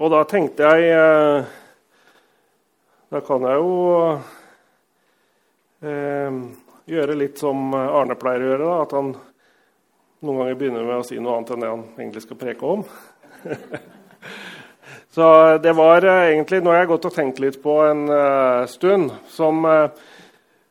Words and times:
Og 0.00 0.08
da 0.08 0.22
tenkte 0.24 0.64
jeg 0.64 0.92
eh, 0.96 1.48
Da 3.12 3.20
kan 3.26 3.44
jeg 3.44 3.60
jo 3.60 3.72
eh, 5.84 6.38
gjøre 6.88 7.16
litt 7.20 7.40
som 7.42 7.74
Arne 7.76 8.16
pleier 8.16 8.46
å 8.46 8.48
gjøre. 8.54 8.68
Da, 8.70 8.78
at 8.86 8.94
han 8.96 9.12
noen 10.20 10.40
ganger 10.40 10.56
begynner 10.56 10.88
med 10.88 11.02
å 11.02 11.04
si 11.04 11.20
noe 11.20 11.36
annet 11.36 11.52
enn 11.52 11.64
det 11.64 11.72
han 11.72 11.84
egentlig 11.98 12.24
skal 12.24 12.40
preke 12.40 12.72
om. 12.76 12.86
Så 15.14 15.26
det 15.58 15.72
var 15.76 16.04
eh, 16.06 16.30
egentlig 16.30 16.62
noe 16.64 16.78
jeg 16.78 16.86
har 16.86 16.90
gått 16.94 17.08
og 17.10 17.14
tenkt 17.14 17.40
litt 17.42 17.60
på 17.60 17.76
en 17.82 18.04
uh, 18.08 18.66
stund. 18.70 19.12
Som 19.28 19.64
uh, 19.68 19.90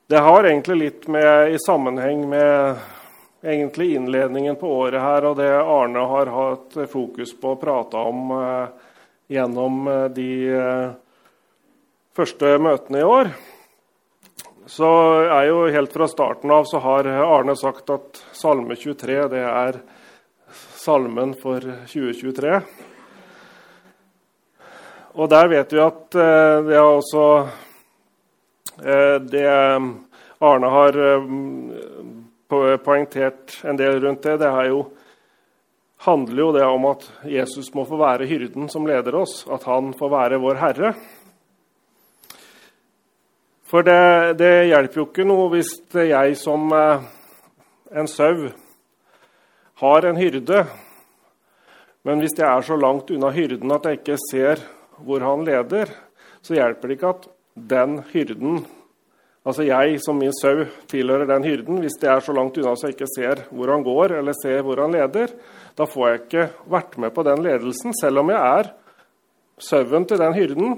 Det 0.10 0.26
har 0.26 0.50
egentlig 0.50 0.78
litt 0.80 1.08
med, 1.12 1.54
i 1.54 1.62
sammenheng 1.62 2.26
med 2.30 2.78
egentlig 3.46 3.94
innledningen 3.96 4.56
på 4.58 4.70
året 4.82 5.02
her, 5.02 5.26
og 5.30 5.38
det 5.38 5.50
Arne 5.54 6.06
har 6.14 6.32
hatt 6.34 6.78
fokus 6.90 7.36
på 7.38 7.54
å 7.54 7.60
prate 7.60 7.98
om 8.10 8.32
uh, 8.34 8.89
gjennom 9.30 9.86
de 10.16 10.32
første 12.18 12.56
møtene 12.60 13.04
i 13.04 13.08
år. 13.08 13.32
Så 14.70 14.90
er 15.30 15.48
jo 15.50 15.64
helt 15.74 15.94
fra 15.94 16.08
starten 16.10 16.52
av 16.54 16.68
så 16.70 16.82
har 16.82 17.08
Arne 17.08 17.56
sagt 17.58 17.90
at 17.94 18.20
Salme 18.38 18.78
23 18.78 19.22
det 19.32 19.46
er 19.46 19.80
salmen 20.80 21.34
for 21.38 21.64
2023. 21.90 22.60
Og 25.20 25.30
der 25.32 25.50
vet 25.52 25.74
vi 25.74 25.82
at 25.84 26.16
eh, 26.16 26.60
det 26.68 26.78
er 26.78 26.86
også 26.86 27.24
eh, 28.84 29.18
Det 29.26 29.46
Arne 30.40 30.72
har 30.72 31.00
eh, 31.04 31.34
poengtert 32.86 33.58
en 33.68 33.80
del 33.80 34.00
rundt 34.06 34.24
det, 34.24 34.38
det 34.42 34.48
er 34.50 34.70
jo, 34.72 34.84
handler 36.06 36.42
jo 36.42 36.52
det 36.56 36.66
om 36.66 36.86
at 36.94 37.06
Jesus 37.28 37.74
må 37.76 37.84
få 37.88 38.00
være 38.00 38.28
hyrden 38.30 38.70
som 38.72 38.88
leder 38.88 39.18
oss, 39.20 39.44
at 39.52 39.66
han 39.68 39.92
får 40.00 40.12
være 40.14 40.40
vår 40.40 40.60
herre. 40.62 40.94
For 43.70 43.86
det, 43.86 44.40
det 44.40 44.70
hjelper 44.72 45.02
jo 45.02 45.08
ikke 45.10 45.28
noe 45.28 45.50
hvis 45.54 45.74
jeg 45.94 46.38
som 46.40 46.72
en 46.74 48.10
sau 48.10 48.48
har 49.84 50.08
en 50.08 50.18
hyrde, 50.20 50.64
men 52.08 52.24
hvis 52.24 52.38
jeg 52.40 52.48
er 52.48 52.66
så 52.66 52.80
langt 52.80 53.12
unna 53.14 53.30
hyrden 53.36 53.76
at 53.76 53.86
jeg 53.86 54.00
ikke 54.00 54.18
ser 54.32 54.64
hvor 55.04 55.24
han 55.24 55.46
leder, 55.48 55.92
så 56.42 56.56
hjelper 56.56 56.88
det 56.88 56.98
ikke 56.98 57.14
at 57.14 57.30
den 57.70 58.00
hyrden 58.14 58.64
Altså 59.48 59.64
jeg 59.64 59.98
som 60.04 60.20
min 60.20 60.34
sau 60.36 60.66
tilhører 60.92 61.26
den 61.30 61.46
hyrden. 61.48 61.80
Hvis 61.82 61.96
det 62.02 62.10
er 62.12 62.20
så 62.22 62.34
langt 62.36 62.58
unna 62.60 62.76
så 62.76 62.90
jeg 62.90 62.98
ikke 62.98 63.14
ser 63.16 63.46
hvor 63.56 63.72
han 63.72 63.86
går, 63.86 64.18
eller 64.20 64.36
ser 64.36 64.62
hvor 64.62 64.82
han 64.84 64.92
leder, 64.94 65.32
da 65.80 65.88
får 65.88 66.10
jeg 66.10 66.20
ikke 66.20 66.46
vært 66.76 66.98
med 67.00 67.14
på 67.16 67.24
den 67.24 67.44
ledelsen, 67.46 67.94
selv 67.96 68.20
om 68.20 68.32
jeg 68.34 68.40
er 68.60 68.72
sauen 69.64 70.08
til 70.08 70.20
den 70.20 70.36
hyrden. 70.36 70.76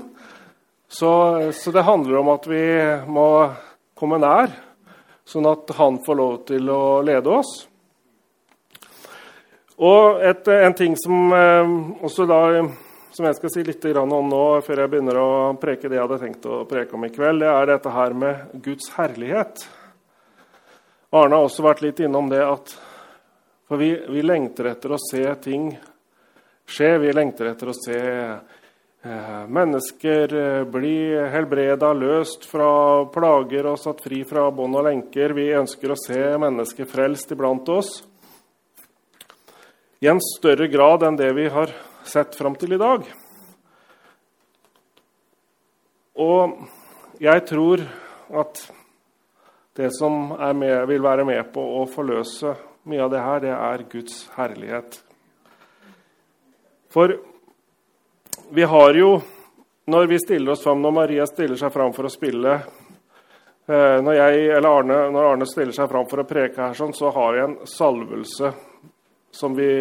Så, 0.91 1.09
så, 1.55 1.71
det 1.73 1.88
handler 1.88 2.19
om 2.19 2.30
at 2.33 2.45
vi 2.52 2.61
må 3.09 3.25
komme 3.97 4.19
nær, 4.22 4.52
sånn 5.25 5.47
at 5.49 5.72
han 5.77 5.97
får 6.05 6.19
lov 6.19 6.38
til 6.49 6.69
å 6.69 6.83
lede 7.05 7.33
oss. 7.33 7.52
Og 9.81 10.22
et, 10.22 10.45
en 10.52 10.77
ting 10.77 10.94
som 10.99 11.33
eh, 11.33 11.75
også 12.05 12.27
da 12.29 12.41
som 13.11 13.25
jeg 13.27 13.38
skal 13.39 13.52
si 13.52 13.63
litt 13.66 13.85
om 13.97 14.29
nå, 14.29 14.44
før 14.63 14.83
jeg 14.83 14.91
begynner 14.91 15.17
å 15.19 15.31
preke 15.59 15.89
det 15.89 15.97
jeg 15.97 16.05
hadde 16.05 16.19
tenkt 16.22 16.45
å 16.47 16.61
preke 16.69 16.95
om 16.95 17.03
i 17.03 17.11
kveld, 17.11 17.41
det 17.44 17.49
er 17.49 17.67
dette 17.73 17.91
her 17.91 18.13
med 18.16 18.61
Guds 18.63 18.94
herlighet. 18.95 19.66
Arne 21.11 21.35
har 21.35 21.49
også 21.49 21.66
vært 21.66 21.83
litt 21.83 21.99
innom 22.05 22.29
det 22.31 22.39
at 22.45 22.72
For 23.72 23.80
vi, 23.80 23.94
vi 24.11 24.19
lengter 24.19 24.67
etter 24.67 24.91
å 24.91 24.97
se 25.00 25.22
ting 25.39 25.69
skje. 26.67 26.89
Vi 27.00 27.11
lengter 27.16 27.47
etter 27.53 27.69
å 27.72 27.73
se 27.78 28.00
eh, 28.03 29.44
mennesker 29.47 30.33
eh, 30.36 30.63
bli 30.67 30.95
helbreda, 31.31 31.94
løst 31.95 32.44
fra 32.52 32.66
plager 33.13 33.69
og 33.72 33.78
satt 33.80 34.01
fri 34.03 34.25
fra 34.28 34.50
bånd 34.51 34.75
og 34.75 34.84
lenker. 34.90 35.31
Vi 35.38 35.45
ønsker 35.56 35.94
å 35.94 35.95
se 35.95 36.19
mennesker 36.44 36.90
frelst 36.91 37.31
iblant 37.31 37.72
oss 37.72 37.94
i 40.03 40.09
en 40.12 40.19
større 40.19 40.68
grad 40.68 41.06
enn 41.07 41.19
det 41.22 41.29
vi 41.38 41.45
har 41.53 41.72
sett 42.03 42.35
fram 42.35 42.57
til 42.59 42.75
i 42.75 42.79
dag. 42.81 43.06
Og 46.19 46.57
jeg 47.24 47.45
tror 47.47 47.85
at 48.44 48.66
det 49.79 49.94
som 49.95 50.35
med, 50.59 50.75
vil 50.91 51.07
være 51.07 51.24
med 51.31 51.53
på 51.56 51.63
å 51.79 51.88
forløse 51.88 52.51
mye 52.84 53.03
av 53.03 53.12
det 53.12 53.22
her, 53.22 53.42
det 53.44 53.53
er 53.56 53.84
Guds 53.92 54.16
herlighet. 54.36 54.97
For 56.92 57.14
vi 58.52 58.64
har 58.68 58.94
jo, 59.00 59.12
når 59.86 60.08
vi 60.12 60.19
stiller 60.19 60.52
oss 60.52 60.64
fram, 60.64 60.81
når 60.81 60.96
Maria 60.96 61.28
stiller 61.30 61.59
seg 61.59 61.72
fram 61.74 61.94
for 61.96 62.08
å 62.08 62.12
spille 62.12 62.56
eh, 62.58 63.97
når, 64.03 64.14
jeg, 64.18 64.50
Arne, 64.59 64.97
når 65.14 65.30
Arne 65.30 65.47
stiller 65.47 65.75
seg 65.78 65.92
fram 65.92 66.09
for 66.09 66.24
å 66.24 66.28
preke 66.28 66.59
her, 66.59 66.75
sånn, 66.75 66.96
så 66.97 67.14
har 67.16 67.38
vi 67.38 67.46
en 67.46 67.56
salvelse 67.69 68.52
som 69.31 69.56
vi 69.56 69.72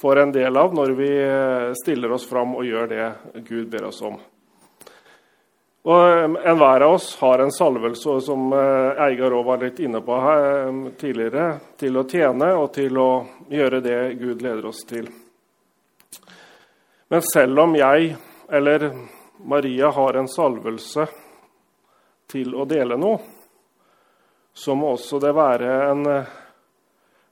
får 0.00 0.22
en 0.22 0.36
del 0.36 0.60
av 0.60 0.76
når 0.76 0.94
vi 0.98 1.10
eh, 1.24 1.72
stiller 1.82 2.14
oss 2.14 2.28
fram 2.28 2.54
og 2.58 2.68
gjør 2.68 2.92
det 2.92 3.10
Gud 3.48 3.66
ber 3.72 3.88
oss 3.90 4.02
om. 4.04 4.20
Og 5.84 6.00
eh, 6.00 6.50
Enhver 6.50 6.80
av 6.86 6.94
oss 6.96 7.10
har 7.20 7.42
en 7.44 7.52
salvelse, 7.52 8.20
som 8.24 8.52
eh, 8.52 9.02
Eigar 9.06 9.34
òg 9.36 9.44
var 9.46 9.60
litt 9.64 9.82
inne 9.84 10.00
på 10.04 10.20
her 10.24 10.70
tidligere, 11.00 11.48
til 11.80 12.00
å 12.00 12.06
tjene 12.08 12.52
og 12.56 12.70
til 12.76 13.00
å 13.00 13.08
gjøre 13.52 13.82
det 13.84 13.98
Gud 14.20 14.44
leder 14.44 14.70
oss 14.70 14.84
til. 14.88 15.10
Men 17.12 17.26
selv 17.28 17.66
om 17.66 17.76
jeg 17.76 18.14
eller 18.48 18.88
Maria 19.44 19.90
har 19.92 20.16
en 20.16 20.28
salvelse 20.28 21.04
til 22.32 22.54
å 22.56 22.64
dele 22.68 22.96
noe, 22.98 23.20
så 24.54 24.74
må 24.78 24.94
også 24.94 25.18
det 25.20 25.34
være 25.34 25.74
en 25.90 26.08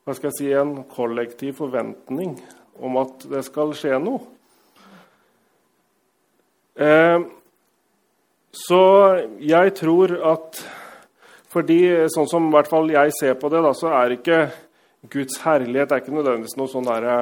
jeg 0.02 0.32
si, 0.34 0.48
en 0.50 0.82
kollektiv 0.90 1.60
forventning 1.60 2.34
om 2.82 2.96
at 2.98 3.22
det 3.30 3.44
skal 3.46 3.70
skje 3.76 4.00
noe. 4.02 4.24
Eh, 6.74 7.22
så 8.52 8.82
jeg 9.40 9.72
tror 9.78 10.12
at 10.32 10.60
fordi, 11.52 12.08
sånn 12.12 12.28
som 12.30 12.48
hvert 12.52 12.68
fall 12.70 12.90
jeg 12.92 13.12
ser 13.18 13.34
på 13.40 13.50
det, 13.52 13.60
da, 13.64 13.72
så 13.76 13.90
er 13.92 14.14
ikke 14.16 14.38
Guds 15.12 15.40
herlighet 15.42 15.90
er 15.90 16.00
ikke 16.00 16.14
nødvendigvis 16.14 16.54
noe 16.56 16.70
sånn 16.70 16.86
derre 16.86 17.16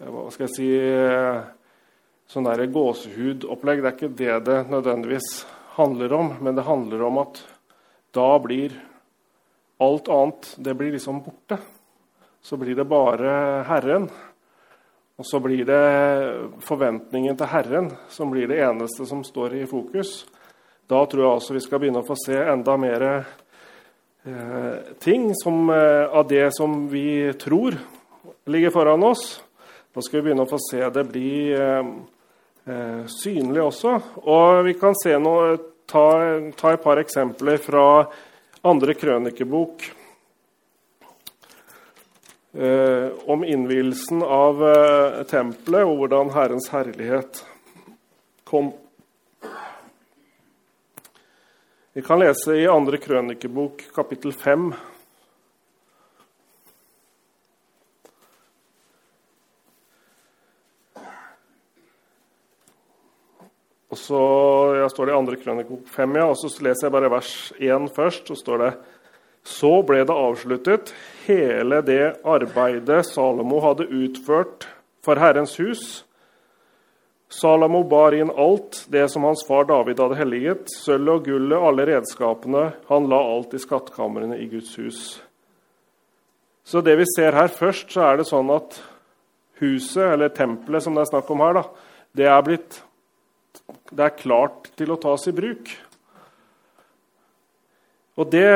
eh, 0.00 0.08
Hva 0.08 0.24
skal 0.32 0.46
jeg 0.46 0.54
si 0.56 0.68
eh, 0.72 1.42
Sånn 2.28 2.44
der 2.44 2.66
gåsehudopplegg. 2.68 3.80
Det 3.80 3.88
er 3.88 3.94
ikke 3.96 4.16
det 4.16 4.34
det 4.44 4.56
nødvendigvis 4.68 5.28
handler 5.78 6.12
om. 6.12 6.26
Men 6.44 6.58
det 6.58 6.66
handler 6.66 7.04
om 7.06 7.22
at 7.22 7.40
da 8.16 8.28
blir 8.44 8.74
Alt 9.80 10.10
annet 10.10 10.48
det 10.58 10.74
blir 10.74 10.92
liksom 10.92 11.22
borte. 11.24 11.56
Så 12.42 12.58
blir 12.60 12.76
det 12.76 12.84
bare 12.90 13.62
Herren. 13.68 14.08
Og 15.18 15.26
så 15.26 15.40
blir 15.42 15.64
det 15.66 15.82
forventningen 16.62 17.34
til 17.38 17.50
Herren 17.50 17.88
som 18.12 18.30
blir 18.30 18.46
det 18.46 18.60
eneste 18.62 19.02
som 19.08 19.24
står 19.26 19.56
i 19.58 19.64
fokus. 19.66 20.22
Da 20.86 21.00
tror 21.10 21.24
jeg 21.24 21.32
altså 21.32 21.56
vi 21.56 21.62
skal 21.64 21.82
begynne 21.82 22.04
å 22.04 22.06
få 22.06 22.14
se 22.22 22.38
enda 22.38 22.76
mer 22.78 23.04
eh, 23.10 24.94
ting 25.02 25.32
som, 25.42 25.66
eh, 25.74 26.06
av 26.06 26.28
det 26.30 26.52
som 26.54 26.84
vi 26.92 27.32
tror 27.34 27.80
ligger 28.46 28.70
foran 28.70 29.02
oss. 29.02 29.42
Da 29.90 30.06
skal 30.06 30.20
vi 30.20 30.28
begynne 30.28 30.46
å 30.46 30.52
få 30.52 30.62
se 30.62 30.86
det 30.94 31.06
bli 31.10 31.32
eh, 31.50 31.92
eh 32.70 33.04
synlig 33.10 33.66
også. 33.66 33.98
Og 34.22 34.64
vi 34.70 34.78
kan 34.78 34.94
noe, 35.18 35.58
ta, 35.82 36.06
ta 36.54 36.72
et 36.72 36.84
par 36.84 37.02
eksempler 37.02 37.58
fra 37.58 38.06
andre 38.62 38.94
krønikebok 38.94 39.82
om 43.30 43.44
innvielsen 43.44 44.22
av 44.22 44.62
eh, 44.66 45.22
tempelet 45.30 45.86
og 45.86 46.00
hvordan 46.00 46.32
Herrens 46.34 46.66
herlighet 46.72 47.44
kom. 48.48 48.72
Vi 51.94 52.02
kan 52.02 52.18
lese 52.18 52.56
i 52.58 52.66
andre 52.66 52.98
krønikebok, 52.98 53.84
kapittel 53.94 54.34
5. 54.34 54.72
Og 63.88 63.98
så 63.98 64.20
ja, 64.80 64.90
står 64.90 65.06
det 65.06 65.14
i 65.14 65.18
andre 65.18 65.38
krønikebok 65.40 65.86
5, 65.94 66.18
ja, 66.18 66.26
og 66.26 66.38
så 66.42 66.50
leser 66.66 66.88
jeg 66.88 66.94
bare 66.98 67.14
vers 67.14 67.34
1 67.58 67.90
først. 67.94 68.26
Så 68.26 68.42
står 68.42 68.64
det 68.64 68.72
Så 69.48 69.70
ble 69.86 70.02
det 70.04 70.12
avsluttet, 70.14 70.92
hele 71.24 71.80
det 71.86 72.18
arbeidet 72.28 73.00
Salomo 73.08 73.62
hadde 73.64 73.88
utført 73.88 74.66
for 75.04 75.20
Herrens 75.20 75.56
hus. 75.60 75.84
Salomo 77.32 77.80
bar 77.88 78.16
inn 78.16 78.32
alt 78.32 78.82
det 78.92 79.06
som 79.12 79.24
hans 79.24 79.44
far 79.48 79.64
David 79.68 80.00
hadde 80.00 80.18
helliget, 80.20 80.68
sølvet 80.72 81.14
og 81.14 81.30
gullet, 81.30 81.64
alle 81.70 81.88
redskapene. 81.88 82.66
Han 82.92 83.08
la 83.08 83.22
alt 83.34 83.56
i 83.56 83.62
skattkamrene 83.62 84.36
i 84.40 84.48
Guds 84.52 84.74
hus. 84.80 85.00
Så 86.68 86.84
det 86.84 86.98
vi 87.00 87.08
ser 87.16 87.36
her 87.36 87.48
først, 87.48 87.88
så 87.92 88.04
er 88.04 88.20
det 88.20 88.28
sånn 88.28 88.52
at 88.52 88.76
huset, 89.62 90.04
eller 90.12 90.32
tempelet 90.32 90.84
som 90.84 90.96
det 90.96 91.06
er 91.06 91.12
snakk 91.14 91.32
om 91.32 91.44
her, 91.44 91.60
da, 91.60 91.64
det 92.16 92.28
er 92.28 92.44
blitt 92.44 92.82
det 93.90 94.04
er 94.04 94.16
klart 94.16 94.68
til 94.78 94.92
å 94.92 95.00
tas 95.00 95.26
i 95.28 95.34
bruk. 95.34 95.70
Og 98.18 98.28
det 98.32 98.48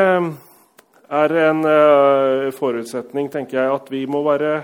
er 1.13 1.35
en 1.45 1.65
uh, 1.65 2.51
forutsetning, 2.57 3.29
tenker 3.33 3.61
jeg, 3.61 3.75
at 3.75 3.91
vi 3.93 4.07
må 4.09 4.23
være 4.25 4.55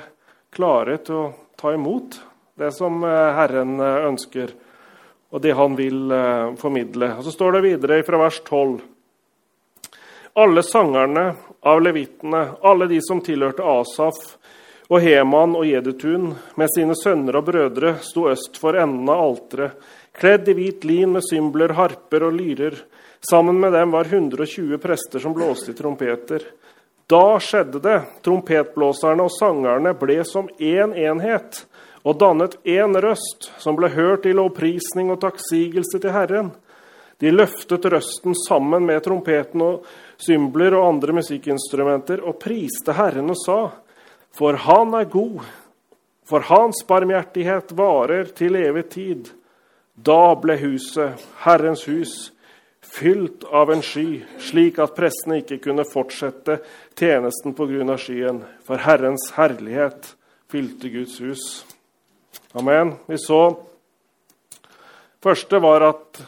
klare 0.54 0.96
til 1.04 1.20
å 1.20 1.26
ta 1.60 1.74
imot 1.76 2.16
det 2.58 2.72
som 2.76 3.02
uh, 3.04 3.34
Herren 3.36 3.76
uh, 3.80 4.06
ønsker, 4.08 4.54
og 5.28 5.42
det 5.44 5.52
han 5.52 5.74
vil 5.76 6.08
formidle. 6.56 7.10
Og 7.18 7.26
Så 7.26 7.34
står 7.34 7.58
det 7.58 7.66
videre 7.66 7.98
fra 8.00 8.16
vers 8.22 8.38
12. 8.46 8.78
Alle 10.40 10.62
sangerne 10.64 11.24
av 11.68 11.82
levitene, 11.84 12.40
alle 12.64 12.86
de 12.88 13.02
som 13.04 13.20
tilhørte 13.20 13.60
Asaf 13.60 14.22
og 14.88 15.02
Heman 15.04 15.52
og 15.58 15.66
Jedutun, 15.68 16.30
med 16.56 16.72
sine 16.72 16.96
sønner 16.96 17.36
og 17.42 17.50
brødre, 17.50 17.98
sto 18.00 18.24
øst 18.32 18.56
for 18.56 18.78
enden 18.80 19.10
av 19.12 19.20
alteret, 19.26 19.76
kledd 20.16 20.48
i 20.48 20.56
hvit 20.56 20.88
lin 20.88 21.12
med 21.12 21.26
symbler, 21.28 21.76
harper 21.76 22.24
og 22.30 22.38
lyrer. 22.38 22.78
Sammen 23.20 23.60
med 23.60 23.72
dem 23.72 23.90
var 23.90 24.04
120 24.04 24.78
prester 24.78 25.18
som 25.18 25.34
blåste 25.34 25.70
i 25.70 25.74
trompeter. 25.74 26.42
Da 27.08 27.38
skjedde 27.40 27.80
det. 27.80 27.98
Trompetblåserne 28.22 29.24
og 29.26 29.32
sangerne 29.32 29.94
ble 29.98 30.20
som 30.28 30.48
én 30.58 30.92
en 30.92 30.94
enhet 30.94 31.64
og 32.06 32.18
dannet 32.20 32.56
én 32.64 32.94
røst, 33.00 33.50
som 33.58 33.76
ble 33.76 33.90
hørt 33.92 34.26
i 34.26 34.34
lovprisning 34.36 35.10
og 35.12 35.20
takksigelse 35.24 36.00
til 36.00 36.14
Herren. 36.14 36.52
De 37.18 37.32
løftet 37.34 37.88
røsten 37.90 38.36
sammen 38.46 38.86
med 38.86 39.02
trompeten 39.02 39.64
og 39.64 39.88
symbler 40.22 40.76
og 40.78 40.86
andre 40.92 41.16
musikkinstrumenter 41.18 42.22
og 42.22 42.38
priste 42.40 42.94
Herren 42.94 43.30
og 43.34 43.40
sa:" 43.44 43.60
For 44.32 44.52
Han 44.52 44.94
er 44.94 45.04
god, 45.04 45.40
for 46.24 46.40
Hans 46.40 46.84
barmhjertighet 46.86 47.72
varer 47.72 48.24
til 48.24 48.54
evig 48.56 48.88
tid. 48.88 49.28
Da 49.96 50.34
ble 50.34 50.56
huset, 50.60 51.18
Herrens 51.42 51.84
hus, 51.88 52.30
fylt 52.98 53.44
av 53.44 53.70
en 53.70 53.82
sky, 53.82 54.24
slik 54.42 54.78
at 54.82 54.96
prestene 54.96 55.40
ikke 55.42 55.60
kunne 55.68 55.86
fortsette 55.86 56.58
tjenesten 56.98 57.54
pga. 57.54 57.96
skyen, 57.96 58.42
for 58.66 58.82
Herrens 58.82 59.30
herlighet 59.36 60.14
fylte 60.50 60.90
Guds 60.90 61.20
hus. 61.20 61.64
Amen. 62.54 62.96
Vi 63.06 63.18
så 63.18 63.58
første 65.22 65.60
var 65.62 65.84
at 65.86 66.22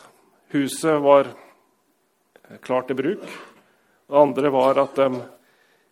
huset 0.55 1.03
var 1.03 1.33
klart 2.63 2.87
til 2.89 2.97
bruk. 2.97 3.27
Det 4.11 4.17
andre 4.17 4.51
var 4.51 4.79
at 4.79 4.97
de 4.97 5.23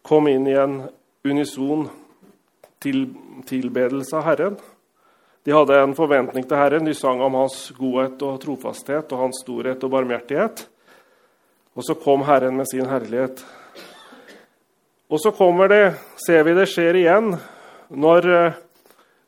kom 0.03 0.29
inn 0.29 0.47
i 0.47 0.57
en 0.59 0.83
unison 1.25 1.89
til, 2.81 3.09
tilbedelse 3.47 4.17
av 4.17 4.27
Herren. 4.31 4.59
De 5.49 5.53
hadde 5.53 5.79
en 5.81 5.95
forventning 5.97 6.45
til 6.45 6.59
Herren. 6.61 6.85
De 6.85 6.93
sang 6.93 7.23
om 7.25 7.33
hans 7.39 7.71
godhet 7.73 8.21
og 8.21 8.35
trofasthet 8.43 9.15
og 9.17 9.23
hans 9.23 9.39
storhet 9.41 9.81
og 9.87 9.95
barmhjertighet. 9.95 10.61
Og 11.73 11.87
så 11.87 11.97
kom 11.97 12.27
Herren 12.29 12.59
med 12.59 12.69
sin 12.69 12.85
herlighet. 12.85 13.41
Og 15.09 15.17
så 15.25 15.33
kommer 15.33 15.73
det, 15.73 15.81
ser 16.21 16.45
vi 16.45 16.53
det 16.53 16.69
skjer 16.69 17.01
igjen, 17.01 17.33
når 17.89 18.31
eh, 18.35 18.61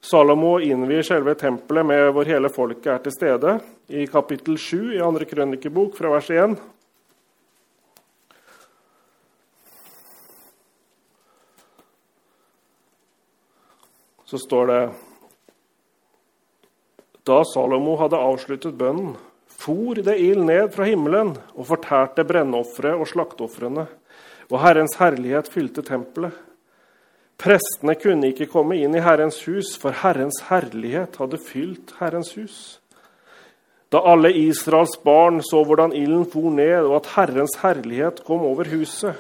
Salomo 0.05 0.59
innvier 0.61 1.09
selve 1.09 1.39
tempelet 1.41 1.89
med 1.89 2.13
hvor 2.13 2.29
hele 2.29 2.53
folket 2.53 2.93
er 2.99 3.01
til 3.09 3.17
stede, 3.17 3.57
i 3.89 4.05
kapittel 4.05 4.61
7 4.61 4.99
i 4.99 5.01
andre 5.01 5.25
krønikebok, 5.25 5.97
fra 5.97 6.13
vers 6.13 6.29
1. 6.37 6.59
Så 14.29 14.45
står 14.45 14.69
det 14.69 14.83
da 17.31 17.43
Salomo 17.47 17.95
hadde 18.01 18.19
avsluttet 18.19 18.79
bønnen, 18.79 19.15
for 19.61 19.99
det 20.01 20.17
ild 20.19 20.43
ned 20.49 20.71
fra 20.75 20.87
himmelen 20.89 21.35
og 21.55 21.67
fortærte 21.69 22.25
brennofre 22.27 22.95
og 22.97 23.09
slakteofrene, 23.11 23.87
og 24.51 24.63
Herrens 24.65 24.97
herlighet 24.99 25.51
fylte 25.53 25.85
tempelet. 25.87 26.35
Prestene 27.41 27.95
kunne 27.97 28.33
ikke 28.33 28.51
komme 28.53 28.77
inn 28.81 28.97
i 28.97 29.03
Herrens 29.05 29.39
hus, 29.47 29.73
for 29.81 29.97
Herrens 30.03 30.43
herlighet 30.51 31.17
hadde 31.21 31.41
fylt 31.41 31.95
Herrens 32.01 32.35
hus. 32.37 32.57
Da 33.91 34.03
alle 34.07 34.33
Israels 34.37 34.97
barn 35.05 35.41
så 35.43 35.63
hvordan 35.67 35.95
ilden 35.97 36.27
for 36.31 36.53
ned, 36.55 36.85
og 36.85 36.99
at 37.01 37.13
Herrens 37.15 37.57
herlighet 37.63 38.25
kom 38.27 38.45
over 38.47 38.69
huset, 38.71 39.17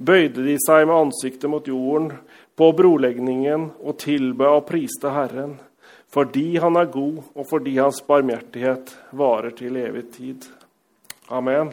bøyde 0.00 0.46
de 0.46 0.56
seg 0.64 0.86
med 0.88 0.96
ansiktet 0.96 1.50
mot 1.52 1.66
jorden 1.68 2.14
på 2.56 2.70
brolegningen 2.76 3.68
og 3.80 3.98
tilbød 4.00 4.54
og 4.54 4.64
priste 4.70 5.12
Herren 5.12 5.58
fordi 6.10 6.58
han 6.58 6.76
er 6.76 6.90
god, 6.90 7.22
og 7.34 7.46
fordi 7.46 7.76
hans 7.78 8.00
barmhjertighet 8.06 8.90
varer 9.14 9.54
til 9.54 9.76
evig 9.78 10.08
tid. 10.16 10.48
Amen. 11.30 11.70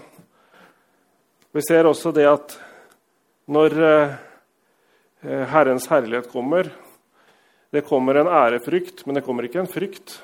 Vi 1.51 1.63
ser 1.65 1.89
også 1.89 2.11
det 2.13 2.27
at 2.29 2.57
når 3.49 3.77
eh, 3.81 4.11
Herrens 5.49 5.87
herlighet 5.89 6.29
kommer 6.29 6.69
Det 7.71 7.81
kommer 7.83 8.15
en 8.15 8.27
ærefrykt, 8.27 9.05
men 9.05 9.15
det 9.15 9.23
kommer 9.25 9.43
ikke 9.43 9.59
en 9.59 9.67
frykt. 9.67 10.21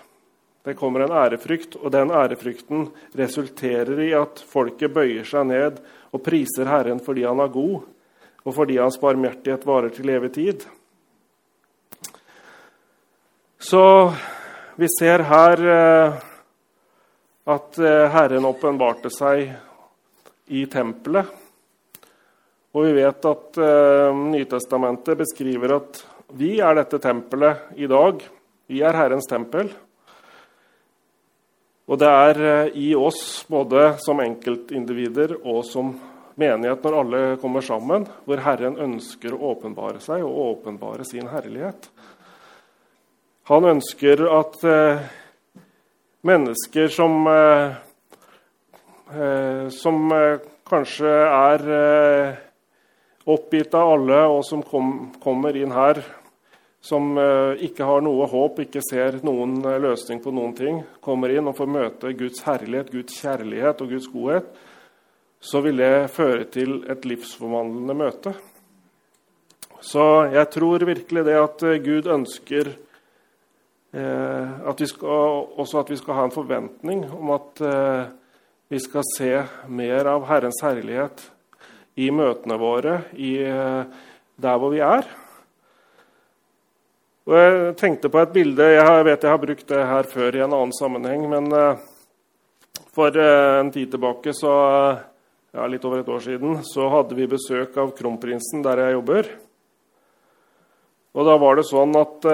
Det 0.63 0.77
kommer 0.80 1.04
en 1.04 1.12
ærefrykt, 1.12 1.75
og 1.75 1.92
den 1.92 2.12
ærefrykten 2.12 2.86
resulterer 3.19 4.00
i 4.00 4.13
at 4.16 4.39
folket 4.48 4.94
bøyer 4.95 5.27
seg 5.27 5.50
ned 5.50 5.81
og 6.16 6.24
priser 6.24 6.69
Herren 6.71 7.01
fordi 7.04 7.25
han 7.27 7.42
er 7.44 7.51
god, 7.51 7.81
og 8.45 8.56
fordi 8.56 8.77
hans 8.80 8.95
barmhjertighet 9.01 9.68
varer 9.68 9.92
til 9.92 10.13
evig 10.13 10.31
tid. 10.38 10.63
Så 13.63 14.13
vi 14.75 14.88
ser 15.00 15.21
her 15.24 15.62
eh, 15.71 16.15
at 17.48 17.77
eh, 17.80 18.10
Herren 18.12 18.44
åpenbarte 18.50 19.07
seg 19.13 19.54
i 20.51 20.65
tempelet. 20.68 21.30
Og 22.75 22.89
vi 22.89 22.92
vet 22.98 23.27
at 23.30 23.60
eh, 23.63 24.19
Nytestamentet 24.33 25.21
beskriver 25.21 25.77
at 25.77 26.01
vi 26.36 26.57
er 26.60 26.75
dette 26.81 27.00
tempelet 27.00 27.80
i 27.80 27.88
dag. 27.88 28.25
Vi 28.68 28.81
er 28.83 29.00
Herrens 29.00 29.30
tempel. 29.31 29.71
Og 31.88 32.01
det 32.04 32.09
er 32.09 32.68
i 32.75 32.89
oss, 33.00 33.45
både 33.48 33.94
som 34.04 34.19
enkeltindivider 34.24 35.38
og 35.39 35.63
som 35.68 35.94
menighet, 36.36 36.83
når 36.83 37.00
alle 37.00 37.24
kommer 37.39 37.63
sammen, 37.63 38.09
hvor 38.27 38.44
Herren 38.44 38.75
ønsker 38.89 39.36
å 39.36 39.54
åpenbare 39.54 40.04
seg 40.04 40.24
og 40.25 40.39
åpenbare 40.50 41.07
sin 41.07 41.31
herlighet. 41.31 41.88
Han 43.50 43.66
ønsker 43.68 44.22
at 44.31 44.62
eh, 44.63 45.00
mennesker 46.23 46.88
som, 46.88 47.26
eh, 47.28 47.73
eh 49.12 49.66
som 49.68 50.12
eh, 50.16 50.38
kanskje 50.64 51.12
er 51.12 51.64
eh, 51.78 52.38
oppgitt 53.28 53.76
av 53.76 53.90
alle, 53.97 54.19
og 54.31 54.45
som 54.47 54.62
kom, 54.64 54.94
kommer 55.23 55.57
inn 55.59 55.76
her, 55.76 56.00
som 56.80 57.18
eh, 57.19 57.66
ikke 57.68 57.83
har 57.83 58.06
noe 58.06 58.30
håp, 58.31 58.62
ikke 58.64 58.83
ser 58.88 59.19
noen 59.28 59.59
løsning 59.59 60.23
på 60.23 60.31
noen 60.31 60.56
ting, 60.56 60.80
kommer 61.04 61.35
inn 61.35 61.52
og 61.52 61.57
får 61.59 61.73
møte 61.76 62.14
Guds 62.16 62.45
herlighet, 62.47 62.94
Guds 62.95 63.19
kjærlighet 63.19 63.83
og 63.83 63.92
Guds 63.92 64.07
godhet, 64.14 64.47
så 65.44 65.59
vil 65.68 65.83
det 65.83 66.07
føre 66.16 66.47
til 66.47 66.80
et 66.88 67.04
livsforvandlende 67.04 68.00
møte. 68.06 68.35
Så 69.83 70.31
jeg 70.31 70.47
tror 70.56 70.88
virkelig 70.88 71.28
det 71.28 71.35
at 71.35 71.64
Gud 71.83 72.07
ønsker 72.07 72.71
at 73.94 74.80
vi 74.81 74.88
skal, 74.90 75.44
også 75.62 75.83
at 75.83 75.90
vi 75.92 75.97
skal 76.00 76.18
ha 76.18 76.26
en 76.26 76.33
forventning 76.33 77.04
om 77.14 77.30
at 77.35 77.62
eh, 77.62 78.07
vi 78.73 78.80
skal 78.81 79.06
se 79.14 79.30
mer 79.69 80.09
av 80.09 80.26
Herrens 80.26 80.64
herlighet 80.66 81.21
i 82.02 82.07
møtene 82.09 82.57
våre, 82.57 83.04
i, 83.14 83.35
eh, 83.45 83.83
der 84.42 84.57
hvor 84.57 84.73
vi 84.73 84.81
er. 84.81 85.06
Og 87.30 87.38
jeg 87.38 87.76
tenkte 87.80 88.09
på 88.12 88.19
et 88.19 88.33
bilde 88.33 88.66
Jeg 88.73 89.06
vet 89.06 89.21
jeg 89.23 89.31
har 89.31 89.40
brukt 89.40 89.69
det 89.69 89.85
her 89.88 90.09
før 90.12 90.35
i 90.35 90.42
en 90.44 90.56
annen 90.57 90.73
sammenheng. 90.76 91.21
Men 91.31 91.45
for 92.92 93.16
en 93.16 93.69
tid 93.71 93.94
tilbake, 93.94 94.33
så, 94.35 94.52
ja, 95.56 95.68
litt 95.71 95.85
over 95.88 96.02
et 96.02 96.09
år 96.12 96.19
siden, 96.19 96.57
så 96.68 96.90
hadde 96.92 97.16
vi 97.16 97.30
besøk 97.31 97.78
av 97.80 97.94
kronprinsen 97.95 98.66
der 98.66 98.81
jeg 98.83 98.97
jobber. 98.97 99.30
Og 101.16 101.30
da 101.30 101.38
var 101.40 101.62
det 101.62 101.69
sånn 101.69 101.95
at 101.95 102.28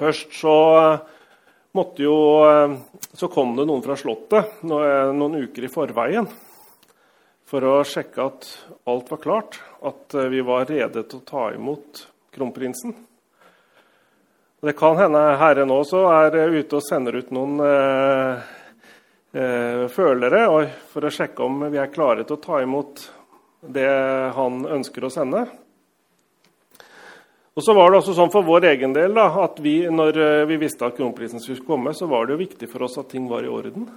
Først 0.00 0.32
så 0.40 0.56
eh, 0.80 1.00
måtte 1.76 2.04
jo 2.06 2.16
eh, 2.46 2.78
Så 3.12 3.28
kom 3.32 3.52
det 3.58 3.66
noen 3.68 3.84
fra 3.84 3.98
Slottet 4.00 4.62
noen 4.64 5.36
uker 5.42 5.66
i 5.66 5.72
forveien 5.72 6.28
for 7.50 7.66
å 7.66 7.80
sjekke 7.82 8.22
at 8.22 8.46
alt 8.86 9.08
var 9.10 9.18
klart, 9.18 9.56
at 9.82 10.14
eh, 10.14 10.28
vi 10.30 10.42
var 10.46 10.68
rede 10.70 11.02
til 11.02 11.18
å 11.18 11.26
ta 11.26 11.48
imot 11.50 12.04
kronprinsen. 12.30 12.94
Det 14.60 14.76
kan 14.78 14.94
hende 15.00 15.22
Herren 15.40 15.72
også 15.74 16.04
er 16.12 16.36
ute 16.54 16.78
og 16.78 16.84
sender 16.86 17.18
ut 17.18 17.32
noen 17.34 17.58
eh, 17.64 18.38
følere 19.90 20.44
for 20.92 21.06
å 21.06 21.12
sjekke 21.14 21.42
om 21.46 21.64
vi 21.72 21.80
er 21.80 21.90
klare 21.90 22.22
til 22.22 22.36
å 22.38 22.44
ta 22.44 22.60
imot 22.62 23.02
det 23.66 23.90
han 24.36 24.62
ønsker 24.78 25.04
å 25.08 25.12
sende. 25.12 25.46
Og 27.54 27.64
så 27.64 27.74
var 27.74 27.90
det 27.90 27.98
også 27.98 28.14
sånn 28.14 28.30
For 28.32 28.46
vår 28.46 28.68
egen 28.70 28.94
del 28.94 29.16
da, 29.16 29.26
at 29.42 29.58
vi, 29.62 29.82
når 29.90 30.18
eh, 30.22 30.46
vi 30.50 30.60
visste 30.60 30.86
at 30.86 30.96
kronprisen 30.98 31.42
skulle 31.42 31.66
komme, 31.66 31.94
så 31.96 32.06
var 32.10 32.26
det 32.26 32.36
jo 32.36 32.44
viktig 32.44 32.70
for 32.70 32.86
oss 32.86 32.98
at 33.00 33.10
ting 33.10 33.26
var 33.30 33.46
i 33.46 33.50
orden. 33.50 33.88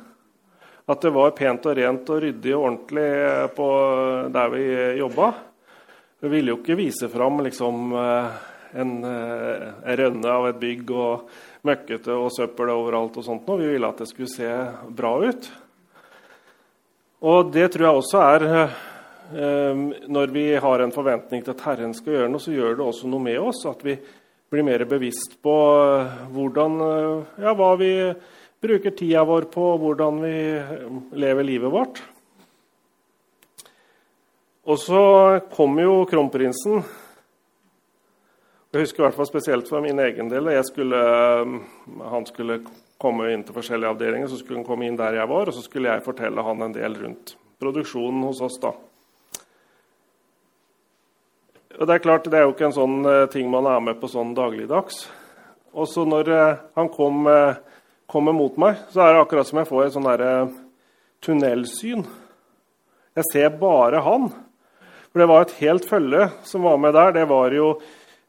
At 0.90 1.04
det 1.06 1.14
var 1.16 1.36
pent 1.38 1.68
og 1.70 1.78
rent 1.78 2.10
og 2.12 2.24
ryddig 2.26 2.56
og 2.58 2.64
ordentlig 2.64 3.06
eh, 3.06 3.46
på 3.54 3.68
der 4.34 4.54
vi 4.56 4.64
jobba. 5.00 5.30
Vi 6.24 6.32
ville 6.32 6.54
jo 6.54 6.60
ikke 6.62 6.80
vise 6.80 7.10
fram 7.12 7.44
liksom, 7.46 7.94
eh, 8.00 8.42
en, 8.82 8.94
en 9.06 9.98
rønne 10.02 10.32
av 10.34 10.48
et 10.50 10.58
bygg 10.58 10.96
og 10.98 11.28
møkkete 11.68 12.16
og 12.18 12.32
søppel 12.34 12.74
overalt. 12.74 13.20
og 13.22 13.28
sånt. 13.28 13.54
Vi 13.60 13.70
ville 13.76 13.92
at 13.92 14.02
det 14.02 14.10
skulle 14.10 14.34
se 14.34 14.50
bra 14.90 15.14
ut. 15.22 15.52
Og 17.24 17.54
det 17.54 17.70
tror 17.72 17.86
jeg 17.86 18.02
også 18.02 18.24
er 18.26 18.48
når 19.32 20.34
vi 20.34 20.44
har 20.62 20.82
en 20.84 20.92
forventning 20.94 21.42
til 21.46 21.54
at 21.56 21.62
Herren 21.66 21.94
skal 21.98 22.18
gjøre 22.18 22.30
noe, 22.30 22.44
så 22.44 22.52
gjør 22.54 22.76
det 22.78 22.84
også 22.86 23.08
noe 23.10 23.24
med 23.24 23.40
oss. 23.42 23.64
At 23.70 23.82
vi 23.86 23.96
blir 24.54 24.64
mer 24.64 24.84
bevisst 24.86 25.40
på 25.42 25.54
eh, 25.82 26.18
hvordan, 26.30 26.82
eh, 26.86 27.38
ja, 27.42 27.56
hva 27.58 27.72
vi 27.80 27.94
bruker 28.62 28.94
tida 28.94 29.24
vår 29.26 29.48
på, 29.50 29.64
hvordan 29.82 30.20
vi 30.22 30.36
eh, 30.60 30.84
lever 31.18 31.48
livet 31.48 31.74
vårt. 31.74 32.02
Og 34.70 34.78
så 34.78 35.02
kom 35.56 35.82
jo 35.82 36.04
kronprinsen. 36.08 36.86
Jeg 38.74 38.86
husker 38.86 39.02
i 39.02 39.08
hvert 39.08 39.18
fall 39.18 39.32
spesielt 39.32 39.68
for 39.70 39.82
min 39.82 40.00
egen 40.06 40.30
del. 40.30 40.52
Skulle, 40.70 41.02
han 42.14 42.30
skulle 42.30 42.62
komme 43.02 43.34
inn 43.34 43.42
til 43.46 43.58
forskjellige 43.58 43.98
avdelinger, 43.98 44.30
så 44.30 44.38
skulle 44.38 44.62
han 44.62 44.70
komme 44.70 44.86
inn 44.86 45.02
der 45.02 45.18
jeg 45.18 45.34
var, 45.34 45.50
og 45.50 45.58
så 45.58 45.66
skulle 45.66 45.98
jeg 45.98 46.06
fortelle 46.06 46.46
han 46.46 46.62
en 46.62 46.78
del 46.78 47.02
rundt 47.02 47.36
produksjonen 47.62 48.22
hos 48.30 48.46
oss. 48.46 48.62
da. 48.62 48.78
Og 51.84 51.88
Det 51.90 51.98
er 51.98 52.04
klart, 52.06 52.28
det 52.32 52.38
er 52.40 52.46
jo 52.48 52.54
ikke 52.54 52.70
en 52.70 52.78
sånn 52.78 53.00
uh, 53.04 53.26
ting 53.28 53.50
man 53.52 53.66
er 53.68 53.82
med 53.84 53.98
på 54.00 54.08
sånn 54.08 54.30
dagligdags. 54.38 55.02
Og 55.76 55.90
så 55.92 56.06
når 56.08 56.30
uh, 56.32 56.62
han 56.80 56.88
kom, 56.94 57.26
uh, 57.28 57.58
kommer 58.08 58.32
mot 58.32 58.56
meg, 58.56 58.80
så 58.94 59.02
er 59.04 59.12
det 59.12 59.24
akkurat 59.26 59.50
som 59.50 59.60
jeg 59.60 59.68
får 59.68 59.82
et 59.84 59.98
sånn 59.98 60.54
tunnelsyn. 61.28 62.06
Jeg 63.20 63.28
ser 63.34 63.52
bare 63.60 64.00
han. 64.06 64.30
For 65.10 65.26
det 65.26 65.30
var 65.34 65.44
et 65.44 65.58
helt 65.60 65.90
følge 65.90 66.30
som 66.48 66.64
var 66.70 66.80
med 66.80 66.96
der. 66.96 67.12
Det 67.20 67.28
var 67.34 67.52
jo 67.58 67.76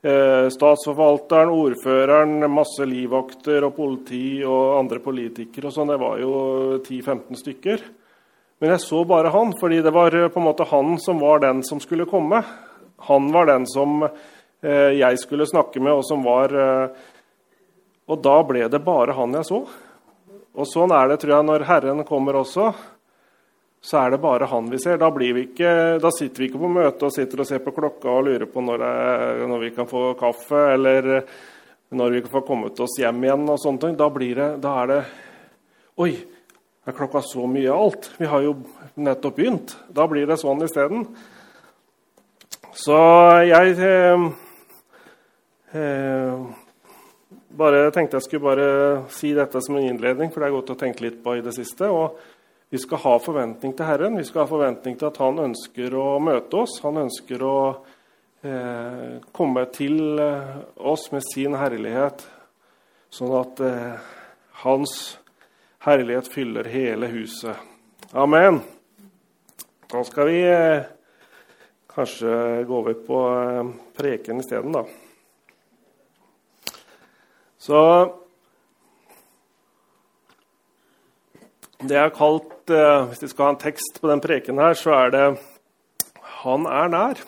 statsforvalteren, 0.04 1.49
ordføreren, 1.49 2.42
masse 2.52 2.84
livvakter 2.84 3.64
og 3.64 3.78
politi 3.78 4.42
og 4.44 4.80
andre 4.82 4.99
politikere. 5.00 5.70
og 5.70 5.78
sånn. 5.78 5.94
Det 5.94 6.02
var 6.02 6.18
jo 6.20 6.34
10-15 6.82 7.40
stykker. 7.40 7.87
Men 8.61 8.75
jeg 8.75 8.82
så 8.82 9.06
bare 9.08 9.32
han, 9.32 9.54
fordi 9.62 9.80
det 9.80 9.94
var 9.94 10.12
på 10.12 10.42
en 10.42 10.50
måte 10.50 10.66
han 10.75 10.99
som 11.00 11.23
var 11.23 11.40
den 11.46 11.62
som 11.64 11.80
skulle 11.80 12.11
komme. 12.11 12.42
Han 13.08 13.30
var 13.34 13.49
den 13.50 13.66
som 13.70 14.02
eh, 14.04 14.92
jeg 14.99 15.20
skulle 15.23 15.49
snakke 15.49 15.82
med, 15.82 15.92
og 15.92 16.04
som 16.06 16.25
var 16.25 16.54
eh, 16.54 17.04
Og 18.08 18.20
da 18.20 18.37
ble 18.44 18.66
det 18.68 18.82
bare 18.84 19.16
han 19.16 19.32
jeg 19.38 19.49
så. 19.49 19.62
Og 20.54 20.68
sånn 20.68 20.92
er 20.94 21.08
det, 21.11 21.20
tror 21.23 21.38
jeg, 21.38 21.46
når 21.49 21.64
Herren 21.66 22.04
kommer 22.06 22.37
også. 22.38 22.68
Så 23.84 23.99
er 24.00 24.14
det 24.14 24.20
bare 24.23 24.49
han 24.49 24.68
vi 24.73 24.78
ser. 24.80 25.00
Da, 25.00 25.11
vi 25.12 25.32
ikke, 25.42 25.99
da 26.00 26.12
sitter 26.14 26.40
vi 26.40 26.49
ikke 26.49 26.61
på 26.62 26.70
møte 26.73 27.08
og 27.08 27.12
sitter 27.12 27.42
og 27.42 27.49
ser 27.49 27.61
på 27.64 27.75
klokka 27.76 28.12
og 28.12 28.28
lurer 28.28 28.46
på 28.49 28.62
når, 28.64 28.84
jeg, 28.84 29.49
når 29.50 29.64
vi 29.64 29.73
kan 29.76 29.88
få 29.88 30.04
kaffe, 30.20 30.61
eller 30.76 31.11
når 31.92 32.14
vi 32.14 32.23
kan 32.25 32.32
få 32.32 32.44
kommet 32.49 32.80
oss 32.80 32.96
hjem 33.00 33.26
igjen. 33.26 33.44
og 33.50 33.61
sånne 33.61 33.82
ting. 33.82 33.99
Da, 34.00 34.08
det, 34.08 34.49
da 34.62 34.76
er 34.82 34.92
det 34.92 35.02
Oi, 36.00 36.11
er 36.84 36.96
klokka 36.96 37.20
så 37.23 37.44
mye 37.46 37.70
alt? 37.70 38.08
Vi 38.18 38.26
har 38.26 38.42
jo 38.42 38.56
nettopp 38.99 39.37
begynt. 39.37 39.76
Da 39.94 40.08
blir 40.11 40.26
det 40.26 40.40
sånn 40.40 40.64
isteden. 40.66 41.04
Så 42.75 42.99
jeg 43.47 43.76
eh, 43.87 44.25
eh, 45.78 46.45
bare 47.54 47.90
tenkte 47.95 48.19
jeg 48.19 48.26
skulle 48.26 48.49
bare 48.49 48.69
si 49.14 49.31
dette 49.37 49.62
som 49.62 49.78
en 49.78 49.87
innledning, 49.87 50.33
for 50.33 50.43
det 50.43 50.49
er 50.49 50.57
godt 50.57 50.73
å 50.75 50.81
tenke 50.81 51.07
litt 51.07 51.21
på 51.23 51.37
i 51.38 51.45
det 51.45 51.54
siste. 51.54 51.87
Og 51.87 52.19
vi 52.75 52.81
skal 52.83 53.02
ha 53.04 53.12
forventning 53.23 53.76
til 53.78 53.87
Herren. 53.87 54.19
Vi 54.19 54.26
skal 54.26 54.43
ha 54.43 54.50
forventning 54.50 54.99
til 54.99 55.07
at 55.07 55.21
Han 55.23 55.38
ønsker 55.45 55.95
å 55.95 56.09
møte 56.19 56.64
oss. 56.64 56.81
Han 56.83 56.99
ønsker 57.04 57.45
å 57.47 57.59
eh, 58.43 59.21
komme 59.31 59.66
til 59.75 60.19
eh, 60.19 60.57
oss 60.83 61.11
med 61.14 61.23
sin 61.28 61.54
herlighet, 61.59 62.26
sånn 63.14 63.37
at 63.38 63.62
eh, 63.62 64.11
Hans 64.64 64.97
herlighet 65.87 66.26
fyller 66.33 66.66
hele 66.73 67.12
huset. 67.12 67.54
Amen. 68.11 68.62
Da 69.90 70.02
skal 70.09 70.31
vi 70.33 70.43
eh, 70.49 70.90
kanskje 71.95 72.65
gå 72.67 72.77
over 72.79 72.95
på 73.07 73.21
eh, 73.39 73.73
preken 73.97 74.41
isteden, 74.41 74.73
da. 74.73 74.85
Så 77.59 77.81
Det 81.85 81.93
jeg 81.99 82.07
har 82.07 82.15
kalt 82.17 82.71
eh, 82.73 83.07
Hvis 83.11 83.23
vi 83.23 83.29
skal 83.29 83.45
ha 83.45 83.53
en 83.53 83.61
tekst 83.61 83.99
på 84.01 84.09
den 84.09 84.23
preken 84.25 84.59
her, 84.59 84.75
så 84.75 84.95
er 85.05 85.11
det 85.11 85.27
'Han 86.45 86.67
er 86.67 86.89
nær', 86.89 87.21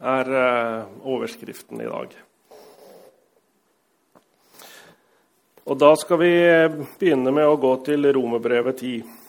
er 0.00 0.26
eh, 0.30 0.84
overskriften 1.04 1.80
i 1.80 1.84
dag. 1.84 2.08
Og 5.66 5.78
da 5.78 5.94
skal 5.96 6.18
vi 6.18 6.32
begynne 6.98 7.30
med 7.30 7.46
å 7.46 7.56
gå 7.56 7.84
til 7.84 8.12
Romerbrevet 8.12 8.76
10. 8.76 9.21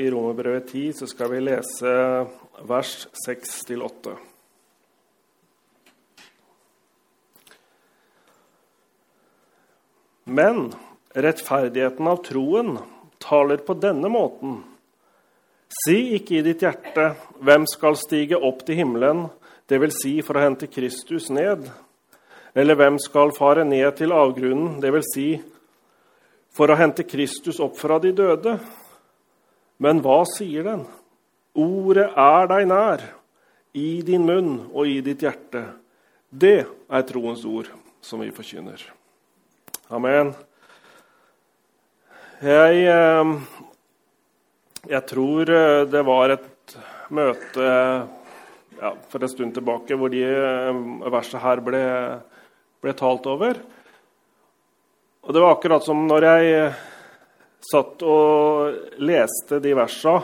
i 0.00 0.10
Romerbrevet 0.10 0.70
10 0.72 0.92
så 1.00 1.06
skal 1.10 1.32
vi 1.32 1.40
lese 1.42 1.92
vers 2.68 2.94
6-8. 3.26 4.16
Men 10.28 10.72
rettferdigheten 11.16 12.08
av 12.08 12.22
troen 12.24 12.78
taler 13.18 13.56
på 13.64 13.74
denne 13.80 14.10
måten. 14.12 14.60
Si 15.84 15.96
ikke 16.16 16.38
i 16.38 16.44
ditt 16.44 16.62
hjerte, 16.64 17.12
hvem 17.44 17.64
skal 17.68 17.96
stige 17.96 18.36
opp 18.36 18.64
til 18.66 18.82
himmelen, 18.82 19.26
dvs. 19.68 20.00
Si 20.02 20.14
for 20.24 20.38
å 20.38 20.44
hente 20.46 20.68
Kristus 20.72 21.28
ned? 21.32 21.66
Eller 22.56 22.76
hvem 22.76 22.96
skal 23.00 23.32
fare 23.36 23.64
ned 23.68 23.88
til 23.98 24.12
avgrunnen, 24.16 24.78
dvs. 24.82 25.10
Si 25.14 25.28
for 26.56 26.72
å 26.72 26.78
hente 26.78 27.04
Kristus 27.08 27.60
opp 27.62 27.76
fra 27.80 28.00
de 28.02 28.12
døde? 28.16 28.58
Men 29.78 30.02
hva 30.02 30.22
sier 30.26 30.66
den? 30.66 30.82
Ordet 31.58 32.08
er 32.18 32.50
deg 32.50 32.66
nær, 32.70 33.04
i 33.78 34.00
din 34.06 34.24
munn 34.26 34.52
og 34.72 34.90
i 34.90 34.98
ditt 35.04 35.22
hjerte. 35.22 35.62
Det 36.28 36.58
er 36.66 37.06
troens 37.08 37.44
ord 37.46 37.70
som 38.04 38.22
vi 38.22 38.32
forkynner. 38.34 38.82
Amen. 39.94 40.34
Jeg, 42.42 42.82
eh, 42.86 43.32
jeg 44.90 45.02
tror 45.10 45.50
eh, 45.50 45.86
det 45.90 46.02
var 46.06 46.34
et 46.34 46.76
møte 47.14 47.64
ja, 48.78 48.92
for 49.10 49.22
en 49.22 49.32
stund 49.32 49.54
tilbake 49.56 49.96
hvor 49.98 50.12
de 50.12 50.22
verset 51.10 51.42
her 51.42 51.62
ble, 51.64 51.82
ble 52.82 52.94
talt 52.98 53.26
over. 53.30 53.58
Og 55.24 55.34
det 55.34 55.42
var 55.42 55.56
akkurat 55.56 55.84
som 55.86 56.06
når 56.08 56.28
jeg 56.28 56.68
satt 57.64 58.02
og 58.06 58.98
leste 59.02 59.58
de 59.62 59.74
versa, 59.76 60.20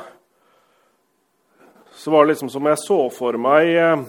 så 1.94 2.10
var 2.10 2.24
det 2.24 2.34
liksom 2.34 2.50
som 2.50 2.66
jeg 2.68 2.80
så 2.82 2.98
for 3.14 3.38
meg 3.40 3.70
eh, 3.78 4.04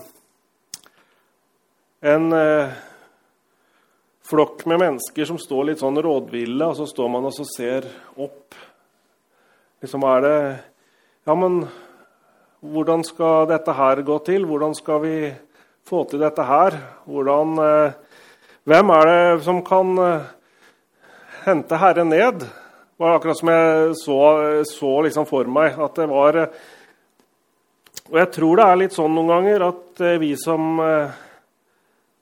en 2.06 2.34
eh, 2.34 2.76
flokk 4.26 4.66
med 4.70 4.82
mennesker 4.82 5.30
som 5.30 5.40
står 5.42 5.70
litt 5.70 5.82
sånn 5.82 5.98
rådville, 6.02 6.66
og 6.66 6.78
så 6.78 6.88
står 6.90 7.12
man 7.14 7.26
og 7.30 7.38
ser 7.50 7.88
opp. 8.18 8.58
Liksom 9.82 10.06
er 10.10 10.26
det 10.26 10.40
Ja, 11.26 11.34
men 11.34 11.64
hvordan 12.62 13.02
skal 13.06 13.48
dette 13.50 13.74
her 13.74 14.02
gå 14.06 14.20
til? 14.26 14.46
Hvordan 14.46 14.76
skal 14.78 15.02
vi 15.02 15.16
få 15.86 16.04
til 16.10 16.22
dette 16.22 16.44
her? 16.46 16.78
Hvordan 17.10 17.58
eh, 17.64 17.96
Hvem 18.66 18.90
er 18.90 19.10
det 19.10 19.44
som 19.46 19.60
kan 19.62 19.98
hente 21.46 21.78
Herren 21.78 22.10
ned? 22.10 22.48
Det 22.98 23.04
var 23.04 23.16
akkurat 23.18 23.38
som 23.38 23.50
jeg 23.52 23.96
så, 24.00 24.18
så 24.64 24.90
liksom 25.04 25.26
for 25.28 25.50
meg 25.52 25.74
at 25.84 25.98
det 26.00 26.06
var 26.08 26.38
Og 28.06 28.16
jeg 28.22 28.30
tror 28.38 28.56
det 28.56 28.68
er 28.68 28.80
litt 28.80 28.96
sånn 28.96 29.12
noen 29.18 29.32
ganger 29.34 29.66
at 29.66 30.00
eh, 30.00 30.16
vi 30.22 30.30
som 30.40 30.80
eh, 30.80 31.18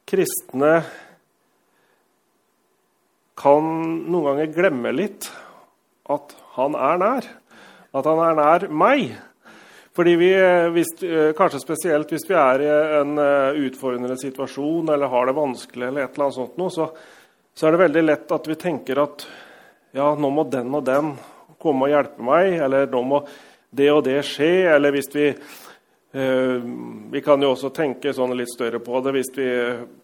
kristne 0.09 0.71
kan 3.37 3.69
noen 4.07 4.25
ganger 4.31 4.51
glemme 4.55 4.95
litt 4.97 5.29
at 6.09 6.33
han 6.57 6.79
er 6.89 6.99
nær. 7.05 7.29
At 7.93 8.09
han 8.09 8.23
er 8.25 8.41
nær 8.41 8.67
meg. 8.73 9.13
Fordi 9.93 10.17
vi, 10.17 10.33
hvis, 10.73 10.95
Kanskje 11.37 11.61
spesielt 11.61 12.09
hvis 12.09 12.25
vi 12.25 12.39
er 12.39 12.65
i 12.65 12.73
en 13.03 13.13
utfordrende 13.67 14.17
situasjon 14.17 14.89
eller 14.89 15.11
har 15.13 15.29
det 15.29 15.37
vanskelig, 15.37 15.85
eller 15.85 16.07
et 16.07 16.15
eller 16.17 16.31
annet 16.31 16.41
sånt, 16.41 16.69
så, 16.73 16.89
så 17.53 17.67
er 17.67 17.75
det 17.75 17.85
veldig 17.85 18.07
lett 18.09 18.39
at 18.41 18.49
vi 18.49 18.61
tenker 18.63 19.05
at 19.05 19.27
ja, 19.93 20.13
nå 20.17 20.29
må 20.33 20.45
den 20.49 20.73
og 20.73 20.85
den 20.87 21.13
komme 21.61 21.87
og 21.87 21.93
hjelpe 21.93 22.25
meg, 22.25 22.57
eller 22.65 22.89
nå 22.91 23.03
må 23.07 23.21
det 23.73 23.91
og 23.93 24.03
det 24.05 24.19
skje. 24.27 24.53
Eller 24.73 24.95
hvis 24.95 25.11
vi 25.13 25.29
Eh, 26.15 26.61
vi 27.11 27.21
kan 27.25 27.41
jo 27.41 27.55
også 27.55 27.71
tenke 27.73 28.11
sånn 28.13 28.35
litt 28.37 28.51
større 28.51 28.77
på 28.85 28.99
det 29.01 29.15
hvis 29.15 29.31
vi 29.33 29.47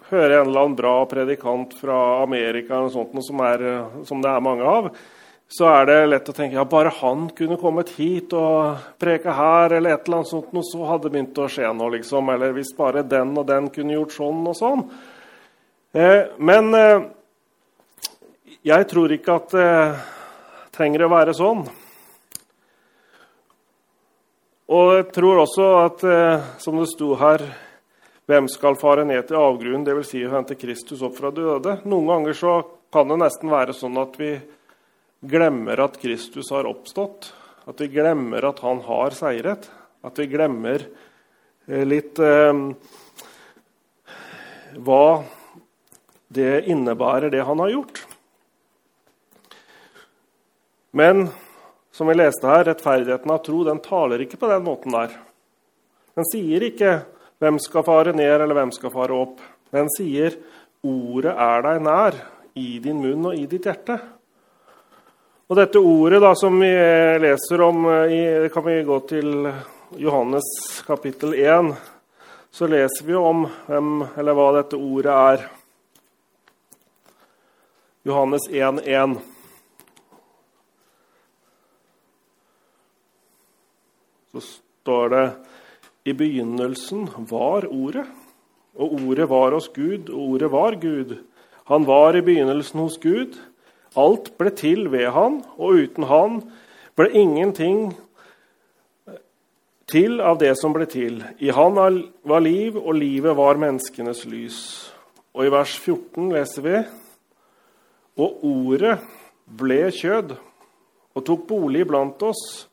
hører 0.10 0.40
en 0.40 0.48
eller 0.48 0.64
annen 0.64 0.78
bra 0.80 0.94
predikant 1.06 1.76
fra 1.78 2.24
Amerika 2.24 2.80
sånt, 2.90 3.14
som, 3.22 3.44
er, 3.46 3.66
som, 4.10 4.24
det 4.24 4.32
er 4.32 4.42
mange 4.42 4.66
av. 4.66 4.88
Så 5.46 5.68
er 5.70 5.86
det 5.86 5.98
lett 6.10 6.32
å 6.32 6.34
tenke 6.34 6.58
ja, 6.58 6.66
bare 6.66 6.96
han 6.98 7.28
kunne 7.38 7.60
kommet 7.62 7.94
hit 8.00 8.34
og 8.34 8.82
preka 8.98 9.36
her, 9.38 9.78
eller 9.78 9.94
et 9.94 10.10
eller 10.10 10.24
annet 10.24 10.32
sånt, 10.32 10.58
så 10.66 10.90
hadde 10.90 11.06
det 11.06 11.14
begynt 11.14 11.44
å 11.46 11.48
skje 11.50 11.70
noe. 11.78 11.94
liksom. 12.00 12.34
Eller 12.34 12.58
hvis 12.58 12.74
bare 12.78 13.06
den 13.06 13.38
og 13.38 13.46
den 13.50 13.70
kunne 13.74 13.98
gjort 14.00 14.18
sånn 14.18 14.42
og 14.50 14.58
sånn. 14.58 14.84
Eh, 15.94 16.24
men 16.42 16.74
eh, 16.74 17.06
jeg 18.68 18.88
tror 18.92 19.12
ikke 19.16 19.38
at 19.40 19.54
det 19.56 19.70
trenger 20.76 21.06
å 21.06 21.12
være 21.14 21.36
sånn. 21.36 21.64
Og 24.70 24.90
jeg 24.98 25.06
tror 25.16 25.42
også 25.46 25.68
at, 25.80 26.04
eh, 26.06 26.50
som 26.62 26.78
det 26.78 26.90
sto 26.92 27.16
her 27.20 27.44
Hvem 28.30 28.46
skal 28.46 28.76
fare 28.78 29.02
ned 29.10 29.26
til 29.26 29.40
avgrunnen, 29.42 29.82
dvs. 29.82 30.12
Si 30.12 30.20
å 30.22 30.30
hente 30.30 30.54
Kristus 30.54 31.00
opp 31.02 31.16
fra 31.18 31.32
døde? 31.34 31.80
Noen 31.90 32.06
ganger 32.12 32.36
så 32.38 32.52
kan 32.94 33.10
det 33.10 33.18
nesten 33.18 33.50
være 33.50 33.74
sånn 33.74 33.98
at 33.98 34.20
vi 34.22 34.36
glemmer 35.26 35.82
at 35.82 35.98
Kristus 35.98 36.52
har 36.54 36.70
oppstått. 36.70 37.32
At 37.66 37.82
vi 37.82 37.88
glemmer 37.90 38.46
at 38.46 38.62
han 38.62 38.84
har 38.86 39.18
seiret. 39.18 39.66
At 40.06 40.22
vi 40.22 40.30
glemmer 40.30 40.86
eh, 41.66 41.82
litt 41.90 42.22
eh, 42.22 42.54
hva 44.78 45.04
det 46.30 46.54
innebærer, 46.70 47.34
det 47.34 47.42
han 47.50 47.66
har 47.66 47.74
gjort. 47.74 48.06
Men 50.92 51.28
som 51.92 52.08
vi 52.08 52.16
leste 52.18 52.48
her, 52.48 52.64
rettferdigheten 52.64 53.32
av 53.32 53.42
tro, 53.46 53.64
den 53.64 53.82
taler 53.84 54.22
ikke 54.24 54.40
på 54.40 54.50
den 54.50 54.64
måten 54.66 54.94
der. 54.94 55.14
Den 56.16 56.26
sier 56.34 56.64
ikke 56.64 57.02
'hvem 57.40 57.60
skal 57.60 57.84
fare 57.84 58.14
ned', 58.14 58.42
eller 58.42 58.56
'hvem 58.56 58.72
skal 58.72 58.92
fare 58.92 59.14
opp'. 59.14 59.40
Den 59.72 59.88
sier 59.98 60.36
'ordet 60.84 61.36
er 61.38 61.62
deg 61.62 61.82
nær, 61.82 62.14
i 62.56 62.80
din 62.80 63.02
munn 63.02 63.26
og 63.26 63.36
i 63.36 63.46
ditt 63.46 63.64
hjerte'. 63.64 64.00
Og 65.50 65.56
dette 65.58 65.80
ordet 65.80 66.22
da, 66.22 66.34
som 66.36 66.60
vi 66.60 66.70
leser 67.20 67.62
om 67.62 67.86
i, 68.06 68.50
kan 68.54 68.64
vi 68.64 68.84
gå 68.84 69.00
til 69.08 69.54
Johannes 69.98 70.44
kapittel 70.86 71.34
1. 71.34 71.76
Så 72.52 72.68
leser 72.68 73.06
vi 73.06 73.16
om 73.16 73.48
hvem, 73.66 74.08
eller 74.18 74.34
hva 74.34 74.52
dette 74.54 74.78
ordet 74.78 75.12
er. 75.12 75.50
Johannes 78.04 78.48
1,1. 78.50 79.39
Så 84.32 84.42
står 84.44 85.10
det 85.14 85.26
i 86.10 86.14
begynnelsen 86.14 87.08
var 87.30 87.68
Ordet, 87.70 88.06
og 88.80 88.94
Ordet 89.02 89.30
var 89.30 89.56
hos 89.58 89.70
Gud, 89.74 90.10
og 90.10 90.36
Ordet 90.36 90.52
var 90.52 90.78
Gud. 90.82 91.18
Han 91.70 91.86
var 91.86 92.16
i 92.16 92.22
begynnelsen 92.26 92.80
hos 92.80 92.98
Gud. 93.02 93.38
Alt 93.98 94.32
ble 94.38 94.54
til 94.54 94.92
ved 94.94 95.10
han, 95.14 95.42
og 95.58 95.82
uten 95.82 96.06
han 96.10 96.40
ble 96.98 97.10
ingenting 97.14 97.90
til 99.90 100.20
av 100.22 100.38
det 100.42 100.54
som 100.60 100.74
ble 100.76 100.86
til. 100.90 101.24
I 101.42 101.50
han 101.54 101.78
var 101.78 102.46
liv, 102.46 102.78
og 102.78 102.94
livet 102.98 103.38
var 103.38 103.60
menneskenes 103.62 104.24
lys. 104.30 104.60
Og 105.34 105.46
i 105.48 105.54
vers 105.54 105.76
14 105.78 106.32
leser 106.34 106.66
vi 106.66 106.80
Og 108.20 108.42
ordet 108.44 108.98
ble 109.46 109.86
kjød 109.96 110.34
og 111.16 111.24
tok 111.26 111.46
bolig 111.48 111.86
blant 111.88 112.22
oss 112.28 112.68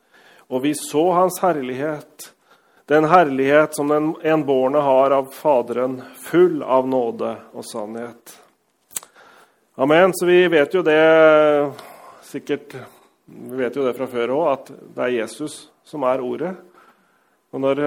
og 0.49 0.63
vi 0.63 0.73
så 0.79 1.11
hans 1.17 1.41
herlighet, 1.43 2.31
den 2.87 3.09
herlighet 3.11 3.75
som 3.75 3.91
den 3.91 4.13
enbårne 4.23 4.79
har 4.79 5.11
av 5.11 5.33
Faderen, 5.35 5.99
full 6.23 6.63
av 6.63 6.87
nåde 6.89 7.33
og 7.51 7.67
sannhet. 7.67 8.37
Amen. 9.75 10.15
Så 10.15 10.29
vi 10.29 10.39
vet 10.49 10.75
jo 10.75 10.85
det 10.87 11.03
sikkert 12.25 12.79
Vi 13.27 13.57
vet 13.59 13.75
jo 13.75 13.83
det 13.83 13.97
fra 13.97 14.07
før 14.07 14.31
òg, 14.37 14.45
at 14.53 14.69
det 14.95 15.03
er 15.03 15.15
Jesus 15.17 15.65
som 15.83 16.05
er 16.07 16.23
Ordet. 16.23 16.53
Og 17.51 17.59
Når 17.65 17.81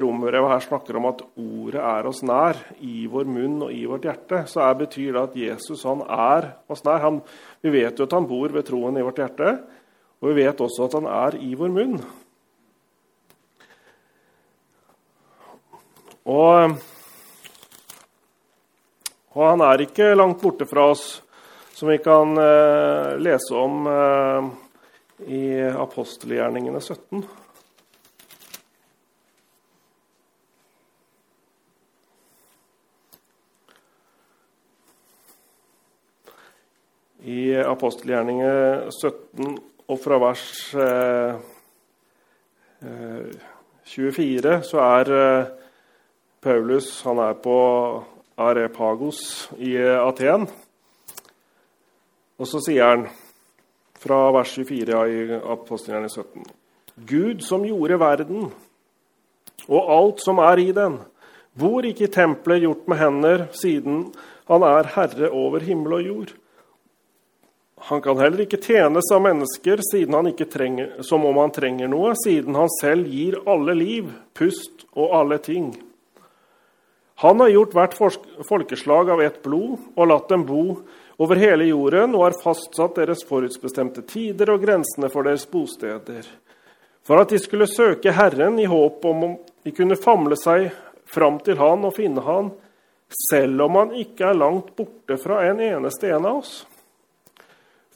romerbrevet 0.00 0.48
her 0.54 0.64
snakker 0.64 0.96
om 0.96 1.10
at 1.10 1.20
Ordet 1.36 1.82
er 1.82 2.08
oss 2.08 2.22
nær, 2.24 2.56
i 2.80 3.04
vår 3.12 3.28
munn 3.28 3.58
og 3.66 3.74
i 3.76 3.84
vårt 3.84 4.08
hjerte, 4.08 4.46
så 4.48 4.70
betyr 4.78 5.12
det 5.12 5.22
at 5.22 5.36
Jesus 5.36 5.84
han 5.84 6.00
er 6.06 6.48
oss 6.72 6.80
nær. 6.86 7.04
Han, 7.04 7.20
vi 7.60 7.74
vet 7.76 8.00
jo 8.00 8.08
at 8.08 8.16
han 8.16 8.28
bor 8.30 8.56
ved 8.56 8.64
troen 8.64 8.96
i 8.96 9.04
vårt 9.04 9.20
hjerte. 9.20 9.52
Og 10.22 10.30
vi 10.30 10.44
vet 10.44 10.60
også 10.62 10.86
at 10.86 10.92
han 11.00 11.08
er 11.10 11.36
i 11.42 11.50
vår 11.58 11.72
munn. 11.74 11.96
Og, 16.30 16.76
og 19.34 19.42
han 19.42 19.64
er 19.66 19.82
ikke 19.82 20.12
langt 20.14 20.38
borte 20.38 20.68
fra 20.70 20.92
oss, 20.92 21.06
som 21.74 21.90
vi 21.90 21.98
kan 21.98 22.38
eh, 22.38 23.16
lese 23.18 23.58
om 23.58 23.88
eh, 23.90 24.52
i 25.26 25.42
apostelgjerningene 25.74 26.78
17. 26.78 27.26
I 37.22 37.42
apostelgjerningene 37.66 38.90
17 38.94 39.71
og 39.88 39.98
fra 40.00 40.18
vers 40.22 40.44
eh, 40.74 41.34
24 43.84 44.54
eh, 44.54 44.62
så 44.66 44.82
er 44.82 45.12
eh, 45.16 45.50
Paulus 46.42 47.02
han 47.06 47.20
er 47.22 47.36
på 47.42 47.58
Arepagos 48.38 49.50
i 49.58 49.76
eh, 49.76 49.98
Aten. 50.00 50.48
Og 52.38 52.48
så 52.48 52.62
sier 52.64 52.88
han 52.88 53.06
fra 54.02 54.24
vers 54.34 54.54
24 54.58 55.02
i 55.12 55.22
Apostelgjerningen 55.38 56.10
17.: 56.10 56.44
Gud 57.06 57.42
som 57.46 57.66
gjorde 57.66 58.00
verden 58.02 58.50
og 59.68 59.90
alt 59.94 60.22
som 60.24 60.40
er 60.42 60.58
i 60.58 60.72
den, 60.74 60.98
bor 61.58 61.86
ikke 61.86 62.08
i 62.08 62.12
tempelet 62.12 62.64
gjort 62.64 62.88
med 62.88 62.98
hender, 62.98 63.44
siden 63.54 64.06
han 64.50 64.64
er 64.66 64.90
herre 64.96 65.30
over 65.30 65.62
himmel 65.62 66.00
og 66.00 66.06
jord. 66.06 66.32
Han 67.84 68.02
kan 68.02 68.18
heller 68.18 68.44
ikke 68.44 68.60
tjenes 68.62 69.08
av 69.10 69.22
mennesker 69.24 69.80
trenger, 70.50 71.02
som 71.02 71.24
om 71.26 71.36
han 71.36 71.50
trenger 71.50 71.88
noe, 71.90 72.12
siden 72.14 72.54
han 72.54 72.70
selv 72.80 73.08
gir 73.10 73.40
alle 73.46 73.74
liv, 73.74 74.12
pust 74.38 74.86
og 74.94 75.16
alle 75.18 75.38
ting. 75.42 75.72
Han 77.22 77.40
har 77.40 77.48
gjort 77.48 77.74
hvert 77.74 77.98
folkeslag 78.48 79.10
av 79.10 79.22
ett 79.22 79.42
blod 79.42 79.78
og 79.94 80.08
latt 80.08 80.30
dem 80.30 80.46
bo 80.46 80.78
over 81.18 81.38
hele 81.38 81.68
jorden 81.68 82.14
og 82.14 82.24
har 82.28 82.38
fastsatt 82.38 82.96
deres 82.98 83.26
forutsbestemte 83.26 84.02
tider 84.06 84.54
og 84.54 84.62
grensene 84.62 85.10
for 85.10 85.26
deres 85.26 85.44
bosteder, 85.50 86.26
for 87.02 87.22
at 87.22 87.34
de 87.34 87.38
skulle 87.42 87.70
søke 87.70 88.14
Herren 88.14 88.58
i 88.62 88.66
håp 88.70 89.04
om 89.06 89.36
de 89.62 89.74
kunne 89.74 89.98
famle 89.98 90.38
seg 90.38 90.70
fram 91.06 91.38
til 91.42 91.58
Han 91.58 91.86
og 91.86 91.96
finne 91.98 92.22
Han, 92.26 92.54
selv 93.30 93.66
om 93.66 93.78
Han 93.78 93.96
ikke 93.98 94.30
er 94.30 94.38
langt 94.38 94.74
borte 94.78 95.18
fra 95.18 95.44
en 95.50 95.62
eneste 95.62 96.14
en 96.14 96.26
av 96.30 96.44
oss. 96.44 96.60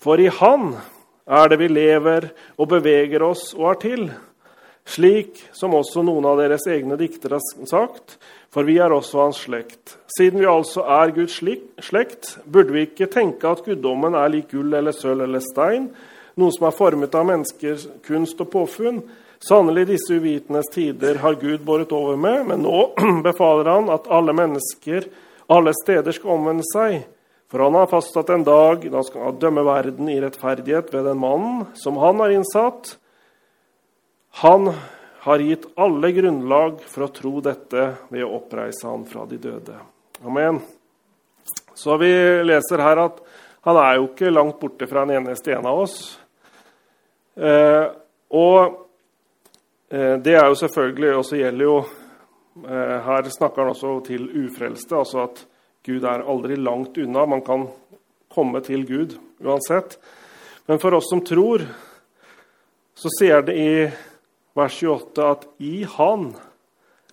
For 0.07 0.21
i 0.23 0.29
Han 0.31 0.77
er 1.27 1.49
det 1.51 1.57
vi 1.59 1.67
lever 1.67 2.29
og 2.55 2.69
beveger 2.71 3.25
oss 3.27 3.49
og 3.57 3.73
er 3.73 3.79
til. 3.83 4.05
Slik 4.87 5.41
som 5.51 5.73
også 5.75 6.05
noen 6.07 6.29
av 6.31 6.39
deres 6.39 6.63
egne 6.71 6.95
diktere 7.01 7.41
har 7.41 7.67
sagt, 7.67 8.15
for 8.55 8.63
vi 8.69 8.77
er 8.79 8.95
også 8.95 9.25
hans 9.25 9.41
slekt. 9.49 9.97
Siden 10.15 10.39
vi 10.39 10.47
altså 10.47 10.85
er 10.87 11.11
Guds 11.17 11.41
slekt, 11.89 12.37
burde 12.47 12.77
vi 12.77 12.85
ikke 12.87 13.11
tenke 13.11 13.51
at 13.51 13.65
guddommen 13.67 14.15
er 14.15 14.31
lik 14.31 14.53
gull 14.55 14.79
eller 14.79 14.95
sølv 14.95 15.27
eller 15.27 15.43
stein, 15.43 15.91
noe 16.39 16.55
som 16.55 16.69
er 16.69 16.79
formet 16.79 17.19
av 17.19 17.27
menneskers 17.27 17.89
kunst 18.07 18.47
og 18.47 18.53
påfunn. 18.55 19.03
Sannelig, 19.43 19.89
disse 19.91 20.21
uvitenes 20.23 20.71
tider 20.71 21.19
har 21.19 21.41
Gud 21.43 21.67
båret 21.67 21.91
over 21.91 22.15
med, 22.15 22.47
men 22.53 22.63
nå 22.63 22.93
befaler 23.27 23.75
han 23.75 23.91
at 23.91 24.07
alle 24.07 24.39
mennesker 24.39 25.11
alle 25.51 25.75
steder 25.83 26.15
skal 26.15 26.39
omvende 26.39 26.71
seg. 26.71 27.03
For 27.51 27.63
han 27.63 27.77
har 27.79 27.91
fastsatt 27.91 28.31
en 28.35 28.45
dag 28.47 28.85
da 28.91 29.03
skal 29.07 29.29
han 29.29 29.41
dømme 29.43 29.63
verden 29.67 30.11
i 30.11 30.19
rettferdighet 30.23 30.93
ved 30.95 31.07
den 31.07 31.21
mannen 31.23 31.67
som 31.79 31.99
han 32.03 32.21
har 32.23 32.35
innsatt. 32.35 32.97
Han 34.43 34.73
har 35.27 35.43
gitt 35.43 35.67
alle 35.79 36.11
grunnlag 36.15 36.81
for 36.91 37.07
å 37.07 37.13
tro 37.15 37.41
dette 37.45 37.87
ved 38.11 38.25
å 38.27 38.33
oppreise 38.41 38.89
han 38.89 39.07
fra 39.09 39.27
de 39.31 39.39
døde. 39.43 39.79
Amen. 40.27 40.61
Så 41.77 41.97
vi 42.01 42.11
leser 42.47 42.83
her 42.83 43.05
at 43.05 43.23
han 43.67 43.79
er 43.83 43.99
jo 43.99 44.09
ikke 44.11 44.33
langt 44.33 44.59
borte 44.61 44.87
fra 44.91 45.05
en 45.07 45.15
eneste 45.19 45.55
en 45.55 45.67
av 45.71 45.85
oss. 45.87 45.97
Eh, 47.37 47.87
og 48.35 48.87
Eh, 49.89 50.17
det 50.19 50.35
er 50.35 50.49
jo 50.51 50.59
selvfølgelig 50.59 51.11
også 51.15 51.37
gjelder 51.39 51.63
jo 51.63 51.77
eh, 52.67 52.97
Her 53.07 53.29
snakker 53.31 53.63
han 53.63 53.71
også 53.71 54.01
til 54.09 54.25
ufrelste, 54.35 54.97
altså 54.99 55.29
at 55.29 55.45
Gud 55.87 56.05
er 56.05 56.25
aldri 56.27 56.57
langt 56.59 56.99
unna. 56.99 57.27
Man 57.31 57.45
kan 57.47 57.69
komme 58.33 58.61
til 58.67 58.83
Gud 58.89 59.15
uansett. 59.39 59.97
Men 60.67 60.81
for 60.83 60.97
oss 60.99 61.11
som 61.13 61.23
tror, 61.23 61.63
så 62.97 63.13
ser 63.19 63.45
det 63.47 63.55
i 63.55 63.73
vers 64.57 64.81
28 64.83 65.31
at 65.31 65.47
i 65.63 65.85
Han 65.97 66.31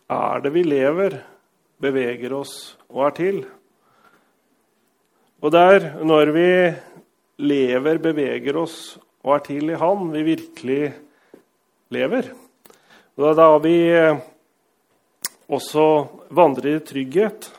er 0.10 0.44
det 0.44 0.54
vi 0.56 0.64
lever, 0.66 1.20
beveger 1.84 2.34
oss 2.34 2.56
og 2.90 3.06
er 3.10 3.16
til. 3.20 3.40
Og 5.44 5.52
det 5.52 5.64
er 5.76 5.88
når 6.02 6.32
vi 6.34 6.50
lever, 7.44 8.00
beveger 8.02 8.58
oss 8.58 8.78
og 9.24 9.36
er 9.38 9.44
til 9.48 9.74
i 9.74 9.80
Han, 9.80 10.10
vi 10.16 10.24
virkelig 10.34 10.84
lever. 11.94 12.32
Og 13.14 13.26
det 13.26 13.32
er 13.34 13.42
da 13.42 13.50
vi 13.62 13.78
også 15.54 15.90
vandrer 16.34 16.80
i 16.80 16.86
trygghet. 16.88 17.52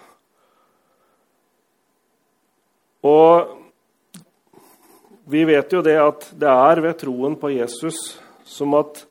Og 3.04 3.52
vi 5.28 5.44
vet 5.48 5.72
jo 5.72 5.82
det 5.84 5.96
at 6.00 6.28
det 6.36 6.50
er 6.50 6.80
ved 6.84 6.98
troen 7.00 7.36
på 7.40 7.52
Jesus 7.52 7.98
som 8.48 8.76
at 8.76 9.04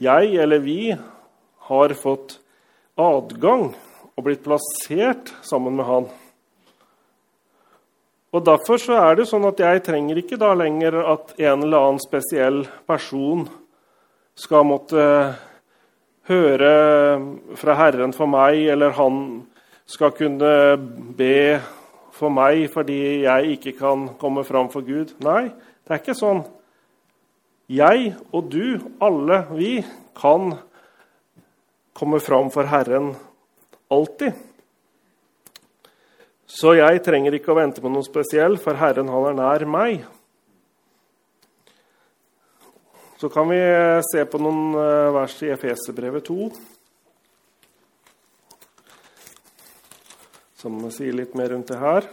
jeg 0.00 0.36
eller 0.42 0.60
vi 0.60 0.92
har 1.68 1.94
fått 1.96 2.38
adgang 3.00 3.70
og 4.16 4.24
blitt 4.24 4.44
plassert 4.44 5.32
sammen 5.44 5.76
med 5.76 5.88
han. 5.88 6.08
Og 8.36 8.44
Derfor 8.44 8.80
så 8.80 8.98
er 9.00 9.16
det 9.16 9.28
sånn 9.30 9.46
at 9.48 9.60
jeg 9.60 9.84
trenger 9.86 10.20
ikke 10.20 10.36
da 10.40 10.50
lenger 10.56 10.98
at 11.00 11.32
en 11.38 11.64
eller 11.64 11.78
annen 11.80 12.02
spesiell 12.02 12.64
person 12.88 13.46
skal 14.36 14.66
måtte 14.68 15.04
høre 16.28 16.72
fra 17.56 17.76
Herren 17.78 18.12
for 18.12 18.28
meg, 18.28 18.60
eller 18.74 18.92
han 18.98 19.20
skal 19.88 20.12
kunne 20.16 20.52
be 21.16 21.60
for 22.16 22.32
meg 22.32 22.66
fordi 22.72 23.00
jeg 23.26 23.56
ikke 23.56 23.76
kan 23.78 24.08
komme 24.20 24.44
fram 24.48 24.70
for 24.72 24.86
Gud. 24.86 25.14
Nei, 25.24 25.50
det 25.84 25.94
er 25.94 26.02
ikke 26.02 26.16
sånn. 26.16 26.42
Jeg 27.66 28.12
og 28.30 28.50
du, 28.52 28.78
alle 29.02 29.42
vi, 29.52 29.70
kan 30.16 30.54
komme 31.96 32.20
fram 32.24 32.48
for 32.54 32.68
Herren 32.70 33.10
alltid. 33.92 34.32
Så 36.46 36.76
jeg 36.78 37.02
trenger 37.04 37.34
ikke 37.36 37.52
å 37.52 37.58
vente 37.58 37.82
på 37.82 37.90
noe 37.90 38.06
spesielt, 38.06 38.62
for 38.62 38.78
Herren 38.78 39.10
han 39.12 39.26
er 39.32 39.36
nær 39.36 39.66
meg. 39.68 40.06
Så 43.20 43.28
kan 43.32 43.48
vi 43.50 43.58
se 44.06 44.22
på 44.28 44.38
noen 44.40 44.76
eh, 44.76 45.10
vers 45.16 45.36
i 45.42 45.50
Efeserbrevet 45.52 46.26
2. 46.28 46.48
Som 50.66 50.80
sier 50.90 51.14
litt 51.14 51.36
mer 51.38 51.52
rundt 51.52 51.68
det 51.70 51.76
her. 51.78 52.08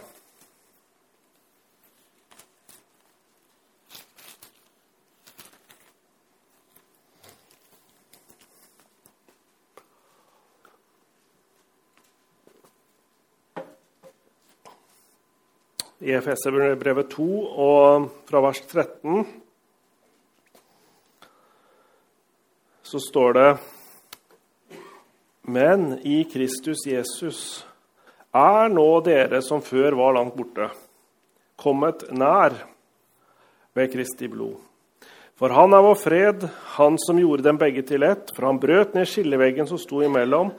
i 16.04 16.12
Efeserbrevet 16.14 17.10
2 17.16 17.26
og 17.64 18.08
fra 18.28 18.44
vers 18.44 18.62
13 18.68 19.22
så 22.86 23.00
står 23.10 23.38
det 23.40 23.50
Men 25.48 25.94
i 26.04 26.20
Kristus 26.28 26.84
Jesus 26.86 27.64
er 28.34 28.70
nå 28.72 28.88
dere 29.06 29.40
som 29.42 29.62
før 29.62 29.96
var 29.98 30.16
langt 30.18 30.36
borte, 30.36 30.68
kommet 31.60 32.06
nær 32.10 32.56
ved 33.74 33.92
Kristi 33.92 34.28
blod. 34.30 34.56
For 35.38 35.50
han 35.50 35.74
er 35.74 35.82
vår 35.82 35.98
fred, 35.98 36.46
han 36.76 36.96
som 37.02 37.18
gjorde 37.18 37.46
dem 37.46 37.58
begge 37.58 37.82
til 37.86 38.06
ett, 38.06 38.30
for 38.34 38.46
han 38.46 38.60
brøt 38.62 38.94
ned 38.94 39.08
skilleveggen 39.10 39.66
som 39.66 39.80
sto 39.82 40.02
imellom, 40.06 40.52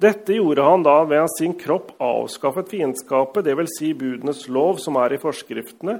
dette 0.00 0.32
gjorde 0.32 0.64
han 0.64 0.84
da 0.86 1.02
ved 1.04 1.18
han 1.18 1.32
sin 1.34 1.54
kropp 1.60 1.92
avskaffet 2.00 2.70
fiendskapet, 2.72 3.44
dvs. 3.44 3.74
Si 3.76 3.90
budenes 3.92 4.46
lov, 4.48 4.78
som 4.80 4.96
er 4.96 5.12
i 5.12 5.20
forskriftene, 5.20 5.98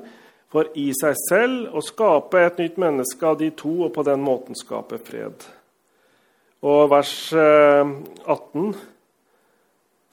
for 0.51 0.71
i 0.79 0.89
seg 0.97 1.19
selv 1.29 1.75
å 1.77 1.83
skape 1.85 2.41
et 2.43 2.63
nytt 2.63 2.79
menneske 2.81 3.27
av 3.29 3.37
de 3.43 3.51
to, 3.55 3.75
og 3.87 3.93
på 3.95 4.05
den 4.07 4.23
måten 4.25 4.57
skape 4.59 4.99
fred. 5.05 5.45
Og 6.65 6.89
vers 6.91 7.13
18.: 7.35 8.73
eh, 8.73 8.81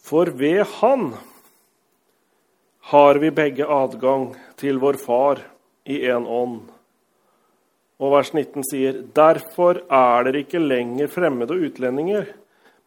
For 0.08 0.32
ved 0.40 0.64
Han 0.80 1.12
har 2.92 3.20
vi 3.20 3.32
begge 3.36 3.68
adgang 3.68 4.30
til 4.58 4.80
vår 4.80 5.00
Far 5.04 5.44
i 5.84 6.00
én 6.08 6.24
ånd. 6.24 6.62
Og 8.00 8.14
vers 8.14 8.32
19 8.34 8.64
sier.: 8.72 9.04
Derfor 9.16 9.84
er 9.92 10.24
dere 10.24 10.46
ikke 10.46 10.64
lenger 10.64 11.12
fremmede 11.12 11.58
og 11.58 11.68
utlendinger 11.68 12.28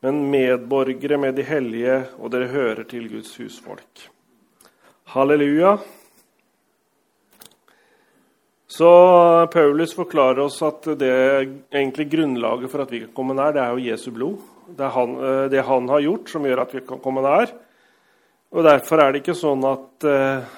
men 0.00 0.20
medborgere 0.33 1.18
med 1.20 1.37
de 1.37 1.44
hellige, 1.44 1.96
og 2.18 2.33
dere 2.33 2.48
hører 2.52 2.85
til 2.88 3.09
Guds 3.11 3.35
husfolk. 3.37 4.06
Halleluja. 5.12 5.76
Så 8.70 8.90
Paulus 9.52 9.92
forklarer 9.96 10.44
oss 10.46 10.61
at 10.64 10.87
det 11.00 11.12
egentlig 11.74 12.06
grunnlaget 12.12 12.70
for 12.72 12.85
at 12.85 12.92
vi 12.94 13.02
kan 13.02 13.12
komme 13.16 13.37
nær, 13.37 13.52
det 13.52 13.61
er 13.61 13.74
jo 13.74 13.90
Jesu 13.90 14.09
blod. 14.14 14.38
Det 14.76 14.87
er 14.87 14.94
han, 14.94 15.16
eh, 15.18 15.44
det 15.50 15.66
han 15.66 15.88
har 15.90 16.04
gjort, 16.04 16.30
som 16.30 16.46
gjør 16.46 16.62
at 16.62 16.74
vi 16.74 16.83
kan 16.87 17.02
komme 17.02 17.22
nær. 17.24 17.52
Og 18.50 18.64
Derfor 18.66 19.02
er 19.02 19.12
det 19.12 19.22
ikke 19.22 19.38
sånn 19.38 19.62
at 19.66 20.06
eh, 20.06 20.56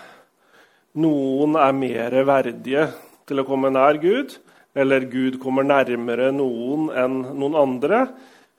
noen 1.01 1.57
er 1.57 1.77
mer 1.77 2.17
verdige 2.29 2.87
til 3.29 3.41
å 3.41 3.47
komme 3.49 3.73
nær 3.73 4.01
Gud, 4.03 4.37
eller 4.77 5.05
Gud 5.09 5.39
kommer 5.41 5.65
nærmere 5.65 6.31
noen 6.33 6.89
enn 6.97 7.21
noen 7.37 7.57
andre. 7.61 8.07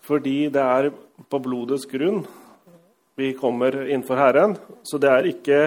Fordi 0.03 0.49
det 0.51 0.61
er 0.61 0.89
på 1.29 1.39
blodets 1.39 1.85
grunn 1.87 2.23
vi 3.15 3.31
kommer 3.37 3.77
innenfor 3.85 4.19
Herren. 4.19 4.55
Så 4.83 4.99
det 5.01 5.09
er 5.09 5.29
ikke, 5.29 5.59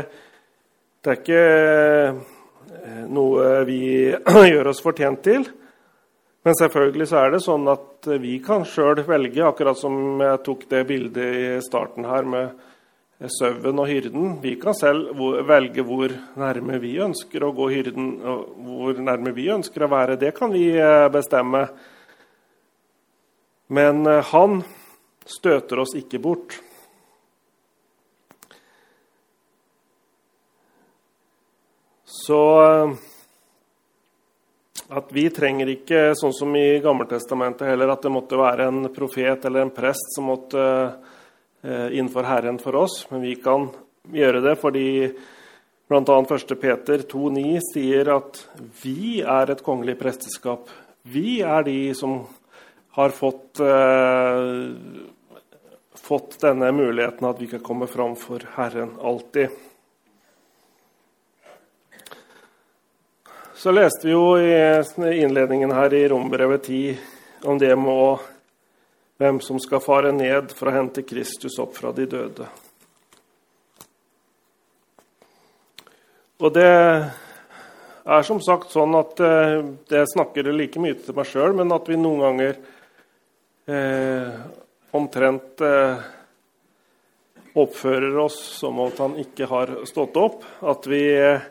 det 1.03 1.13
er 1.13 1.21
ikke 1.23 1.45
eh, 2.83 3.05
noe 3.07 3.53
vi 3.69 3.81
gjør 4.53 4.73
oss 4.73 4.83
fortjent 4.85 5.23
til. 5.27 5.47
Men 6.47 6.55
selvfølgelig 6.55 7.09
så 7.11 7.25
er 7.25 7.33
det 7.35 7.43
sånn 7.43 7.67
at 7.67 8.07
vi 8.23 8.37
kan 8.39 8.63
sjøl 8.71 9.01
velge, 9.09 9.43
akkurat 9.43 9.81
som 9.81 10.21
jeg 10.23 10.43
tok 10.47 10.61
det 10.71 10.85
bildet 10.87 11.39
i 11.43 11.47
starten 11.65 12.07
her 12.07 12.29
med 12.29 12.53
sauen 13.35 13.81
og 13.83 13.89
hyrden. 13.91 14.37
Vi 14.45 14.53
kan 14.61 14.77
selv 14.79 15.17
velge 15.49 15.83
hvor 15.89 16.13
nærme 16.39 16.79
vi 16.79 16.93
ønsker 17.03 17.43
å 17.43 17.51
gå 17.57 17.67
hyrden, 17.73 18.13
og 18.23 18.53
hvor 18.63 19.01
nærme 19.03 19.33
vi 19.35 19.49
ønsker 19.51 19.83
å 19.83 19.91
være. 19.91 20.19
Det 20.21 20.31
kan 20.37 20.55
vi 20.55 20.69
eh, 20.79 21.09
bestemme. 21.11 21.65
Men 23.67 24.07
eh, 24.07 24.23
han 24.31 24.61
støter 25.27 25.83
oss 25.83 25.97
ikke 25.99 26.23
bort. 26.23 26.61
Så 32.23 32.41
eh, 32.63 32.97
at 34.89 35.11
vi 35.11 35.27
trenger 35.35 35.71
ikke, 35.73 36.13
sånn 36.19 36.35
som 36.35 36.53
i 36.59 36.79
Gammeltestamentet 36.83 37.67
heller, 37.69 37.91
at 37.91 38.05
det 38.07 38.13
måtte 38.15 38.39
være 38.39 38.69
en 38.71 38.87
profet 38.95 39.45
eller 39.49 39.65
en 39.65 39.75
prest 39.75 40.15
som 40.15 40.29
måtte 40.31 40.63
eh, 40.63 41.89
innenfor 41.97 42.29
Herren 42.29 42.61
for 42.63 42.79
oss, 42.85 43.01
men 43.11 43.25
vi 43.27 43.35
kan 43.43 43.69
gjøre 44.15 44.45
det 44.45 44.55
fordi 44.61 44.87
bl.a. 45.91 46.19
1. 46.23 46.55
Peter 46.61 47.03
2,9 47.11 47.59
sier 47.73 48.11
at 48.15 48.41
vi 48.83 49.21
er 49.23 49.53
et 49.53 49.63
kongelig 49.67 49.97
presteskap. 50.01 50.71
Vi 51.07 51.41
er 51.47 51.67
de 51.67 51.79
som 51.95 52.21
har 52.97 53.15
fått, 53.15 53.61
eh, 53.61 54.71
fått 55.95 56.39
denne 56.43 56.71
muligheten 56.73 57.27
at 57.29 57.41
vi 57.43 57.51
kan 57.51 57.61
komme 57.61 57.87
fram 57.91 58.17
for 58.17 58.43
Herren 58.55 58.95
alltid. 59.03 59.51
Så 63.57 63.73
leste 63.73 64.07
vi 64.07 64.13
jo 64.13 64.39
i 64.39 65.23
innledningen 65.23 65.71
her 65.73 65.95
i 65.95 66.09
Rombrevet 66.09 66.63
10 66.63 66.99
om 67.43 67.59
det 67.59 67.77
med 67.77 68.19
hvem 69.17 69.39
som 69.41 69.57
skal 69.61 69.81
fare 69.81 70.11
ned 70.13 70.53
for 70.53 70.69
å 70.69 70.75
hente 70.75 71.05
Kristus 71.09 71.57
opp 71.63 71.73
fra 71.79 71.89
de 71.97 72.05
døde. 72.05 72.49
Og 76.37 76.53
det 76.53 76.69
er 76.69 78.29
som 78.29 78.43
sagt 78.45 78.77
sånn 78.77 78.93
at 79.01 79.25
eh, 79.25 79.65
det 79.89 80.05
snakker 80.13 80.53
like 80.53 80.83
mye 80.85 81.01
til 81.01 81.17
meg 81.17 81.33
sjøl, 81.33 81.57
men 81.57 81.73
at 81.73 81.89
vi 81.89 81.97
noen 81.97 82.27
ganger 82.27 82.61
eh, 83.73 84.37
omtrent 85.01 85.65
eh, 85.65 86.05
oppfører 87.57 88.21
oss 88.21 88.37
som 88.61 88.85
at 88.85 89.01
han 89.01 89.17
ikke 89.25 89.49
har 89.49 89.79
stått 89.89 90.21
opp. 90.21 90.45
At 90.61 90.85
vi 90.93 91.07
eh, 91.17 91.49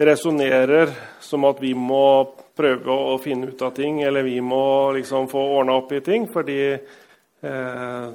resonnerer 0.00 0.90
som 1.20 1.44
at 1.44 1.60
vi 1.60 1.74
må 1.76 2.32
prøve 2.56 2.92
å, 2.92 3.18
finne 3.20 3.50
ut 3.52 3.62
av 3.62 3.74
ting, 3.76 4.00
eller 4.02 4.24
vi 4.24 4.38
må 4.44 4.92
liksom 4.96 5.28
få 5.30 5.42
ordna 5.58 5.76
opp 5.80 5.92
i 5.92 6.00
ting, 6.04 6.26
fordi 6.32 6.60
eh, 6.72 8.06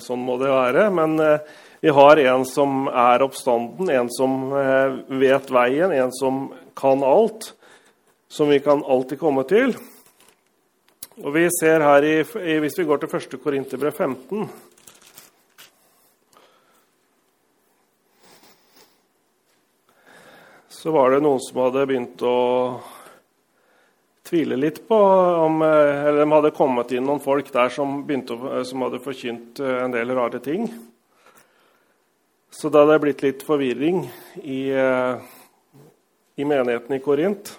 sånn 0.00 0.24
må 0.24 0.38
det 0.40 0.50
være. 0.52 0.88
Men 0.94 1.16
eh, 1.20 1.54
vi 1.84 1.92
har 1.92 2.20
en 2.24 2.46
som 2.48 2.88
er 2.88 3.24
oppstanden, 3.24 3.92
en 3.92 4.10
som 4.12 4.52
eh, 4.56 4.98
vet 5.22 5.52
veien, 5.52 5.92
en 5.92 6.12
som 6.16 6.46
kan 6.78 7.04
alt, 7.04 7.52
som 8.32 8.48
vi 8.48 8.62
kan 8.64 8.84
alltid 8.84 9.20
komme 9.20 9.44
til. 9.48 9.76
Og 11.20 11.34
vi 11.36 11.44
ser 11.52 11.84
her, 11.84 12.04
i, 12.08 12.22
Hvis 12.64 12.78
vi 12.80 12.88
går 12.88 13.02
til 13.02 13.16
1. 13.20 13.40
Korinterbrev 13.42 13.92
15 13.92 14.71
så 20.82 20.90
var 20.90 21.12
det 21.12 21.20
noen 21.22 21.38
som 21.38 21.60
hadde 21.62 21.84
begynt 21.86 22.22
å 22.26 22.38
tvile 24.26 24.56
litt 24.58 24.80
på 24.88 24.96
om 24.98 25.62
eh, 25.62 26.08
Eller 26.08 26.24
de 26.24 26.32
hadde 26.32 26.50
kommet 26.56 26.90
inn 26.90 27.06
noen 27.06 27.22
folk 27.22 27.52
der 27.54 27.70
som, 27.70 28.00
å, 28.02 28.38
som 28.66 28.82
hadde 28.82 28.98
forkynt 29.04 29.62
eh, 29.62 29.76
en 29.84 29.94
del 29.94 30.10
rare 30.18 30.42
ting. 30.42 30.66
Så 32.50 32.66
da 32.66 32.82
hadde 32.82 32.96
det 32.96 33.04
blitt 33.06 33.22
litt 33.22 33.46
forvirring 33.46 34.02
i, 34.42 34.74
eh, 34.74 35.22
i 36.42 36.50
menigheten 36.50 36.98
i 36.98 37.02
Korint. 37.06 37.54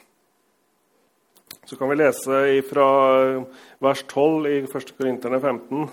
Så 1.64 1.80
kan 1.80 1.94
vi 1.94 2.02
lese 2.04 2.44
fra 2.68 2.92
vers 3.80 4.04
12 4.12 4.52
i 4.52 4.62
1. 4.68 4.96
Korinterne 5.00 5.40
15. 5.40 5.88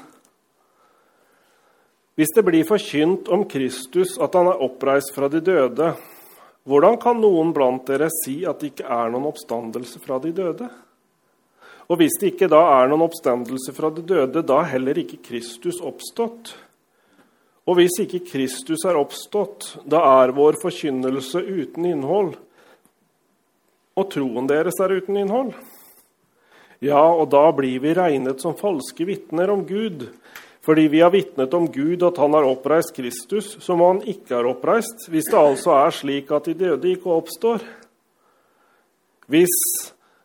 Hvis 2.19 2.35
det 2.35 2.43
blir 2.51 2.67
forkynt 2.67 3.31
om 3.31 3.47
Kristus 3.47 4.19
at 4.19 4.35
han 4.35 4.51
er 4.51 4.65
oppreist 4.67 5.15
fra 5.15 5.31
de 5.31 5.39
døde, 5.39 5.95
hvordan 6.71 7.01
kan 7.03 7.19
noen 7.19 7.51
blant 7.57 7.89
dere 7.89 8.07
si 8.23 8.41
at 8.47 8.63
det 8.63 8.73
ikke 8.73 8.87
er 8.87 9.11
noen 9.11 9.27
oppstandelse 9.33 9.99
fra 10.05 10.21
de 10.23 10.31
døde? 10.37 10.69
Og 11.91 11.99
hvis 11.99 12.15
det 12.23 12.35
ikke 12.37 12.51
da 12.53 12.61
er 12.77 12.91
noen 12.91 13.09
oppstandelse 13.09 13.75
fra 13.75 13.91
de 13.91 14.05
døde, 14.07 14.45
da 14.47 14.61
er 14.63 14.77
heller 14.77 15.01
ikke 15.03 15.19
Kristus 15.27 15.81
oppstått. 15.83 16.53
Og 17.67 17.77
hvis 17.81 17.99
ikke 18.05 18.23
Kristus 18.29 18.85
er 18.87 18.99
oppstått, 19.01 19.73
da 19.83 19.99
er 20.23 20.35
vår 20.37 20.61
forkynnelse 20.63 21.43
uten 21.43 21.91
innhold, 21.91 22.37
og 23.99 24.07
troen 24.15 24.47
deres 24.49 24.79
er 24.81 24.95
uten 25.01 25.19
innhold. 25.21 25.51
Ja, 26.81 27.03
og 27.03 27.29
da 27.35 27.43
blir 27.53 27.83
vi 27.83 27.93
regnet 27.99 28.41
som 28.41 28.57
falske 28.57 29.05
vitner 29.05 29.51
om 29.53 29.67
Gud, 29.69 30.07
fordi 30.65 30.89
vi 30.93 31.01
har 31.01 31.13
vitnet 31.15 31.55
om 31.57 31.67
Gud 31.73 32.03
at 32.05 32.19
han 32.21 32.35
har 32.37 32.49
oppreist 32.49 32.93
Kristus, 32.97 33.55
som 33.65 33.81
han 33.81 34.03
ikke 34.05 34.35
har 34.37 34.49
oppreist, 34.51 35.09
hvis 35.09 35.31
det 35.31 35.39
altså 35.41 35.73
er 35.79 35.95
slik 35.97 36.33
at 36.37 36.51
de 36.51 36.55
døde 36.55 36.93
ikke 36.93 37.15
oppstår. 37.15 37.65
Hvis 39.31 39.57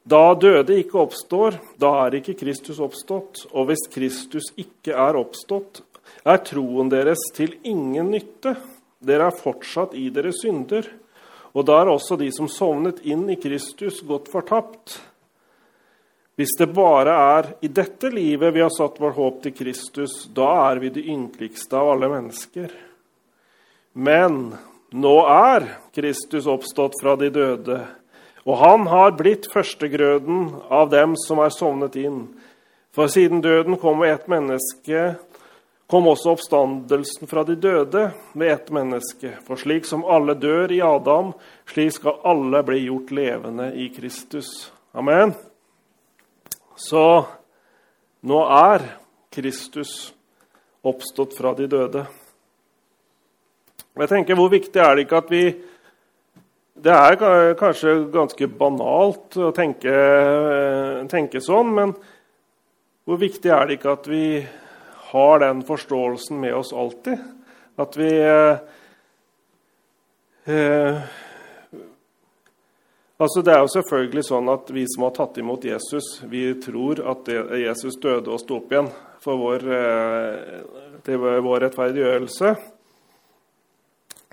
da 0.05 0.35
døde 0.37 0.75
ikke 0.81 0.99
oppstår, 1.01 1.59
da 1.81 1.93
er 2.03 2.19
ikke 2.19 2.35
Kristus 2.37 2.81
oppstått. 2.83 3.45
Og 3.53 3.69
hvis 3.69 3.87
Kristus 3.93 4.51
ikke 4.59 4.93
er 4.93 5.17
oppstått, 5.17 5.81
er 6.25 6.43
troen 6.45 6.91
deres 6.91 7.21
til 7.33 7.55
ingen 7.63 8.11
nytte. 8.13 8.57
Dere 9.05 9.31
er 9.31 9.39
fortsatt 9.39 9.95
i 9.97 10.09
deres 10.13 10.43
synder. 10.43 10.85
Og 11.55 11.65
da 11.65 11.79
er 11.81 11.89
også 11.93 12.19
de 12.19 12.27
som 12.35 12.49
sovnet 12.51 12.99
inn 13.07 13.23
i 13.31 13.39
Kristus, 13.39 14.03
gått 14.05 14.27
fortapt. 14.33 14.99
Hvis 16.35 16.51
det 16.59 16.67
bare 16.75 17.11
er 17.15 17.45
i 17.63 17.69
dette 17.71 18.09
livet 18.11 18.51
vi 18.53 18.59
har 18.59 18.71
satt 18.73 18.99
vår 18.99 19.13
håp 19.15 19.37
til 19.43 19.53
Kristus, 19.55 20.25
da 20.35 20.49
er 20.65 20.81
vi 20.83 20.91
de 20.91 21.05
ynkeligste 21.13 21.77
av 21.79 21.93
alle 21.93 22.09
mennesker. 22.11 22.73
Men 23.95 24.41
nå 24.91 25.13
er 25.31 25.69
Kristus 25.95 26.49
oppstått 26.51 26.99
fra 26.99 27.15
de 27.19 27.31
døde, 27.31 27.79
og 28.43 28.59
han 28.59 28.83
har 28.91 29.15
blitt 29.15 29.47
førstegrøden 29.53 30.51
av 30.67 30.91
dem 30.91 31.15
som 31.23 31.39
er 31.39 31.55
sovnet 31.55 31.95
inn. 32.03 32.19
For 32.91 33.07
siden 33.07 33.39
døden 33.41 33.79
kom 33.79 34.03
med 34.03 34.17
ett 34.17 34.27
menneske, 34.27 35.15
kom 35.87 36.11
også 36.11 36.35
oppstandelsen 36.35 37.31
fra 37.31 37.47
de 37.47 37.55
døde 37.55 38.09
med 38.35 38.51
ett 38.51 38.75
menneske. 38.75 39.37
For 39.47 39.55
slik 39.55 39.87
som 39.87 40.03
alle 40.03 40.35
dør 40.35 40.71
i 40.75 40.83
Adam, 40.83 41.31
slik 41.71 41.95
skal 41.95 42.19
alle 42.27 42.63
bli 42.67 42.85
gjort 42.89 43.15
levende 43.15 43.71
i 43.71 43.87
Kristus. 43.95 44.71
Amen. 44.91 45.31
Så 46.75 47.25
nå 48.27 48.39
er 48.51 48.83
Kristus 49.31 50.13
oppstått 50.85 51.38
fra 51.38 51.53
de 51.55 51.67
døde. 51.71 52.05
Jeg 53.95 54.09
tenker, 54.11 54.35
Hvor 54.35 54.49
viktig 54.51 54.79
er 54.81 54.95
det 54.95 55.05
ikke 55.05 55.17
at 55.17 55.31
vi 55.31 55.55
Det 56.75 56.91
er 56.91 57.53
kanskje 57.55 58.11
ganske 58.11 58.47
banalt 58.51 59.38
å 59.39 59.51
tenke, 59.55 59.91
tenke 61.07 61.39
sånn, 61.39 61.71
men 61.71 61.93
hvor 63.07 63.17
viktig 63.21 63.47
er 63.47 63.65
det 63.65 63.77
ikke 63.77 63.93
at 63.95 64.07
vi 64.11 64.47
har 65.13 65.39
den 65.39 65.63
forståelsen 65.63 66.39
med 66.41 66.53
oss 66.57 66.73
alltid? 66.75 67.15
At 67.79 67.95
vi 67.95 68.09
eh, 68.19 68.59
Altså, 73.15 73.41
det 73.41 73.54
er 73.54 73.62
jo 73.63 73.71
selvfølgelig 73.71 74.23
sånn 74.28 74.49
at 74.51 74.71
Vi 74.75 74.82
som 74.91 75.06
har 75.08 75.13
tatt 75.15 75.38
imot 75.39 75.63
Jesus, 75.63 76.17
vi 76.28 76.49
tror 76.60 76.99
at 77.13 77.30
Jesus 77.62 77.95
døde 78.04 78.34
og 78.34 78.41
sto 78.41 78.58
opp 78.60 78.73
igjen 78.73 78.89
for 79.23 79.39
vår, 79.39 79.63
eh, 79.71 81.39
vår 81.45 81.63
rettferdiggjørelse. 81.63 82.56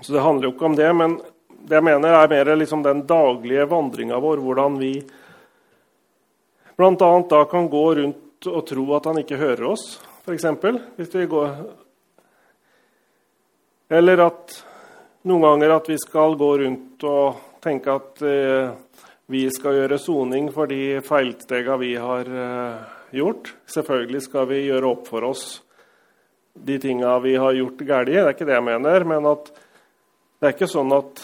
Så 0.03 0.13
det 0.13 0.25
handler 0.25 0.49
jo 0.49 0.53
ikke 0.53 0.67
om 0.67 0.75
det. 0.75 0.89
Men 0.95 1.15
det 1.63 1.77
jeg 1.79 1.85
mener, 1.87 2.11
er 2.11 2.27
mer 2.27 2.51
liksom 2.59 2.83
den 2.83 3.05
daglige 3.07 3.69
vandringa 3.71 4.19
vår. 4.19 4.43
Hvordan 4.43 4.75
vi 4.81 4.91
bl.a. 6.75 7.23
da 7.29 7.45
kan 7.45 7.69
gå 7.69 7.85
rundt 8.01 8.47
og 8.51 8.67
tro 8.67 8.83
at 8.97 9.07
han 9.07 9.21
ikke 9.21 9.39
hører 9.39 9.63
oss, 9.71 10.01
f.eks. 10.25 10.45
Hvis 10.97 11.15
vi 11.15 11.25
går 11.31 11.55
Eller 13.93 14.25
at 14.25 14.53
noen 15.29 15.43
ganger 15.43 15.75
at 15.75 15.87
vi 15.87 15.95
skal 16.01 16.35
gå 16.35 16.51
rundt 16.57 17.03
og 17.05 17.52
tenke 17.63 17.93
at 17.93 18.21
eh, 18.27 18.73
vi 19.31 19.45
skal 19.55 19.79
gjøre 19.79 19.99
soning 20.01 20.49
for 20.53 20.69
de 20.69 20.99
feilstega 21.05 21.77
vi 21.79 21.93
har 21.95 22.27
eh, 22.27 22.81
gjort. 23.15 23.53
Selvfølgelig 23.71 24.25
skal 24.25 24.49
vi 24.51 24.65
gjøre 24.67 24.89
opp 24.91 25.07
for 25.09 25.29
oss 25.31 25.45
de 26.53 26.79
tinga 26.79 27.19
vi 27.19 27.35
har 27.35 27.53
gjort 27.57 27.85
galt. 27.87 28.11
Det 28.11 28.19
er 28.19 28.33
ikke 28.33 28.47
det 28.49 28.57
jeg 28.57 28.67
mener. 28.67 29.07
Men 29.09 29.29
at 29.31 29.49
det 29.53 30.49
er 30.49 30.55
ikke 30.55 30.69
sånn 30.69 30.93
at 30.93 31.23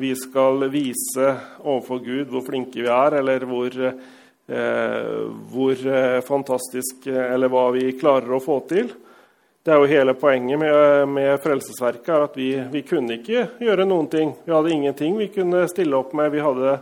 vi 0.00 0.12
skal 0.16 0.66
vise 0.72 1.28
overfor 1.60 2.02
Gud 2.04 2.32
hvor 2.32 2.44
flinke 2.46 2.80
vi 2.80 2.88
er, 2.88 3.18
eller 3.20 3.44
hvor, 3.48 3.76
eh, 3.76 5.24
hvor 5.52 5.86
eh, 5.96 6.20
fantastisk 6.24 7.06
Eller 7.06 7.52
hva 7.52 7.68
vi 7.76 7.92
klarer 8.00 8.36
å 8.36 8.42
få 8.42 8.60
til. 8.70 8.92
Det 9.62 9.70
er 9.70 9.78
jo 9.78 9.86
hele 9.86 10.14
poenget 10.18 10.58
med, 10.58 11.08
med 11.08 11.36
Frelsesverket 11.38 12.08
er 12.10 12.24
at 12.24 12.34
vi, 12.34 12.48
vi, 12.72 12.80
kunne 12.82 13.14
ikke 13.20 13.44
gjøre 13.62 13.84
noen 13.86 14.08
ting. 14.10 14.32
Vi 14.42 14.50
hadde 14.50 14.72
ingenting 14.74 15.14
vi 15.20 15.28
kunne 15.30 15.60
stille 15.70 15.94
opp 15.94 16.10
med. 16.18 16.32
Vi 16.34 16.40
hadde 16.42 16.72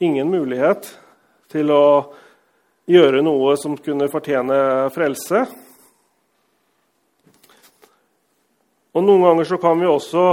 ingen 0.00 0.30
mulighet 0.32 0.86
til 1.52 1.68
å 1.74 1.82
gjøre 2.88 3.20
noe 3.26 3.52
som 3.60 3.74
kunne 3.76 4.08
fortjene 4.08 4.56
frelse. 4.94 5.42
Og 8.96 9.04
Noen 9.04 9.26
ganger 9.26 9.50
så 9.50 9.58
kan 9.60 9.76
vi 9.76 9.90
også, 9.90 10.24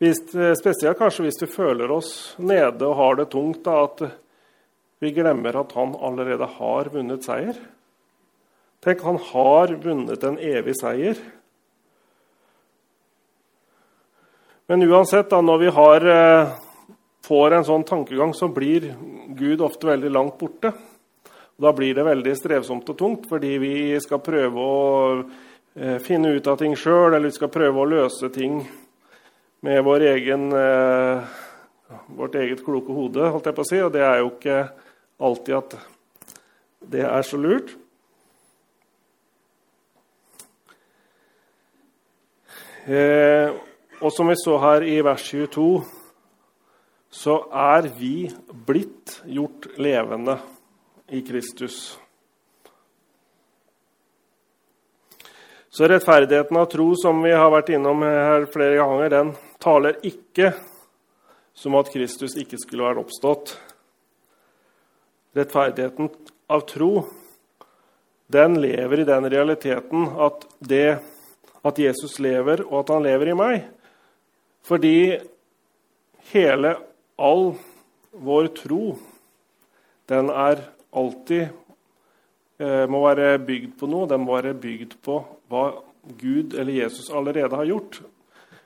hvis, 0.00 0.22
spesielt 0.62 0.96
kanskje 0.96 1.26
hvis 1.26 1.42
vi 1.44 1.50
føler 1.58 1.92
oss 1.92 2.14
nede 2.40 2.88
og 2.88 2.96
har 3.02 3.20
det 3.20 3.28
tungt, 3.36 3.60
da, 3.68 3.84
at 3.84 4.00
vi 5.04 5.12
glemmer 5.12 5.60
at 5.60 5.76
han 5.76 5.92
allerede 6.00 6.48
har 6.56 6.90
vunnet 6.96 7.28
seier. 7.28 7.60
Tenk, 8.80 9.02
han 9.04 9.18
har 9.20 9.74
vunnet 9.82 10.22
en 10.24 10.38
evig 10.40 10.72
seier. 10.78 11.18
Men 14.70 14.86
uansett, 14.86 15.28
da, 15.28 15.40
når 15.44 15.58
vi 15.58 15.72
har, 15.76 16.06
eh, 16.06 16.52
får 17.26 17.52
en 17.52 17.64
sånn 17.64 17.84
tankegang, 17.84 18.32
så 18.32 18.48
blir 18.48 18.94
Gud 19.36 19.60
ofte 19.60 19.86
veldig 19.86 20.10
langt 20.10 20.38
borte. 20.38 20.72
Da 21.60 21.72
blir 21.72 21.94
det 21.94 22.04
veldig 22.04 22.36
strevsomt 22.36 22.88
og 22.88 22.96
tungt, 22.96 23.26
fordi 23.28 23.58
vi 23.58 24.00
skal 24.00 24.22
prøve 24.24 24.56
å 24.56 25.24
eh, 25.76 25.98
finne 25.98 26.32
ut 26.32 26.46
av 26.46 26.56
ting 26.56 26.72
sjøl, 26.74 27.12
eller 27.12 27.28
vi 27.28 27.36
skal 27.36 27.48
prøve 27.48 27.82
å 27.82 27.90
løse 27.90 28.32
ting 28.32 28.66
med 29.60 29.84
vår 29.84 30.06
egen, 30.14 30.52
eh, 30.52 31.20
vårt 32.16 32.34
eget 32.34 32.64
kloke 32.64 32.96
hode, 32.96 33.28
holdt 33.28 33.44
jeg 33.44 33.54
på 33.54 33.60
å 33.66 33.68
si. 33.68 33.80
Og 33.80 33.92
det 33.92 34.00
er 34.00 34.18
jo 34.22 34.30
ikke 34.30 34.70
alltid 35.20 35.54
at 35.54 35.78
det 36.88 37.04
er 37.04 37.22
så 37.22 37.36
lurt. 37.36 37.76
Eh, 42.90 43.50
og 44.02 44.10
som 44.10 44.26
vi 44.26 44.34
så 44.40 44.56
her 44.58 44.82
i 44.82 44.96
vers 45.06 45.22
22, 45.30 45.66
så 47.10 47.36
er 47.54 47.86
vi 47.94 48.30
blitt 48.66 49.20
gjort 49.30 49.68
levende 49.78 50.40
i 51.14 51.20
Kristus. 51.26 51.98
Så 55.70 55.86
rettferdigheten 55.86 56.56
av 56.58 56.66
tro, 56.66 56.88
som 56.98 57.22
vi 57.22 57.30
har 57.30 57.52
vært 57.54 57.70
innom 57.76 58.02
her 58.02 58.48
flere 58.50 58.80
ganger, 58.80 59.12
den 59.12 59.32
taler 59.62 60.00
ikke 60.02 60.50
som 61.54 61.76
at 61.78 61.92
Kristus 61.94 62.34
ikke 62.40 62.58
skulle 62.58 62.88
vært 62.88 63.04
oppstått. 63.04 63.54
rettferdigheten 65.38 66.08
av 66.50 66.66
tro, 66.66 67.04
den 68.26 68.58
lever 68.58 69.00
i 69.00 69.06
den 69.06 69.30
realiteten 69.30 70.08
at, 70.18 70.42
det, 70.58 70.98
at 71.66 71.78
Jesus 71.78 72.18
lever, 72.22 72.64
og 72.68 72.82
at 72.82 72.92
han 72.94 73.04
lever 73.04 73.32
i 73.32 73.36
meg. 73.36 73.64
Fordi 74.66 75.18
hele, 76.32 76.74
all 77.20 77.52
vår 78.12 78.50
tro, 78.56 78.84
den 80.10 80.30
er 80.32 80.64
alltid 80.90 81.48
eh, 82.58 82.86
må 82.90 83.02
være 83.04 83.38
bygd 83.46 83.76
på 83.78 83.88
noe. 83.90 84.08
Den 84.10 84.24
må 84.24 84.38
være 84.38 84.56
bygd 84.58 84.96
på 85.04 85.20
hva 85.50 85.66
Gud 86.20 86.56
eller 86.58 86.80
Jesus 86.80 87.10
allerede 87.12 87.56
har 87.56 87.68
gjort. 87.68 88.00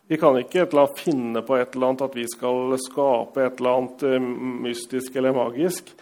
Vi 0.07 0.19
kan 0.21 0.37
ikke 0.37 0.67
finne 0.97 1.41
på 1.43 1.57
et 1.57 1.75
eller 1.75 1.89
annet 1.89 2.05
at 2.05 2.17
vi 2.17 2.27
skal 2.29 2.77
skape 2.81 3.41
et 3.45 3.61
eller 3.61 3.79
annet 3.79 4.03
eh, 4.09 4.21
mystisk 4.69 5.17
eller 5.17 5.37
magisk. 5.37 5.95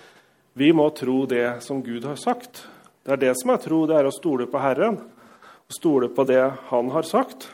Vi 0.54 0.72
må 0.72 0.90
tro 0.90 1.24
det 1.26 1.62
som 1.62 1.82
Gud 1.82 2.04
har 2.04 2.16
sagt. 2.16 2.66
Det 3.02 3.12
er 3.12 3.16
det 3.16 3.34
som 3.40 3.50
er 3.50 3.62
tro, 3.62 3.86
det 3.86 3.96
er 3.98 4.06
å 4.06 4.14
stole 4.14 4.46
på 4.46 4.60
Herren. 4.62 4.98
Stole 5.72 6.08
på 6.12 6.24
det 6.28 6.52
Han 6.68 6.90
har 6.92 7.02
sagt. 7.08 7.48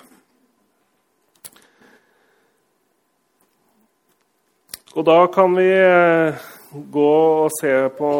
Og 4.98 5.04
da 5.06 5.18
kan 5.30 5.54
vi 5.54 5.68
eh, 5.70 6.46
gå 6.72 7.10
og 7.44 7.52
se 7.54 7.74
på 7.98 8.12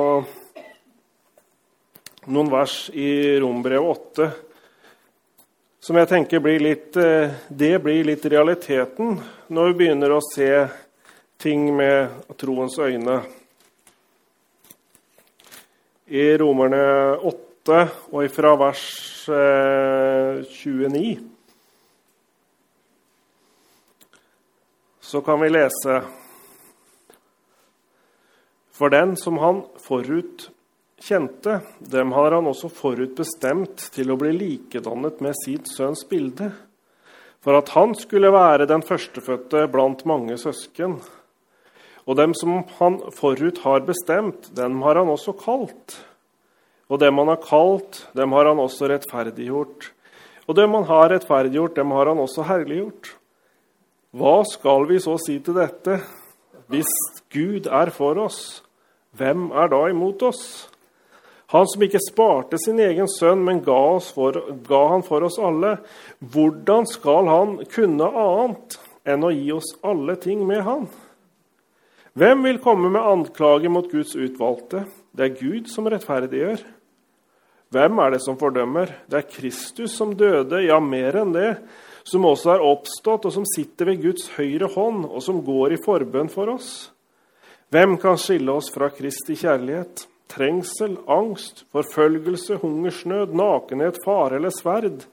noen 2.28 2.52
vers 2.52 2.84
i 2.94 3.11
Rombrevet 3.42 3.96
8 4.14 4.28
som 5.88 5.96
jeg 5.96 6.08
tenker 6.11 6.42
blir 6.44 6.61
litt, 6.61 6.96
eh, 7.00 7.30
det 7.48 7.78
blir 7.80 8.04
litt 8.04 8.24
realiteten 8.28 9.14
når 9.48 9.70
vi 9.70 9.76
begynner 9.78 10.12
å 10.12 10.20
se 10.20 10.66
ting 11.40 11.70
med 11.76 12.11
troens 12.37 12.76
øyne. 12.78 13.22
I 16.12 16.37
Romerne 16.37 17.16
8 17.16 17.47
og 17.74 18.22
ifra 18.24 18.54
vers 18.61 18.85
29 19.28 21.12
eh, 21.12 21.18
så 25.09 25.20
kan 25.24 25.40
vi 25.40 25.48
lese 25.48 26.02
For 28.78 28.92
den 28.92 29.16
som 29.18 29.40
han 29.42 29.64
forut 29.83 30.50
kjente, 31.02 31.61
dem 31.81 32.12
har 32.12 32.35
han 32.37 32.46
også 32.46 32.68
forutbestemt 32.70 33.88
til 33.94 34.12
å 34.12 34.18
bli 34.20 34.31
likedannet 34.37 35.22
med 35.24 35.35
sitt 35.40 35.70
sønns 35.72 36.04
bilde, 36.11 36.52
for 37.42 37.59
at 37.59 37.72
han 37.74 37.94
skulle 37.98 38.31
være 38.35 38.68
den 38.70 38.85
førstefødte 38.87 39.64
blant 39.72 40.04
mange 40.07 40.37
søsken. 40.38 40.98
Og 42.07 42.16
dem 42.18 42.35
som 42.38 42.62
han 42.78 43.00
forut 43.14 43.59
har 43.64 43.83
bestemt, 43.87 44.50
dem 44.57 44.78
har 44.87 45.00
han 45.00 45.11
også 45.11 45.35
kalt. 45.38 45.98
Og 46.88 47.01
dem 47.03 47.20
han 47.20 47.29
har 47.29 47.42
kalt, 47.44 48.07
dem 48.16 48.33
har 48.33 48.48
han 48.48 48.61
også 48.62 48.88
rettferdiggjort. 48.88 49.90
Og 50.48 50.57
dem 50.57 50.77
han 50.79 50.87
har 50.88 51.11
rettferdiggjort, 51.12 51.77
dem 51.77 51.92
har 51.92 52.09
han 52.09 52.22
også 52.22 52.46
herliggjort. 52.48 53.12
Hva 54.16 54.40
skal 54.48 54.88
vi 54.88 54.96
så 55.05 55.18
si 55.20 55.37
til 55.44 55.59
dette? 55.59 56.01
Hvis 56.72 56.88
Gud 57.33 57.68
er 57.68 57.92
for 57.92 58.16
oss, 58.24 58.62
hvem 59.16 59.51
er 59.53 59.68
da 59.72 59.83
imot 59.92 60.24
oss? 60.24 60.42
Han 61.53 61.64
som 61.68 61.85
ikke 61.85 62.01
sparte 62.05 62.59
sin 62.61 62.81
egen 62.85 63.09
sønn, 63.09 63.40
men 63.44 63.62
ga, 63.64 63.98
for, 64.12 64.37
ga, 64.68 64.81
han 64.92 65.05
for 65.05 65.24
oss 65.24 65.38
alle. 65.40 65.79
Hvordan 66.20 66.88
skal 66.88 67.29
han 67.29 67.55
kunne 67.72 68.09
annet 68.09 68.77
enn 69.09 69.24
å 69.24 69.33
gi 69.33 69.46
oss 69.57 69.70
alle 69.81 70.18
ting 70.20 70.42
med 70.48 70.64
han? 70.66 70.88
Hvem 72.18 72.44
vil 72.44 72.61
komme 72.61 72.90
med 72.92 73.05
anklage 73.05 73.70
mot 73.72 73.88
Guds 73.88 74.12
utvalgte? 74.16 74.85
Det 75.16 75.24
er 75.24 75.38
Gud 75.38 75.72
som 75.72 75.88
rettferdiggjør. 75.88 76.64
Hvem 77.74 78.00
er 78.00 78.14
det 78.14 78.22
som 78.24 78.38
fordømmer? 78.40 78.92
Det 79.11 79.20
er 79.20 79.31
Kristus 79.31 79.96
som 79.98 80.14
døde, 80.16 80.62
ja, 80.64 80.78
mer 80.81 81.20
enn 81.20 81.35
det, 81.35 81.50
som 82.09 82.24
også 82.24 82.54
er 82.54 82.64
oppstått, 82.64 83.26
og 83.28 83.35
som 83.35 83.48
sitter 83.48 83.90
ved 83.90 84.04
Guds 84.07 84.31
høyre 84.38 84.70
hånd, 84.72 85.04
og 85.04 85.20
som 85.24 85.42
går 85.44 85.76
i 85.76 85.83
forbønn 85.85 86.31
for 86.33 86.54
oss. 86.54 86.70
Hvem 87.68 87.98
kan 88.00 88.16
skille 88.16 88.54
oss 88.57 88.72
fra 88.72 88.88
Kristi 88.94 89.37
kjærlighet? 89.37 90.09
trengsel, 90.28 90.96
angst, 91.07 91.64
forfølgelse, 91.72 92.59
hungersnød, 92.62 93.35
nakenhet, 93.37 94.00
fare 94.04 94.37
eller 94.37 94.52
sverd. 94.54 95.07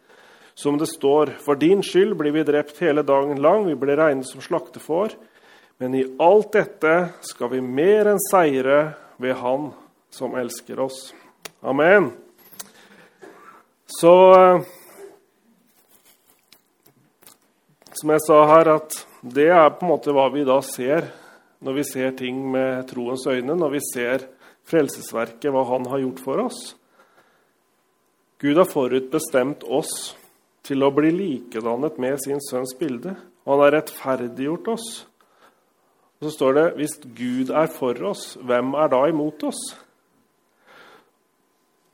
Som 0.56 0.78
det 0.80 0.88
står, 0.88 1.34
for 1.44 1.60
din 1.60 1.82
skyld 1.84 2.16
blir 2.20 2.36
vi 2.36 2.46
drept 2.48 2.80
hele 2.84 3.04
dagen 3.04 3.42
lang, 3.44 3.66
vi 3.68 3.76
blir 3.80 4.00
regnet 4.00 4.28
som 4.30 4.44
slaktefår. 4.44 5.16
Men 5.80 5.96
i 5.96 6.06
alt 6.24 6.54
dette 6.56 6.94
skal 7.28 7.52
vi 7.52 7.60
mer 7.64 8.14
enn 8.14 8.22
seire 8.30 8.80
ved 9.20 9.36
Han 9.42 9.74
som 10.16 10.38
elsker 10.40 10.80
oss. 10.80 11.10
Amen. 11.60 12.14
Så 13.86 14.14
Som 17.96 18.12
jeg 18.12 18.24
sa 18.26 18.40
her, 18.50 18.70
at 18.76 18.96
det 19.24 19.48
er 19.56 19.70
på 19.72 19.86
en 19.86 19.94
måte 19.94 20.14
hva 20.14 20.26
vi 20.34 20.44
da 20.46 20.58
ser 20.66 21.08
når 21.64 21.78
vi 21.78 21.84
ser 21.88 22.12
ting 22.20 22.42
med 22.52 22.84
troens 22.90 23.24
øyne, 23.26 23.56
når 23.56 23.72
vi 23.78 23.80
ser 23.88 24.26
frelsesverket, 24.68 25.48
hva 25.54 25.64
han 25.70 25.88
har 25.90 26.04
gjort 26.04 26.20
for 26.26 26.42
oss. 26.44 26.60
Gud 28.44 28.60
har 28.60 28.68
forutbestemt 28.68 29.64
oss 29.64 30.14
til 30.66 30.84
å 30.84 30.92
bli 30.94 31.14
likedannet 31.16 31.98
med 32.02 32.20
sin 32.22 32.42
sønns 32.44 32.76
bilde. 32.78 33.16
Han 33.48 33.64
har 33.64 33.78
rettferdiggjort 33.78 34.68
oss. 34.76 34.90
Og 36.20 36.28
så 36.28 36.36
står 36.36 36.58
det 36.58 36.66
hvis 36.82 36.98
Gud 37.16 37.54
er 37.56 37.72
for 37.72 37.98
oss, 38.12 38.34
hvem 38.44 38.76
er 38.82 38.92
da 38.92 39.02
imot 39.10 39.48
oss? 39.48 39.62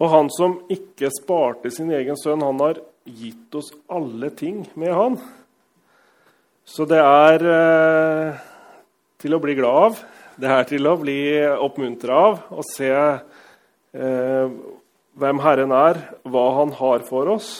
Og 0.01 0.09
han 0.09 0.31
som 0.33 0.57
ikke 0.73 1.11
sparte 1.13 1.69
sin 1.73 1.91
egen 1.93 2.17
sønn, 2.17 2.41
han 2.41 2.57
har 2.63 2.79
gitt 3.05 3.53
oss 3.57 3.69
alle 3.85 4.31
ting 4.33 4.63
med 4.73 4.93
han. 4.97 5.17
Så 6.65 6.87
det 6.89 7.01
er 7.01 7.45
eh, 7.51 8.41
til 9.21 9.37
å 9.37 9.41
bli 9.43 9.53
glad 9.59 9.85
av. 9.85 9.99
Det 10.41 10.49
er 10.49 10.65
til 10.69 10.89
å 10.89 10.95
bli 10.97 11.19
oppmuntra 11.37 12.17
av 12.17 12.39
å 12.57 12.65
se 12.65 12.89
eh, 12.89 14.53
hvem 15.21 15.41
Herren 15.43 15.73
er, 15.75 15.99
hva 16.25 16.45
Han 16.57 16.73
har 16.79 17.05
for 17.05 17.29
oss. 17.35 17.51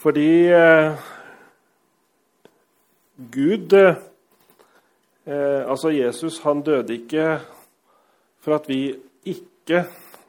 Fordi 0.00 0.48
eh, 0.48 0.96
Gud 3.34 3.76
eh, 3.76 3.96
Altså, 5.28 5.92
Jesus, 5.92 6.40
han 6.46 6.64
døde 6.64 6.96
ikke 6.96 7.36
for 8.40 8.56
at 8.56 8.64
vi 8.70 8.96
ikke 9.70 9.84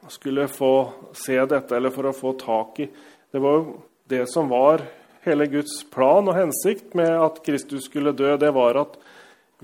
skulle 0.08 0.48
få 0.48 0.92
se 1.14 1.34
dette 1.50 1.74
eller 1.74 1.90
for 1.90 2.06
å 2.06 2.14
få 2.14 2.32
tak 2.38 2.78
i 2.84 2.88
Det 3.32 3.40
var 3.40 3.56
jo 3.58 3.72
det 4.06 4.26
som 4.30 4.50
var 4.50 4.82
hele 5.24 5.46
Guds 5.50 5.80
plan 5.90 6.26
og 6.28 6.36
hensikt 6.36 6.94
med 6.94 7.10
at 7.10 7.40
Kristus 7.46 7.86
skulle 7.88 8.12
dø. 8.12 8.36
Det 8.36 8.50
var 8.52 8.76
at 8.76 8.98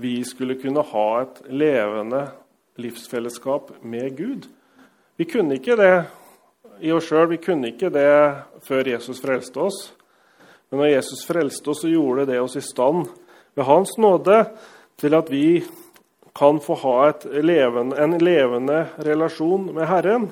vi 0.01 0.23
skulle 0.25 0.57
kunne 0.59 0.81
ha 0.81 1.07
et 1.21 1.41
levende 1.47 2.23
livsfellesskap 2.81 3.71
med 3.83 4.17
Gud. 4.17 4.47
Vi 5.15 5.27
kunne 5.29 5.59
ikke 5.59 5.77
det 5.77 5.93
i 6.81 6.91
oss 6.95 7.11
sjøl, 7.11 7.29
vi 7.29 7.39
kunne 7.43 7.69
ikke 7.69 7.91
det 7.93 8.09
før 8.65 8.89
Jesus 8.89 9.21
frelste 9.21 9.61
oss. 9.67 9.79
Men 10.71 10.81
når 10.81 10.95
Jesus 10.95 11.27
frelste 11.27 11.71
oss, 11.71 11.83
så 11.83 11.91
gjorde 11.91 12.25
det 12.31 12.41
oss 12.41 12.57
i 12.57 12.65
stand 12.65 13.05
ved 13.53 13.67
Hans 13.69 13.95
nåde 14.01 14.41
til 14.99 15.15
at 15.15 15.29
vi 15.29 15.61
kan 16.39 16.59
få 16.63 16.75
ha 16.79 17.11
levende, 17.43 17.97
en 17.99 18.15
levende 18.17 18.85
relasjon 19.03 19.73
med 19.75 19.89
Herren. 19.89 20.29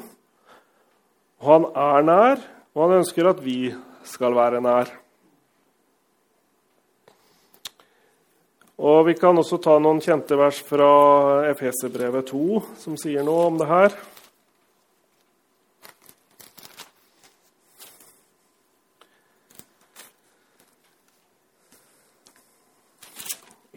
Og 1.41 1.49
han 1.51 1.65
er 1.75 2.05
nær, 2.07 2.45
og 2.73 2.85
han 2.85 3.01
ønsker 3.01 3.27
at 3.27 3.41
vi 3.43 3.73
skal 4.07 4.37
være 4.37 4.61
nær. 4.63 4.93
Og 8.77 9.07
Vi 9.07 9.15
kan 9.17 9.37
også 9.37 9.57
ta 9.57 9.79
noen 9.81 9.99
kjente 9.99 10.37
vers 10.37 10.59
fra 10.61 11.43
Efeserbrevet 11.49 12.29
2, 12.29 12.61
som 12.77 12.95
sier 12.95 13.25
noe 13.25 13.47
om 13.49 13.57
det 13.57 13.67
her. 13.67 13.97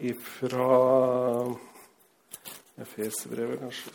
Ifra 0.01 1.70
Efeserbrevet, 2.77 3.59
kanskje 3.59 3.91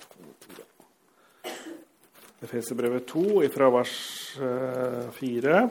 Efeserbrevet 2.44 3.06
2, 3.08 3.48
fra 3.54 3.70
vers 3.70 3.96
4. 5.16 5.62
Eh, 5.62 5.68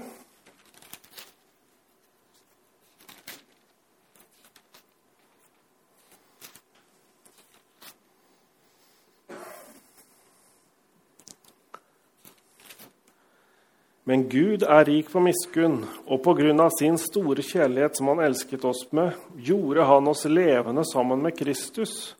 Men 14.07 14.27
Gud 14.29 14.61
er 14.61 14.83
rik 14.85 15.07
på 15.09 15.21
miskunn, 15.25 15.79
og 16.05 16.19
på 16.21 16.35
grunn 16.37 16.59
av 16.61 16.69
sin 16.77 16.93
store 17.01 17.41
kjærlighet 17.41 17.97
som 17.97 18.11
han 18.11 18.21
elsket 18.27 18.61
oss 18.69 18.83
med, 18.93 19.15
gjorde 19.41 19.87
han 19.89 20.11
oss 20.11 20.27
levende 20.29 20.83
sammen 20.85 21.23
med 21.25 21.33
Kristus. 21.39 22.13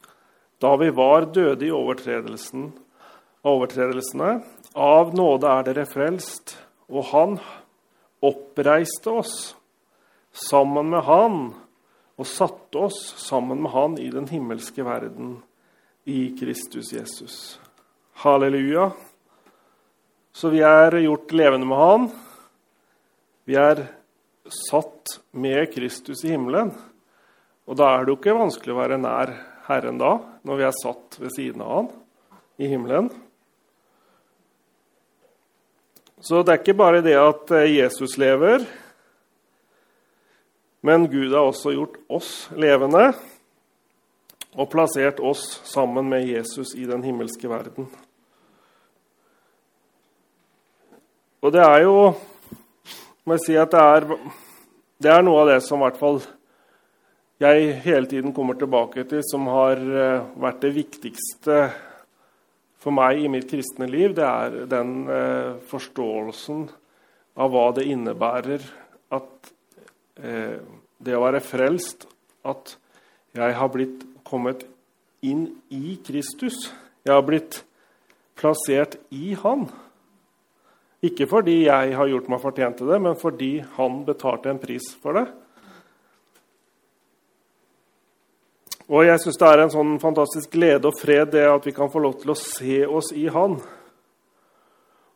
Da 0.62 0.76
vi 0.80 0.90
var 0.96 1.28
døde 1.36 1.68
i 1.68 1.74
overtredelsen, 1.74 2.72
overtredelsene. 3.46 4.40
Av 4.76 5.14
nåde 5.16 5.52
er 5.52 5.68
dere 5.68 5.86
frelst, 5.88 6.56
og 6.92 7.12
Han 7.12 7.38
oppreiste 8.26 9.12
oss 9.22 9.36
sammen 10.36 10.90
med 10.92 11.06
Han 11.08 11.40
og 12.16 12.28
satte 12.28 12.86
oss 12.88 13.00
sammen 13.20 13.62
med 13.64 13.72
Han 13.72 13.98
i 14.00 14.10
den 14.12 14.28
himmelske 14.32 14.86
verden 14.86 15.38
i 16.06 16.30
Kristus 16.40 16.94
Jesus. 16.94 17.60
Halleluja. 18.24 18.92
Så 20.36 20.52
vi 20.52 20.62
er 20.64 20.96
gjort 21.04 21.32
levende 21.32 21.68
med 21.68 21.78
Han. 21.78 22.08
Vi 23.46 23.56
er 23.60 23.86
satt 24.70 25.20
med 25.32 25.74
Kristus 25.74 26.24
i 26.26 26.34
himmelen. 26.36 26.72
Og 27.66 27.78
da 27.80 27.96
er 27.96 28.06
det 28.06 28.14
jo 28.14 28.20
ikke 28.20 28.38
vanskelig 28.38 28.76
å 28.76 28.80
være 28.80 29.02
nær 29.02 29.34
Herren 29.66 29.98
da, 30.02 30.18
når 30.46 30.60
vi 30.60 30.66
er 30.68 30.76
satt 30.78 31.20
ved 31.20 31.34
siden 31.36 31.64
av 31.66 31.76
Han 31.76 31.94
i 32.58 32.68
himmelen. 32.72 33.10
Så 36.20 36.42
det 36.42 36.54
er 36.54 36.62
ikke 36.62 36.78
bare 36.78 37.04
det 37.06 37.16
at 37.20 37.52
eh, 37.54 37.76
Jesus 37.76 38.16
lever, 38.18 38.64
men 40.86 41.08
Gud 41.10 41.34
har 41.34 41.50
også 41.50 41.74
gjort 41.74 41.98
oss 42.14 42.30
levende 42.56 43.10
og 44.56 44.70
plassert 44.72 45.20
oss 45.20 45.44
sammen 45.68 46.08
med 46.10 46.30
Jesus 46.30 46.76
i 46.78 46.86
den 46.88 47.04
himmelske 47.04 47.50
verden. 47.50 47.90
Og 51.42 51.52
det 51.54 51.62
er 51.62 51.84
jo 51.84 51.98
må 53.26 53.36
jeg 53.36 53.42
si 53.42 53.56
at 53.58 53.74
det 53.74 53.82
er, 53.82 54.06
det 55.02 55.12
er 55.12 55.24
noe 55.26 55.42
av 55.42 55.50
det 55.50 55.62
som 55.66 55.82
i 55.82 55.88
hvert 55.88 55.98
fall 55.98 56.20
jeg 57.42 57.74
hele 57.84 58.08
tiden 58.08 58.34
kommer 58.34 58.56
tilbake 58.56 59.04
til, 59.10 59.24
som 59.28 59.48
har 59.52 59.82
eh, 59.82 60.24
vært 60.40 60.62
det 60.64 60.72
viktigste 60.76 61.60
for 62.80 62.96
meg 62.96 63.24
i 63.24 63.30
mitt 63.32 63.48
kristne 63.50 63.88
liv, 63.90 64.14
det 64.16 64.24
er 64.24 64.58
den 64.72 64.94
eh, 65.10 65.56
forståelsen 65.68 66.68
av 67.36 67.52
hva 67.52 67.66
det 67.76 67.88
innebærer 67.92 68.64
at 69.18 69.52
eh, 70.22 70.62
det 71.06 71.16
å 71.16 71.24
være 71.26 71.44
frelst 71.44 72.08
At 72.46 72.76
jeg 73.34 73.56
har 73.58 73.70
blitt 73.74 74.04
kommet 74.24 74.62
inn 75.26 75.48
i 75.74 75.96
Kristus. 76.06 76.70
Jeg 77.02 77.16
har 77.18 77.24
blitt 77.26 77.64
plassert 78.38 79.00
i 79.10 79.34
Han. 79.42 79.66
Ikke 81.02 81.26
fordi 81.30 81.64
jeg 81.66 81.96
har 81.98 82.12
gjort 82.12 82.30
meg 82.30 82.44
fortjent 82.44 82.78
til 82.78 82.94
det, 82.94 83.00
men 83.02 83.18
fordi 83.18 83.50
Han 83.80 84.04
betalte 84.06 84.54
en 84.54 84.62
pris 84.62 84.92
for 85.02 85.18
det. 85.18 85.26
Og 88.86 89.02
jeg 89.08 89.18
syns 89.18 89.40
det 89.42 89.48
er 89.50 89.64
en 89.64 89.72
sånn 89.74 89.94
fantastisk 89.98 90.52
glede 90.54 90.92
og 90.92 91.00
fred 91.00 91.32
det 91.34 91.48
at 91.50 91.64
vi 91.66 91.74
kan 91.74 91.90
få 91.90 92.04
lov 92.04 92.20
til 92.22 92.36
å 92.36 92.38
se 92.38 92.84
oss 92.86 93.10
i 93.18 93.26
Han. 93.34 93.58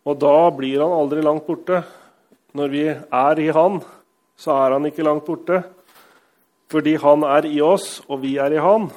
Og 0.09 0.15
da 0.17 0.49
blir 0.57 0.81
Han 0.81 0.95
aldri 0.95 1.21
langt 1.21 1.45
borte. 1.45 1.83
Når 2.57 2.71
vi 2.73 2.87
er 2.89 3.41
i 3.43 3.51
Han, 3.53 3.77
så 4.33 4.55
er 4.55 4.73
Han 4.73 4.89
ikke 4.89 5.05
langt 5.05 5.27
borte. 5.27 5.61
Fordi 6.73 6.95
Han 6.97 7.27
er 7.29 7.45
i 7.45 7.61
oss, 7.61 8.01
og 8.09 8.23
vi 8.25 8.37
er 8.41 8.57
i 8.57 8.63
Han. 8.63 8.89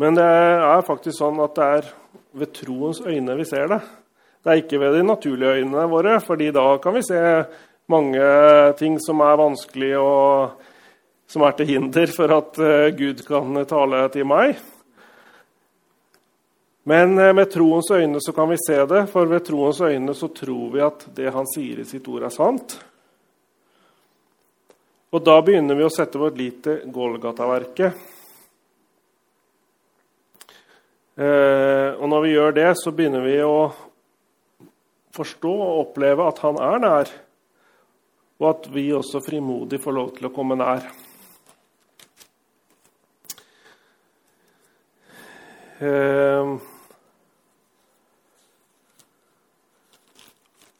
Men 0.00 0.16
det 0.16 0.24
er 0.24 0.86
faktisk 0.88 1.18
sånn 1.18 1.42
at 1.44 1.56
det 1.58 1.68
er 1.76 1.92
ved 2.40 2.54
troens 2.56 3.02
øyne 3.04 3.36
vi 3.36 3.44
ser 3.44 3.68
det. 3.68 3.82
Det 4.40 4.48
er 4.48 4.62
ikke 4.62 4.80
ved 4.80 4.96
de 4.96 5.04
naturlige 5.04 5.60
øynene 5.60 5.84
våre, 5.92 6.16
fordi 6.24 6.48
da 6.56 6.64
kan 6.80 6.96
vi 6.96 7.04
se 7.04 7.20
mange 7.92 8.24
ting 8.80 8.96
som 9.04 9.20
er 9.20 9.36
vanskelig 9.36 9.98
og 10.00 10.69
som 11.30 11.46
er 11.46 11.54
til 11.54 11.68
hinder 11.70 12.10
for 12.10 12.32
at 12.34 12.58
eh, 12.58 12.90
Gud 12.98 13.22
kan 13.26 13.62
tale 13.70 14.02
til 14.10 14.26
meg. 14.26 14.58
Men 16.90 17.18
eh, 17.18 17.34
med 17.36 17.50
troens 17.52 17.90
øyne 17.94 18.18
så 18.22 18.34
kan 18.34 18.50
vi 18.50 18.58
se 18.58 18.78
det, 18.90 19.04
for 19.12 19.30
ved 19.30 19.44
troens 19.46 19.80
øyne 19.80 20.14
så 20.14 20.28
tror 20.34 20.70
vi 20.74 20.82
at 20.82 21.04
det 21.14 21.30
han 21.30 21.46
sier 21.54 21.82
i 21.82 21.86
sitt 21.86 22.08
ord, 22.10 22.24
er 22.26 22.34
sant. 22.34 22.74
Og 25.10 25.22
da 25.26 25.36
begynner 25.42 25.78
vi 25.78 25.86
å 25.86 25.92
sette 25.92 26.18
vårt 26.18 26.38
lit 26.38 26.62
til 26.66 26.82
Golgata-verket. 26.94 28.08
Eh, 31.20 31.90
og 31.94 32.10
når 32.10 32.24
vi 32.24 32.32
gjør 32.32 32.56
det, 32.58 32.68
så 32.80 32.94
begynner 32.94 33.22
vi 33.26 33.36
å 33.44 33.70
forstå 35.14 35.52
og 35.52 35.78
oppleve 35.84 36.26
at 36.26 36.42
han 36.42 36.58
er 36.64 36.82
nær, 36.82 37.14
og 38.40 38.48
at 38.50 38.68
vi 38.74 38.88
også 38.96 39.22
frimodig 39.22 39.78
får 39.82 39.96
lov 39.98 40.12
til 40.16 40.30
å 40.30 40.32
komme 40.34 40.58
nær. 40.58 40.90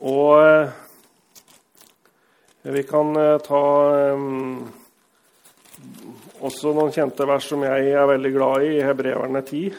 Og 0.01 0.43
eh, 0.45 0.69
vi 2.63 2.83
kan 2.85 3.17
eh, 3.17 3.39
ta 3.41 3.63
ehm, 3.97 4.59
også 6.45 6.75
noen 6.77 6.93
kjente 6.93 7.25
vers 7.29 7.49
som 7.49 7.65
jeg 7.65 7.95
er 7.97 8.11
veldig 8.13 8.33
glad 8.35 8.67
i, 8.67 8.75
i 8.77 8.85
Hebreverne 8.85 9.41
10. 9.41 9.73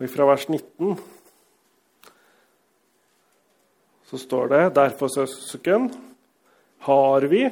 Og 0.00 0.08
fra 0.08 0.24
vers 0.30 0.46
19 0.48 0.94
så 4.10 4.18
står 4.18 4.48
det 4.50 4.62
derfor, 4.74 5.10
søsken, 5.12 5.90
har 6.88 7.26
vi, 7.30 7.44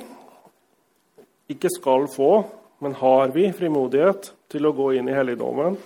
ikke 1.53 1.71
skal 1.71 2.09
få, 2.11 2.33
men 2.81 2.97
har 2.99 3.31
vi 3.35 3.51
frimodighet 3.53 4.33
til 4.51 4.67
å 4.67 4.73
gå 4.75 4.89
inn 4.97 5.11
i 5.11 5.15
helligdommen 5.15 5.77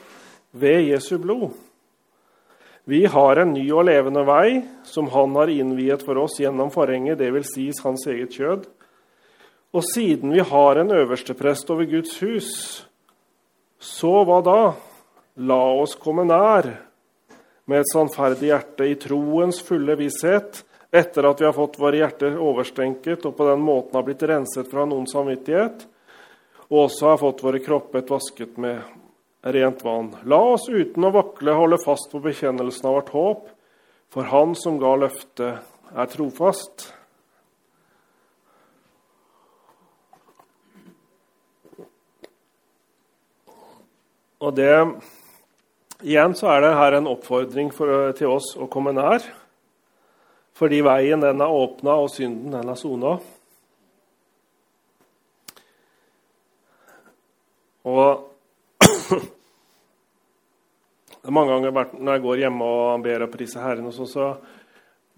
ved 0.55 0.87
Jesu 0.87 1.19
blod. 1.21 1.51
Vi 2.89 3.05
har 3.11 3.43
en 3.43 3.53
ny 3.55 3.67
og 3.75 3.85
levende 3.91 4.23
vei 4.27 4.63
som 4.87 5.11
han 5.13 5.35
har 5.39 5.51
innviet 5.53 6.07
for 6.07 6.23
oss 6.23 6.39
gjennom 6.41 6.71
forhenget, 6.75 7.19
dvs. 7.21 7.53
Si 7.53 7.67
hans 7.83 8.07
eget 8.11 8.39
kjød. 8.39 8.65
Og 9.73 9.85
siden 9.91 10.33
vi 10.35 10.47
har 10.47 10.79
en 10.79 10.95
øversteprest 10.95 11.71
over 11.75 11.91
Guds 11.91 12.17
hus, 12.23 12.49
så 13.83 14.15
hva 14.27 14.41
da? 14.47 14.59
La 15.41 15.63
oss 15.81 15.95
komme 15.97 16.27
nær 16.29 16.67
med 17.65 17.81
et 17.81 17.89
sannferdig 17.89 18.51
hjerte 18.51 18.85
i 18.85 18.99
troens 19.01 19.63
fulle 19.65 19.95
visshet, 19.97 20.61
etter 20.93 21.25
at 21.25 21.41
vi 21.41 21.47
har 21.47 21.55
fått 21.57 21.79
våre 21.81 22.03
hjerter 22.03 22.37
overstenket 22.37 23.25
og 23.25 23.39
på 23.39 23.47
den 23.49 23.63
måten 23.65 23.97
har 23.97 24.05
blitt 24.05 24.25
renset 24.29 24.69
fra 24.69 24.85
noen 24.85 25.07
samvittighet, 25.09 25.87
og 26.69 26.83
også 26.85 27.15
har 27.15 27.23
fått 27.23 27.41
våre 27.47 27.63
kropper 27.65 28.05
vasket 28.11 28.59
med 28.61 28.83
rent 29.57 29.81
vann. 29.85 30.11
La 30.29 30.41
oss 30.53 30.69
uten 30.69 31.09
å 31.09 31.15
vakle 31.17 31.57
holde 31.57 31.81
fast 31.81 32.13
på 32.13 32.21
bekjennelsen 32.21 32.91
av 32.91 32.99
vårt 33.01 33.15
håp, 33.17 33.47
for 34.13 34.29
Han 34.29 34.53
som 34.53 34.77
ga 34.77 34.93
løftet, 35.01 35.65
er 35.97 36.13
trofast. 36.13 36.93
Og 44.43 44.53
det 44.59 44.75
Igjen 46.03 46.35
så 46.35 46.49
er 46.51 46.65
det 46.65 46.73
her 46.75 46.97
en 46.99 47.07
oppfordring 47.13 47.69
for, 47.75 48.11
til 48.19 48.33
oss 48.35 48.57
å 48.59 48.67
komme 48.71 48.91
nær. 48.97 49.23
Fordi 50.59 50.81
veien 50.83 51.23
den 51.23 51.41
er 51.41 51.55
åpna, 51.55 51.95
og 52.03 52.11
synden 52.11 52.57
den 52.57 52.73
er 52.73 52.79
sona. 52.79 53.13
Og 57.87 58.29
det 61.23 61.31
er 61.31 61.35
mange 61.35 61.55
ganger 61.55 61.95
Når 61.99 62.13
jeg 62.13 62.23
går 62.27 62.43
hjemme 62.45 62.67
og 62.67 63.03
ber 63.03 63.25
og 63.27 63.33
priser 63.33 63.63
Herren, 63.63 63.89
og 63.91 63.95
så, 63.95 64.07
så 64.11 64.29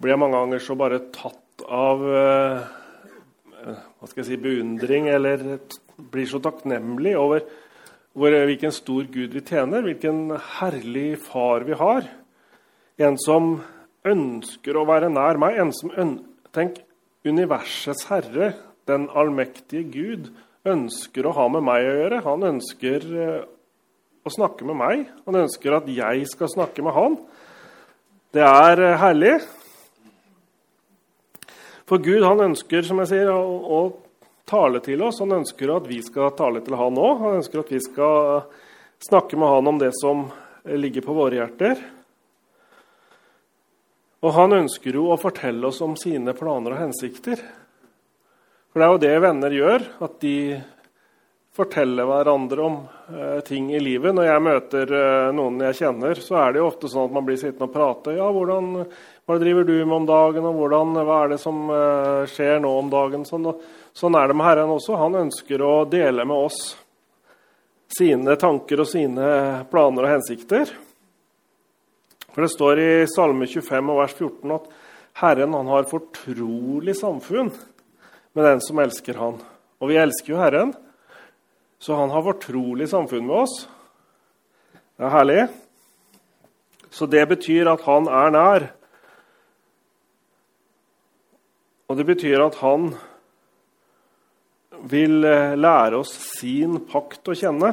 blir 0.01 0.15
jeg 0.15 0.21
mange 0.21 0.39
ganger 0.41 0.65
så 0.65 0.77
bare 0.77 1.07
tatt 1.13 1.65
av 1.65 2.05
eh, 2.09 2.65
hva 3.65 4.09
skal 4.09 4.21
jeg 4.21 4.29
si, 4.35 4.41
beundring, 4.41 5.09
eller 5.09 5.45
blir 6.13 6.29
så 6.29 6.41
takknemlig 6.45 7.15
over 7.17 7.45
hvor, 8.15 8.35
hvilken 8.47 8.73
stor 8.75 9.07
Gud 9.11 9.35
vi 9.35 9.43
tjener, 9.43 9.83
hvilken 9.83 10.29
herlig 10.61 11.17
far 11.27 11.67
vi 11.67 11.75
har. 11.79 12.07
En 13.03 13.19
som 13.19 13.57
ønsker 14.07 14.79
å 14.79 14.87
være 14.87 15.11
nær 15.11 15.41
meg. 15.43 15.59
En 15.59 15.75
som 15.75 15.91
Tenk, 16.55 16.77
universets 17.27 18.05
herre, 18.07 18.53
den 18.87 19.09
allmektige 19.11 19.89
Gud, 19.91 20.29
ønsker 20.63 21.27
å 21.27 21.33
ha 21.35 21.49
med 21.51 21.65
meg 21.67 21.83
å 21.83 21.97
gjøre. 21.97 22.21
Han 22.29 22.47
ønsker 22.53 23.07
eh, 23.25 23.41
å 24.23 24.31
snakke 24.31 24.69
med 24.69 24.79
meg. 24.79 25.03
Han 25.27 25.41
ønsker 25.41 25.75
at 25.75 25.89
jeg 25.91 26.29
skal 26.31 26.53
snakke 26.53 26.85
med 26.87 26.95
han. 26.95 27.17
Det 28.31 28.45
er 28.47 28.85
eh, 28.87 28.97
herlig. 29.03 29.35
For 31.91 31.99
Gud 32.07 32.23
han 32.23 32.47
ønsker 32.47 32.87
som 32.87 33.03
jeg 33.03 33.11
sier, 33.17 33.35
å, 33.35 33.43
å 33.43 33.81
tale 34.49 34.81
til 34.85 35.03
oss. 35.03 35.21
Han 35.25 35.41
ønsker 35.41 35.73
at 35.75 35.89
vi 35.89 36.01
skal 36.05 36.35
tale 36.39 36.63
til 36.65 36.77
han 36.79 37.01
òg. 37.01 37.19
Han 37.25 37.41
ønsker 37.41 37.65
at 37.65 37.73
vi 37.73 37.81
skal 37.83 38.45
snakke 39.05 39.39
med 39.41 39.53
han 39.57 39.73
om 39.73 39.81
det 39.81 39.93
som 39.99 40.27
ligger 40.65 41.05
på 41.05 41.17
våre 41.17 41.41
hjerter. 41.41 41.81
Og 44.25 44.33
han 44.33 44.57
ønsker 44.57 44.97
jo 44.97 45.11
å 45.13 45.21
fortelle 45.21 45.69
oss 45.69 45.83
om 45.85 45.99
sine 46.01 46.33
planer 46.37 46.73
og 46.73 46.81
hensikter. 46.87 47.43
For 48.73 48.81
det 48.81 48.87
er 48.87 48.95
jo 48.95 49.03
det 49.03 49.19
venner 49.23 49.55
gjør, 49.55 49.85
at 50.03 50.15
de 50.25 50.37
forteller 51.55 52.09
hverandre 52.09 52.63
om 52.65 52.79
eh, 53.15 53.41
ting 53.47 53.69
i 53.75 53.81
livet. 53.83 54.15
Når 54.17 54.27
jeg 54.27 54.43
møter 54.43 54.95
eh, 54.99 55.29
noen 55.37 55.61
jeg 55.69 55.79
kjenner, 55.79 56.19
så 56.19 56.41
er 56.41 56.55
det 56.55 56.63
jo 56.63 56.71
ofte 56.71 56.91
sånn 56.91 57.07
at 57.07 57.15
man 57.15 57.29
blir 57.29 57.39
sittende 57.39 57.69
og 57.69 57.77
prate. 57.77 58.17
Ja, 58.17 58.27
hvordan, 58.35 58.73
hva 59.29 59.37
driver 59.39 59.69
du 59.69 59.77
med 59.77 59.97
om 60.01 60.09
dagen, 60.09 60.49
og 60.49 60.59
hvordan, 60.59 60.99
hva 61.07 61.21
er 61.21 61.35
det 61.35 61.39
som 61.45 61.61
eh, 61.71 62.25
skjer 62.33 62.59
nå 62.65 62.73
om 62.81 62.91
dagen? 62.91 63.29
Sånn, 63.29 63.53
sånn 63.95 64.17
er 64.19 64.31
det 64.31 64.37
med 64.39 64.49
Herren 64.49 64.73
også. 64.75 64.99
Han 64.99 65.21
ønsker 65.25 65.63
å 65.63 65.85
dele 65.89 66.27
med 66.27 66.49
oss 66.49 66.61
sine 67.95 68.37
tanker 68.41 68.83
og 68.83 68.91
sine 68.91 69.27
planer 69.71 70.07
og 70.07 70.15
hensikter. 70.17 70.73
For 72.35 72.43
Det 72.43 72.51
står 72.51 72.81
i 72.83 72.93
Salme 73.07 73.47
25 73.47 73.93
og 73.93 74.01
vers 74.03 74.15
14 74.17 74.55
at 74.57 74.71
Herren 75.21 75.55
han 75.55 75.71
har 75.71 75.87
fortrolig 75.87 76.97
samfunn 76.99 77.53
med 78.35 78.49
den 78.49 78.63
som 78.65 78.81
elsker 78.83 79.21
han. 79.21 79.39
Og 79.79 79.93
vi 79.93 80.01
elsker 80.01 80.35
jo 80.35 80.41
Herren, 80.41 80.73
så 81.79 81.95
han 81.95 82.11
har 82.11 82.27
fortrolig 82.27 82.89
samfunn 82.91 83.29
med 83.29 83.45
oss. 83.45 83.55
Det 84.99 85.07
er 85.07 85.15
herlig. 85.15 85.43
Så 86.91 87.07
det 87.11 87.23
betyr 87.31 87.71
at 87.71 87.83
han 87.87 88.11
er 88.11 88.35
nær. 88.35 88.67
Og 91.91 91.99
det 91.99 92.07
betyr 92.09 92.43
at 92.43 92.59
han 92.63 92.95
vil 94.91 95.25
eh, 95.25 95.57
lære 95.57 96.01
oss 96.03 96.13
sin 96.39 96.79
pakt 96.91 97.31
å 97.31 97.37
kjenne. 97.39 97.73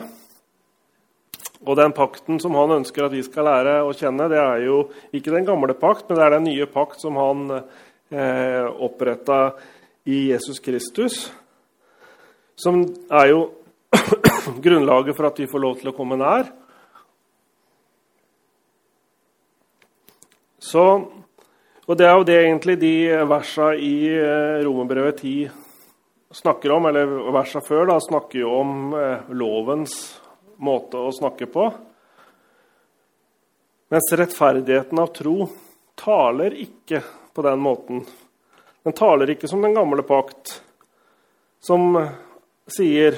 Og 1.61 1.77
den 1.77 1.93
pakten 1.93 2.39
som 2.41 2.55
han 2.57 2.79
ønsker 2.79 3.05
at 3.05 3.13
vi 3.13 3.21
skal 3.25 3.45
lære 3.45 3.75
å 3.85 3.93
kjenne, 3.93 4.29
det 4.31 4.39
er 4.41 4.65
jo 4.65 4.81
ikke 5.13 5.33
den 5.35 5.45
gamle 5.45 5.75
pakt, 5.77 6.07
men 6.09 6.17
det 6.17 6.25
er 6.25 6.35
den 6.37 6.47
nye 6.49 6.67
pakt 6.71 7.03
som 7.03 7.19
han 7.21 7.43
eh, 7.53 8.65
oppretta 8.65 9.51
i 10.09 10.31
Jesus 10.31 10.61
Kristus. 10.63 11.27
Som 12.57 12.81
er 13.11 13.33
jo 13.33 13.43
grunnlaget 14.65 15.17
for 15.17 15.29
at 15.29 15.41
vi 15.43 15.49
får 15.51 15.65
lov 15.67 15.79
til 15.81 15.91
å 15.91 15.95
komme 15.97 16.17
nær. 16.17 16.49
Så, 20.61 20.85
og 21.85 21.97
det 21.97 22.05
er 22.07 22.15
jo 22.15 22.25
det 22.25 22.37
egentlig 22.37 22.77
de 22.81 22.93
versa 23.29 23.73
i 23.75 23.95
eh, 24.13 24.61
Romerbrevet 24.65 25.21
10 25.21 25.60
snakker 26.31 26.71
om, 26.71 26.85
eller 26.85 27.31
versa 27.33 27.61
før 27.65 27.89
da, 27.91 27.99
snakker 28.01 28.39
jo 28.39 28.51
om 28.61 28.93
eh, 28.97 29.31
lovens 29.35 29.95
måte 30.61 30.99
å 30.99 31.11
snakke 31.15 31.47
på. 31.51 31.67
Mens 33.91 34.11
rettferdigheten 34.15 34.99
av 35.03 35.11
tro 35.15 35.49
taler 35.99 36.55
ikke 36.63 37.01
på 37.35 37.43
den 37.43 37.59
måten. 37.59 38.05
Den 38.83 38.95
taler 38.97 39.33
ikke 39.33 39.49
som 39.51 39.61
den 39.61 39.75
gamle 39.75 40.05
pakt, 40.07 40.61
som 41.61 41.97
sier 42.71 43.17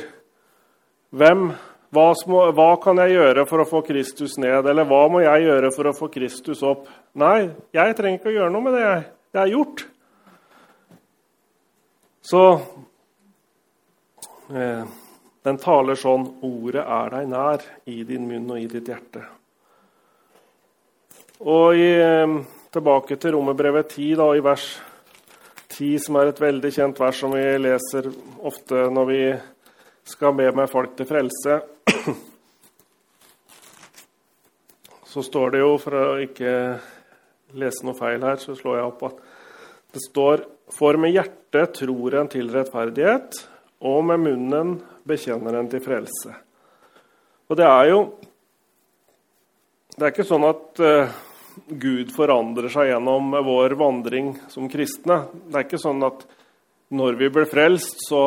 hvem, 1.14 1.52
hva, 1.94 2.08
små, 2.18 2.48
hva, 2.58 2.72
kan 2.82 2.98
jeg 3.04 3.14
gjøre 3.14 3.46
for 3.48 3.62
å 3.62 3.68
få 3.70 3.84
Kristus 3.86 4.36
ned? 4.42 4.66
Eller 4.66 4.88
hva 4.90 5.06
må 5.14 5.22
jeg 5.22 5.46
gjøre 5.46 5.70
for 5.76 5.92
å 5.92 5.96
få 5.96 6.10
Kristus 6.12 6.64
opp? 6.66 6.88
Nei, 7.22 7.52
jeg 7.76 7.96
trenger 8.00 8.18
ikke 8.18 8.32
å 8.32 8.38
gjøre 8.40 8.54
noe 8.56 8.66
med 8.66 8.78
det. 8.80 8.88
Det 9.34 9.44
er 9.44 9.54
gjort. 9.54 9.86
Så 12.24 12.42
den 14.50 15.60
taler 15.60 16.00
sånn 16.00 16.26
Ordet 16.44 16.84
er 16.84 17.14
deg 17.14 17.30
nær 17.32 17.64
i 17.92 18.04
din 18.08 18.28
munn 18.30 18.52
og 18.52 18.60
i 18.60 18.68
ditt 18.72 18.88
hjerte. 18.92 19.24
Og 21.44 21.76
i, 21.76 21.90
eh, 22.00 22.36
tilbake 22.72 23.18
til 23.20 23.36
Romerbrevet 23.36 23.90
10, 23.90 24.16
da, 24.16 24.30
i 24.36 24.40
vers 24.40 24.80
10, 25.68 26.00
som 26.00 26.16
er 26.16 26.28
et 26.32 26.40
veldig 26.40 26.72
kjent 26.72 27.00
vers 27.00 27.20
som 27.20 27.32
vi 27.36 27.44
leser 27.60 28.08
ofte 28.40 28.88
når 28.90 29.06
vi 29.10 29.24
skal 30.06 30.34
be 30.34 30.52
med 30.52 30.70
folk 30.72 30.96
til 30.96 31.06
frelse. 31.10 31.62
Så 35.14 35.22
står 35.22 35.52
det 35.52 35.60
jo, 35.60 35.78
for 35.78 35.94
å 35.94 36.22
ikke 36.24 36.80
lese 37.60 37.86
noe 37.86 37.94
feil 37.94 38.24
her, 38.26 38.40
så 38.42 38.56
slår 38.58 38.80
jeg 38.80 38.88
opp 38.88 39.04
at 39.12 39.20
det 39.94 40.02
står 40.08 40.42
For 40.74 40.98
med 40.98 41.12
hjertet 41.14 41.76
tror 41.78 42.16
en 42.18 42.30
til 42.32 42.48
rettferdighet, 42.50 43.36
og 43.84 44.00
med 44.08 44.24
munnen 44.24 44.78
bekjenner 45.08 45.60
en 45.60 45.70
til 45.72 45.84
frelse. 45.84 46.32
Og 47.52 47.60
det 47.60 47.68
er 47.68 47.90
jo 47.92 48.04
Det 49.94 50.08
er 50.08 50.14
ikke 50.14 50.26
sånn 50.26 50.46
at 50.48 50.80
uh, 50.82 51.12
Gud 51.70 52.10
forandrer 52.16 52.72
seg 52.74 52.88
gjennom 52.90 53.36
vår 53.46 53.76
vandring 53.78 54.32
som 54.50 54.66
kristne. 54.72 55.20
Det 55.46 55.60
er 55.60 55.68
ikke 55.68 55.78
sånn 55.78 56.02
at 56.02 56.24
når 56.98 57.20
vi 57.20 57.30
blir 57.30 57.46
frelst, 57.46 58.02
så 58.08 58.24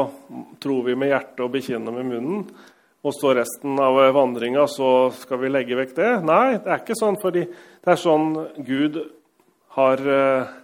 tror 0.63 0.85
vi 0.87 0.95
med 0.95 1.11
hjertet 1.11 1.43
og 1.43 1.51
bekjenner 1.57 1.97
med 1.97 2.07
munnen. 2.07 2.45
Og 3.03 3.15
så 3.15 3.35
resten 3.35 3.81
av 3.83 3.99
vandringa 4.15 4.69
så 4.71 5.09
skal 5.19 5.43
vi 5.43 5.51
legge 5.51 5.79
vekk 5.79 5.97
det. 5.99 6.13
Nei, 6.27 6.57
det 6.63 6.71
er 6.71 6.85
ikke 6.85 6.99
sånn, 6.99 7.19
fordi 7.19 7.43
det 7.51 7.93
er 7.93 8.01
sånn 8.05 8.31
Gud 8.67 9.03
har 9.75 10.07
uh, 10.07 10.55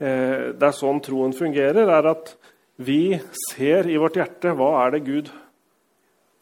Det 0.00 0.66
er 0.70 0.76
sånn 0.80 1.04
troen 1.04 1.36
fungerer. 1.36 1.84
er 1.84 2.10
at 2.10 2.32
vi 2.76 3.20
ser 3.52 3.88
i 3.88 3.98
vårt 4.00 4.16
hjerte 4.18 4.54
hva 4.58 4.70
er 4.82 4.96
det 4.96 5.04
Gud 5.06 5.30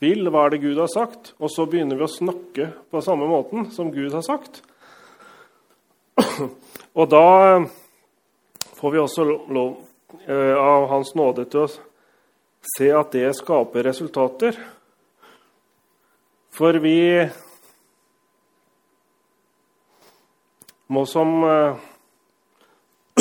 vil, 0.02 0.26
hva 0.32 0.46
er 0.46 0.54
det 0.54 0.62
Gud 0.64 0.80
har 0.80 0.90
sagt, 0.90 1.34
og 1.38 1.52
så 1.52 1.66
begynner 1.68 1.98
vi 1.98 2.06
å 2.06 2.10
snakke 2.10 2.68
på 2.90 3.02
samme 3.04 3.28
måten 3.30 3.68
som 3.74 3.92
Gud 3.94 4.14
har 4.16 4.24
sagt. 4.26 4.62
Og 6.98 7.06
da 7.08 7.62
får 8.76 8.92
vi 8.92 9.00
også 9.00 9.24
lov 9.24 9.70
eh, 10.26 10.56
av 10.58 10.88
Hans 10.90 11.14
nåde 11.16 11.46
til 11.48 11.62
å 11.64 11.70
se 12.74 12.90
at 12.92 13.14
det 13.14 13.30
skaper 13.38 13.86
resultater. 13.88 14.58
For 16.52 16.76
vi 16.82 16.98
må 20.92 21.06
som 21.08 21.38
eh, 21.48 21.88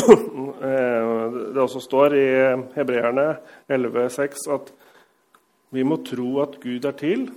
Eh, 0.01 0.17
det 1.31 1.61
også 1.61 1.81
står 1.83 2.15
i 2.17 2.25
Hebreerne 2.75 3.27
11,6 3.71 4.47
at 4.53 4.71
vi 5.71 5.83
må 5.87 6.01
tro 6.03 6.39
at 6.43 6.57
Gud 6.59 6.83
er 6.85 6.95
til, 6.99 7.31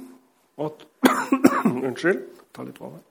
og 0.58 0.72
at 0.72 0.86
Unnskyld. 1.86 2.22
Ta 2.54 2.62
litt 2.66 2.80
vann 2.80 2.96
her. 2.96 3.02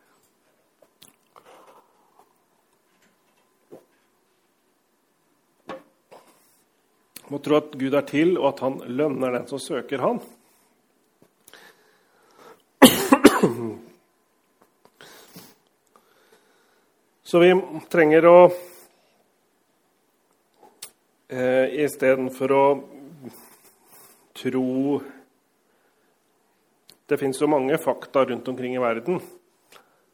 Må 7.31 7.39
tro 7.43 7.55
at 7.57 7.71
Gud 7.79 7.93
er 7.95 8.05
til, 8.07 8.37
og 8.37 8.47
at 8.51 8.59
han 8.65 8.75
lønner 8.99 9.29
den 9.37 9.47
som 9.49 9.59
søker 9.63 9.99
han. 10.03 10.19
Så 17.23 17.39
vi 17.41 17.49
trenger 17.89 18.27
å 18.29 18.51
eh, 21.33 21.81
istedenfor 21.83 22.53
å 22.53 22.65
tro 24.33 25.01
Det 27.09 27.17
fins 27.19 27.37
jo 27.41 27.49
mange 27.51 27.77
fakta 27.77 28.23
rundt 28.25 28.47
omkring 28.47 28.75
i 28.77 28.81
verden 28.81 29.19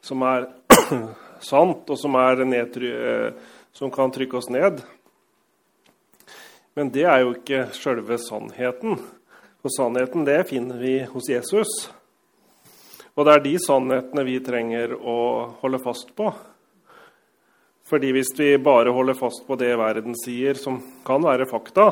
som 0.02 0.24
er 0.26 0.48
sant, 1.52 1.86
og 1.86 2.00
som, 2.00 2.16
er 2.16 2.42
eh, 2.44 3.32
som 3.76 3.92
kan 3.92 4.12
trykke 4.12 4.40
oss 4.40 4.50
ned. 4.50 4.82
Men 6.76 6.92
det 6.96 7.06
er 7.06 7.24
jo 7.24 7.36
ikke 7.36 7.68
sjølve 7.76 8.18
sannheten. 8.24 8.98
For 9.60 9.76
sannheten 9.76 10.26
det 10.28 10.42
finner 10.50 10.80
vi 10.80 10.98
hos 11.12 11.30
Jesus. 11.30 11.90
Og 13.16 13.28
det 13.28 13.36
er 13.36 13.44
de 13.44 13.56
sannhetene 13.60 14.24
vi 14.24 14.38
trenger 14.44 14.96
å 14.96 15.18
holde 15.60 15.82
fast 15.84 16.14
på. 16.16 16.32
Fordi 17.90 18.12
hvis 18.14 18.30
vi 18.38 18.52
bare 18.62 18.94
holder 18.94 19.18
fast 19.18 19.48
på 19.48 19.58
det 19.58 19.72
verden 19.80 20.14
sier, 20.18 20.54
som 20.54 20.78
kan 21.06 21.24
være 21.26 21.50
fakta, 21.50 21.90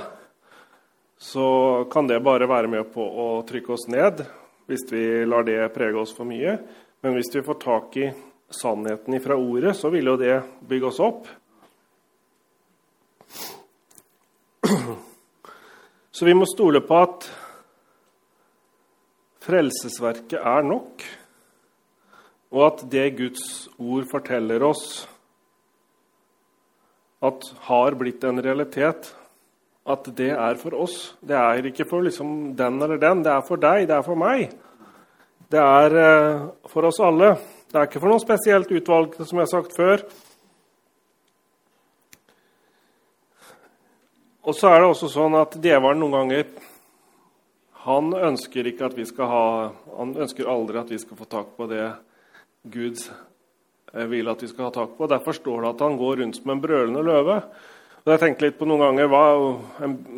så 1.18 1.48
kan 1.90 2.06
det 2.06 2.22
bare 2.22 2.46
være 2.50 2.70
med 2.70 2.92
på 2.94 3.02
å 3.02 3.30
trykke 3.48 3.74
oss 3.74 3.88
ned 3.90 4.22
hvis 4.68 4.84
vi 4.92 5.04
lar 5.26 5.48
det 5.48 5.74
prege 5.74 5.98
oss 5.98 6.14
for 6.14 6.28
mye. 6.30 6.58
Men 7.02 7.16
hvis 7.16 7.32
vi 7.34 7.42
får 7.46 7.58
tak 7.64 7.98
i 7.98 8.12
sannheten 8.54 9.18
fra 9.24 9.38
ordet, 9.40 9.74
så 9.80 9.90
vil 9.90 10.12
jo 10.12 10.18
det 10.20 10.42
bygge 10.70 10.92
oss 10.92 11.02
opp. 11.02 11.28
Så 16.12 16.26
vi 16.26 16.34
må 16.34 16.46
stole 16.50 16.82
på 16.86 16.98
at 16.98 17.28
frelsesverket 19.48 20.40
er 20.42 20.66
nok, 20.66 21.04
og 22.52 22.64
at 22.68 22.82
det 22.92 23.12
Guds 23.20 23.68
ord 23.78 24.08
forteller 24.12 24.66
oss, 24.66 25.06
at 27.24 27.50
har 27.70 27.98
blitt 27.98 28.24
en 28.28 28.42
realitet. 28.44 29.14
At 29.88 30.08
det 30.18 30.34
er 30.36 30.58
for 30.60 30.76
oss. 30.76 31.16
Det 31.24 31.36
er 31.38 31.70
ikke 31.70 31.88
for 31.88 32.04
liksom 32.04 32.56
den 32.60 32.82
eller 32.84 33.00
den. 33.02 33.24
Det 33.24 33.32
er 33.32 33.44
for 33.48 33.62
deg, 33.62 33.88
det 33.88 33.96
er 33.96 34.06
for 34.06 34.20
meg. 34.20 34.52
Det 35.48 35.62
er 35.64 36.00
eh, 36.04 36.48
for 36.68 36.90
oss 36.90 37.00
alle. 37.00 37.36
Det 37.72 37.80
er 37.80 37.88
ikke 37.88 38.02
for 38.04 38.12
noe 38.12 38.24
spesielt 38.24 38.72
utvalgte, 38.72 39.26
som 39.26 39.40
jeg 39.40 39.48
har 39.48 39.54
sagt 39.54 39.76
før. 39.76 40.04
Og 44.48 44.56
så 44.56 44.72
er 44.72 44.82
det 44.82 44.90
også 44.92 45.10
sånn 45.12 45.36
at 45.40 45.56
djevelen 45.60 46.04
noen 46.04 46.16
ganger 46.16 46.50
han 47.88 48.12
ønsker 48.12 48.68
ikke 48.68 48.90
at 48.90 48.98
vi 48.98 49.06
skal 49.08 49.30
ha, 49.32 49.44
han 49.96 50.12
ønsker 50.20 50.50
aldri 50.52 50.80
at 50.80 50.90
vi 50.92 51.00
skal 51.00 51.20
få 51.20 51.28
tak 51.32 51.54
på 51.56 51.68
det 51.72 51.86
Gud 52.68 53.00
vil 53.94 54.28
at 54.30 54.44
vi 54.44 54.50
skal 54.52 54.68
ha 54.68 54.72
tak 54.76 54.98
på. 54.98 55.08
Derfor 55.10 55.36
står 55.38 55.64
det 55.64 55.70
at 55.74 55.84
han 55.86 55.98
går 56.00 56.22
rundt 56.22 56.40
som 56.40 56.52
en 56.54 56.64
brølende 56.64 57.04
løve. 57.06 57.38
Og 58.04 58.14
jeg 58.14 58.22
tenkte 58.22 58.48
litt 58.48 58.58
på 58.60 58.68
noen 58.68 58.84
ganger 58.86 59.10
hva, 59.12 59.24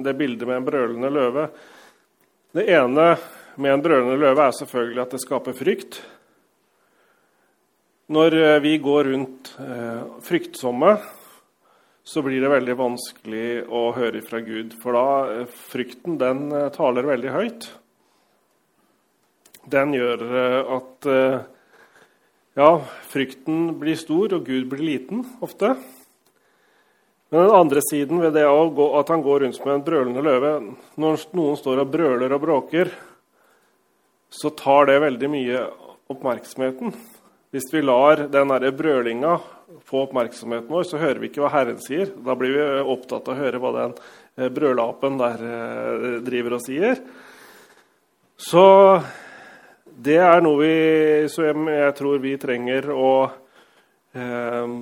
det 0.06 0.16
bildet 0.18 0.46
med 0.46 0.60
en 0.60 0.66
brølende 0.68 1.10
løve. 1.14 1.46
Det 2.54 2.66
ene 2.70 3.06
med 3.62 3.74
en 3.74 3.84
brølende 3.86 4.18
løve 4.22 4.46
er 4.46 4.58
selvfølgelig 4.58 5.04
at 5.04 5.16
det 5.16 5.22
skaper 5.24 5.58
frykt. 5.58 6.02
Når 8.10 8.36
eh, 8.38 8.60
vi 8.62 8.76
går 8.82 9.12
rundt 9.12 9.52
eh, 9.62 10.06
fryktsomme, 10.26 10.96
så 12.10 12.24
blir 12.26 12.42
det 12.42 12.50
veldig 12.50 12.76
vanskelig 12.80 13.50
å 13.70 13.84
høre 13.94 14.22
fra 14.26 14.40
Gud. 14.42 14.74
For 14.82 14.98
da 14.98 15.34
eh, 15.34 15.58
frykten 15.70 16.18
den 16.22 16.48
eh, 16.50 16.72
taler 16.74 17.06
veldig 17.06 17.34
høyt. 17.36 17.68
Den 19.70 19.94
gjør 19.94 20.26
eh, 20.30 20.74
at 20.78 21.10
ja, 22.58 22.70
frykten 23.12 23.76
blir 23.80 23.98
stor, 24.00 24.34
og 24.38 24.48
Gud 24.48 24.70
blir 24.72 24.86
liten 24.86 25.26
ofte. 25.44 25.76
Men 27.30 27.46
den 27.46 27.56
andre 27.56 27.82
siden 27.86 28.22
ved 28.24 28.34
det 28.34 28.48
at 28.48 29.12
han 29.14 29.22
går 29.22 29.44
rundt 29.44 29.58
som 29.60 29.70
en 29.70 29.84
brølende 29.86 30.24
løve 30.26 30.54
Når 30.98 31.28
noen 31.38 31.60
står 31.60 31.84
og 31.84 31.92
brøler 31.94 32.34
og 32.34 32.42
bråker, 32.42 32.90
så 34.30 34.50
tar 34.58 34.90
det 34.90 35.02
veldig 35.02 35.30
mye 35.30 35.62
oppmerksomheten. 36.10 36.94
Hvis 37.54 37.70
vi 37.74 37.82
lar 37.82 38.28
den 38.30 38.54
brølinga 38.78 39.38
få 39.86 40.04
oppmerksomheten 40.08 40.70
vår, 40.70 40.86
så 40.86 41.02
hører 41.02 41.22
vi 41.22 41.30
ikke 41.30 41.42
hva 41.42 41.54
Herren 41.54 41.80
sier. 41.82 42.12
Da 42.26 42.36
blir 42.38 42.54
vi 42.54 42.66
opptatt 42.94 43.30
av 43.30 43.34
å 43.34 43.40
høre 43.40 43.62
hva 43.62 43.72
den 43.78 43.96
eh, 44.38 44.50
brølapen 44.54 45.18
der 45.22 45.46
eh, 45.46 46.20
driver 46.26 46.58
og 46.58 46.64
sier. 46.66 47.02
Så 48.40 48.66
det 50.00 50.20
er 50.24 50.40
noe 50.44 50.60
vi, 50.62 50.76
som 51.32 51.68
jeg 51.68 51.96
tror 51.98 52.22
vi 52.24 52.38
trenger 52.40 52.86
å 52.94 53.14
eh, 54.16 54.76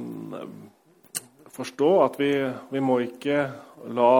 forstå. 1.55 1.89
At 2.03 2.20
vi, 2.22 2.32
vi, 2.70 2.84
må 2.84 2.99
ikke 3.01 3.39
la 3.97 4.18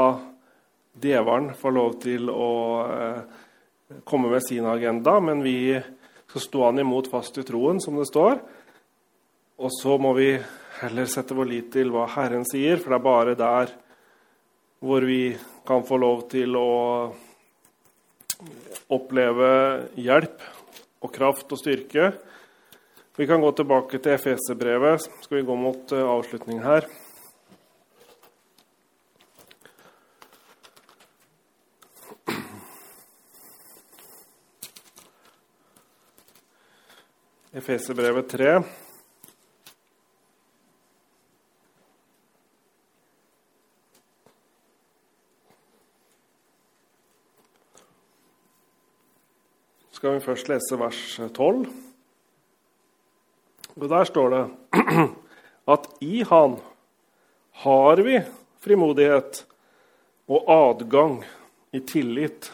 djevelen 0.98 1.52
få 1.60 1.74
lov 1.76 2.00
til 2.02 2.32
å 2.34 2.52
eh, 2.88 3.22
komme 4.10 4.32
med 4.34 4.42
sin 4.48 4.66
agenda, 4.66 5.20
men 5.22 5.46
vi 5.46 5.78
skal 6.28 6.46
stå 6.48 6.66
han 6.66 6.82
imot 6.82 7.12
fast 7.14 7.38
i 7.38 7.46
troen, 7.46 7.82
som 7.84 8.02
det 8.02 8.10
står. 8.10 8.42
Og 9.62 9.74
så 9.78 10.00
må 10.02 10.16
vi 10.18 10.32
heller 10.82 11.10
sette 11.10 11.38
vår 11.38 11.52
lit 11.54 11.72
til 11.78 11.94
hva 11.94 12.10
Herren 12.18 12.46
sier, 12.46 12.82
for 12.82 12.94
det 12.94 12.98
er 13.00 13.06
bare 13.06 13.38
der 13.38 13.78
hvor 14.82 15.06
vi 15.06 15.22
kan 15.66 15.86
få 15.86 15.98
lov 16.02 16.28
til 16.30 16.58
å 16.58 16.70
oppleve 18.94 19.50
hjelp 19.98 20.57
og 21.02 21.14
kraft 21.14 21.52
og 21.52 21.60
styrke. 21.62 22.12
Vi 23.18 23.28
kan 23.28 23.42
gå 23.42 23.52
tilbake 23.52 23.98
til 23.98 24.14
Efeserbrevet. 24.14 25.08
Skal 25.24 25.40
vi 25.40 25.46
gå 25.48 25.56
mot 25.58 25.92
eh, 25.92 26.06
avslutning 26.06 26.62
her? 26.62 26.86
Efeserbrevet 37.58 38.30
3. 38.30 38.87
skal 50.08 50.22
vi 50.22 50.24
først 50.24 50.48
lese 50.48 50.78
vers 50.80 51.00
12. 51.36 51.66
Og 53.76 53.90
Der 53.92 54.06
står 54.08 54.30
det 54.32 54.44
at 55.74 55.90
i 56.00 56.22
Han 56.24 56.56
har 57.66 58.00
vi 58.08 58.22
frimodighet 58.64 59.42
og 60.32 60.48
adgang 60.48 61.20
i 61.76 61.84
tillit 61.84 62.48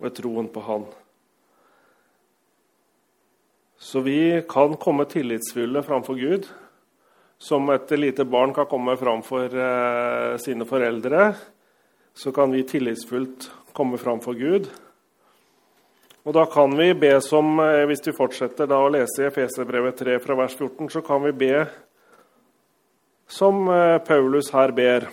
ved 0.00 0.16
troen 0.16 0.48
på 0.48 0.64
Han. 0.64 0.88
Så 3.76 4.00
vi 4.00 4.40
kan 4.48 4.80
komme 4.80 5.04
tillitsfulle 5.04 5.84
framfor 5.84 6.16
Gud, 6.16 6.48
som 7.36 7.68
et 7.76 7.90
lite 7.92 8.24
barn 8.24 8.56
kan 8.56 8.72
komme 8.72 8.96
framfor 8.96 9.52
eh, 9.52 10.36
sine 10.40 10.64
foreldre. 10.64 11.34
Så 12.14 12.32
kan 12.32 12.48
vi 12.56 12.64
tillitsfullt 12.64 13.52
komme 13.76 14.00
framfor 14.00 14.32
Gud. 14.32 14.72
Og 16.26 16.34
da 16.36 16.44
kan 16.52 16.74
vi 16.76 16.92
be 16.92 17.14
som, 17.20 17.58
eh, 17.60 17.86
Hvis 17.86 18.04
vi 18.06 18.12
fortsetter 18.12 18.66
da 18.66 18.76
å 18.76 18.92
lese 18.92 19.22
i 19.22 19.28
Efeserbrevet 19.28 19.96
3 19.96 20.18
fra 20.20 20.34
vers 20.34 20.54
14, 20.54 20.88
så 20.88 21.00
kan 21.04 21.22
vi 21.22 21.32
be 21.32 21.66
som 23.26 23.68
eh, 23.68 23.98
Paulus 23.98 24.50
her 24.50 24.72
ber. 24.72 25.08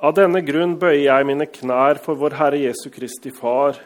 Av 0.00 0.14
denne 0.14 0.42
grunn 0.46 0.76
bøyer 0.78 1.08
jeg 1.08 1.26
mine 1.26 1.46
knær 1.46 1.98
for 1.98 2.14
vår 2.14 2.36
Herre 2.38 2.58
Jesu 2.58 2.90
Kristi 2.90 3.30
Far 3.30 3.78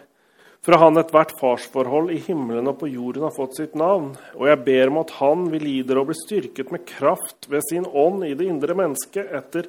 fra 0.63 0.77
han 0.79 0.99
ethvert 1.01 1.33
farsforhold 1.41 2.13
i 2.15 2.21
himmelen 2.23 2.69
og 2.71 2.77
på 2.83 2.91
jorden 2.93 3.25
har 3.27 3.35
fått 3.35 3.57
sitt 3.59 3.73
navn. 3.75 4.13
Og 4.39 4.47
jeg 4.47 4.61
ber 4.67 4.93
om 4.93 5.01
at 5.01 5.15
han 5.19 5.49
vil 5.51 5.65
gi 5.67 5.79
dere 5.83 6.05
blir 6.05 6.13
bli 6.13 6.19
styrket 6.21 6.71
med 6.71 6.85
kraft 6.87 7.49
ved 7.51 7.65
sin 7.67 7.87
ånd 7.87 8.23
i 8.29 8.35
det 8.39 8.47
indre 8.47 8.77
mennesket 8.79 9.33
etter 9.41 9.67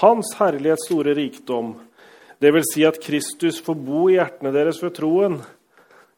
hans 0.00 0.32
herlighets 0.38 0.86
store 0.88 1.12
rikdom. 1.18 1.74
Det 2.40 2.50
vil 2.54 2.64
si 2.64 2.86
at 2.88 2.96
Kristus 3.04 3.58
får 3.60 3.76
bo 3.84 4.06
i 4.08 4.14
hjertene 4.16 4.52
deres 4.54 4.78
ved 4.80 4.94
troen, 4.96 5.34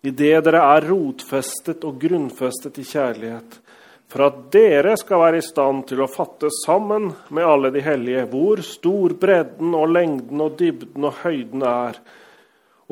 idet 0.06 0.44
dere 0.46 0.60
er 0.76 0.86
rotfestet 0.86 1.82
og 1.86 1.98
grunnfestet 2.02 2.78
i 2.78 2.84
kjærlighet, 2.86 3.56
for 4.06 4.28
at 4.28 4.38
dere 4.54 4.94
skal 5.00 5.18
være 5.18 5.40
i 5.40 5.44
stand 5.46 5.82
til 5.90 6.04
å 6.04 6.10
fatte 6.10 6.50
sammen 6.62 7.10
med 7.34 7.48
alle 7.48 7.72
de 7.74 7.82
hellige 7.82 8.26
hvor 8.30 8.62
stor 8.66 9.16
bredden 9.18 9.74
og 9.74 9.90
lengden 9.90 10.46
og 10.46 10.54
dybden 10.60 11.10
og 11.10 11.22
høyden 11.24 11.66
er, 11.66 11.98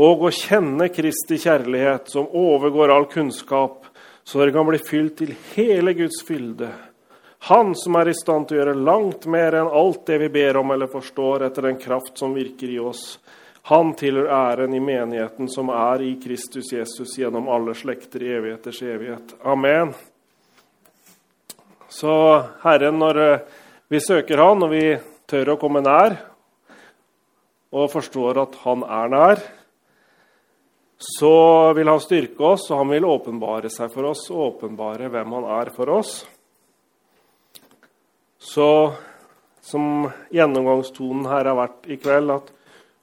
og 0.01 0.27
å 0.27 0.35
kjenne 0.35 0.91
Kristi 0.91 1.39
kjærlighet, 1.39 2.11
som 2.11 2.31
overgår 2.35 2.91
all 2.91 3.07
kunnskap, 3.11 3.85
så 4.25 4.43
dere 4.43 4.55
kan 4.59 4.67
bli 4.67 4.83
fylt 4.83 5.21
til 5.23 5.37
hele 5.53 5.95
Guds 5.99 6.25
fylde. 6.27 6.73
Han 7.49 7.75
som 7.75 7.97
er 7.97 8.11
i 8.11 8.15
stand 8.17 8.49
til 8.49 8.59
å 8.59 8.61
gjøre 8.61 8.81
langt 8.85 9.25
mer 9.31 9.57
enn 9.57 9.71
alt 9.73 10.03
det 10.11 10.19
vi 10.21 10.29
ber 10.33 10.59
om 10.61 10.75
eller 10.75 10.91
forstår, 10.93 11.47
etter 11.47 11.69
den 11.71 11.79
kraft 11.81 12.19
som 12.21 12.35
virker 12.37 12.69
i 12.69 12.79
oss. 12.83 13.19
Han 13.71 13.95
tilhører 13.97 14.33
æren 14.35 14.75
i 14.77 14.81
menigheten 14.81 15.49
som 15.49 15.71
er 15.73 16.03
i 16.05 16.15
Kristus 16.21 16.73
Jesus 16.73 17.17
gjennom 17.19 17.49
alle 17.49 17.75
slekter 17.77 18.23
i 18.25 18.33
evigheters 18.37 18.83
evighet. 18.83 19.35
Amen. 19.45 19.95
Så 21.89 22.13
Herren, 22.63 22.99
når 23.01 23.21
eh, 23.25 23.47
vi 23.89 24.01
søker 24.01 24.39
Han, 24.45 24.63
og 24.65 24.71
vi 24.75 24.85
tør 25.29 25.55
å 25.55 25.61
komme 25.61 25.83
nær, 25.85 26.19
og 27.71 27.91
forstår 27.93 28.43
at 28.43 28.61
Han 28.65 28.85
er 28.85 29.11
nær, 29.11 29.43
så 31.01 31.73
vil 31.73 31.89
han 31.89 32.01
styrke 32.03 32.45
oss, 32.45 32.67
og 32.71 32.83
han 32.83 32.91
vil 32.93 33.07
åpenbare 33.09 33.71
seg 33.73 33.89
for 33.95 34.11
oss 34.11 34.27
åpenbare 34.29 35.09
hvem 35.09 35.33
han 35.39 35.47
er 35.57 35.71
for 35.73 35.89
oss. 35.97 36.19
Så 38.41 38.93
som 39.61 40.09
gjennomgangstonen 40.33 41.29
her 41.29 41.45
har 41.45 41.59
vært 41.59 41.89
i 41.93 41.99
kveld, 42.01 42.33
at 42.33 42.49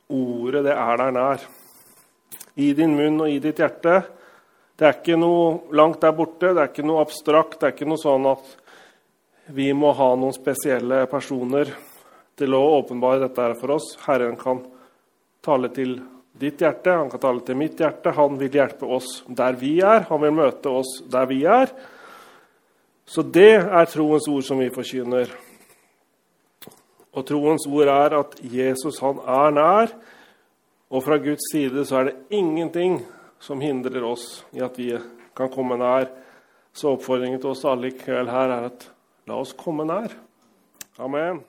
ordet, 0.09 0.63
det 0.65 0.73
er 0.73 1.01
der 1.01 1.13
nær. 1.13 1.43
I 2.57 2.71
din 2.73 2.95
munn 2.97 3.21
og 3.21 3.29
i 3.29 3.37
ditt 3.43 3.61
hjerte. 3.61 3.99
Det 4.77 4.85
er 4.87 4.97
ikke 4.97 5.17
noe 5.17 5.75
langt 5.77 6.01
der 6.01 6.15
borte, 6.17 6.53
det 6.53 6.63
er 6.63 6.71
ikke 6.71 6.85
noe 6.85 7.03
abstrakt. 7.05 7.59
Det 7.59 7.69
er 7.69 7.75
ikke 7.75 7.89
noe 7.89 8.01
sånn 8.01 8.25
at 8.29 8.49
vi 9.53 9.69
må 9.77 9.93
ha 9.95 10.09
noen 10.17 10.35
spesielle 10.35 11.05
personer 11.11 11.69
til 12.37 12.53
å 12.53 12.61
åpenbare 12.79 13.23
dette 13.27 13.45
her 13.45 13.55
for 13.61 13.77
oss. 13.77 13.93
Herren 14.07 14.35
kan 14.41 14.63
tale 15.45 15.69
til 15.73 15.99
ditt 16.37 16.61
hjerte, 16.61 16.93
han 16.93 17.09
kan 17.09 17.21
tale 17.23 17.45
til 17.45 17.57
mitt 17.57 17.79
hjerte. 17.81 18.13
Han 18.17 18.37
vil 18.41 18.57
hjelpe 18.57 18.89
oss 18.97 19.21
der 19.27 19.57
vi 19.57 19.77
er, 19.85 20.05
han 20.09 20.21
vil 20.21 20.35
møte 20.37 20.73
oss 20.81 20.97
der 21.09 21.29
vi 21.29 21.43
er. 21.49 21.73
Så 23.07 23.23
det 23.23 23.53
er 23.63 23.87
troens 23.87 24.27
ord 24.27 24.43
som 24.43 24.59
vi 24.59 24.67
forkynner. 24.73 25.31
Og 27.15 27.25
troens 27.25 27.65
ord 27.71 27.89
er 27.89 28.15
at 28.19 28.35
Jesus 28.43 28.99
han 29.01 29.21
er 29.23 29.53
nær, 29.55 29.93
og 30.91 31.03
fra 31.03 31.17
Guds 31.19 31.49
side 31.51 31.85
så 31.87 32.01
er 32.01 32.09
det 32.09 32.37
ingenting 32.37 32.99
som 33.43 33.63
hindrer 33.63 34.03
oss 34.07 34.45
i 34.55 34.61
at 34.63 34.77
vi 34.79 34.91
kan 35.37 35.51
komme 35.53 35.79
nær. 35.79 36.11
Så 36.75 36.93
oppfordringen 36.93 37.41
til 37.41 37.55
oss 37.55 37.65
alle 37.65 37.89
i 37.89 37.97
kveld 37.97 38.29
her 38.29 38.53
er 38.53 38.69
at 38.69 38.89
la 39.27 39.39
oss 39.41 39.55
komme 39.57 39.87
nær. 39.87 40.13
Amen. 40.99 41.41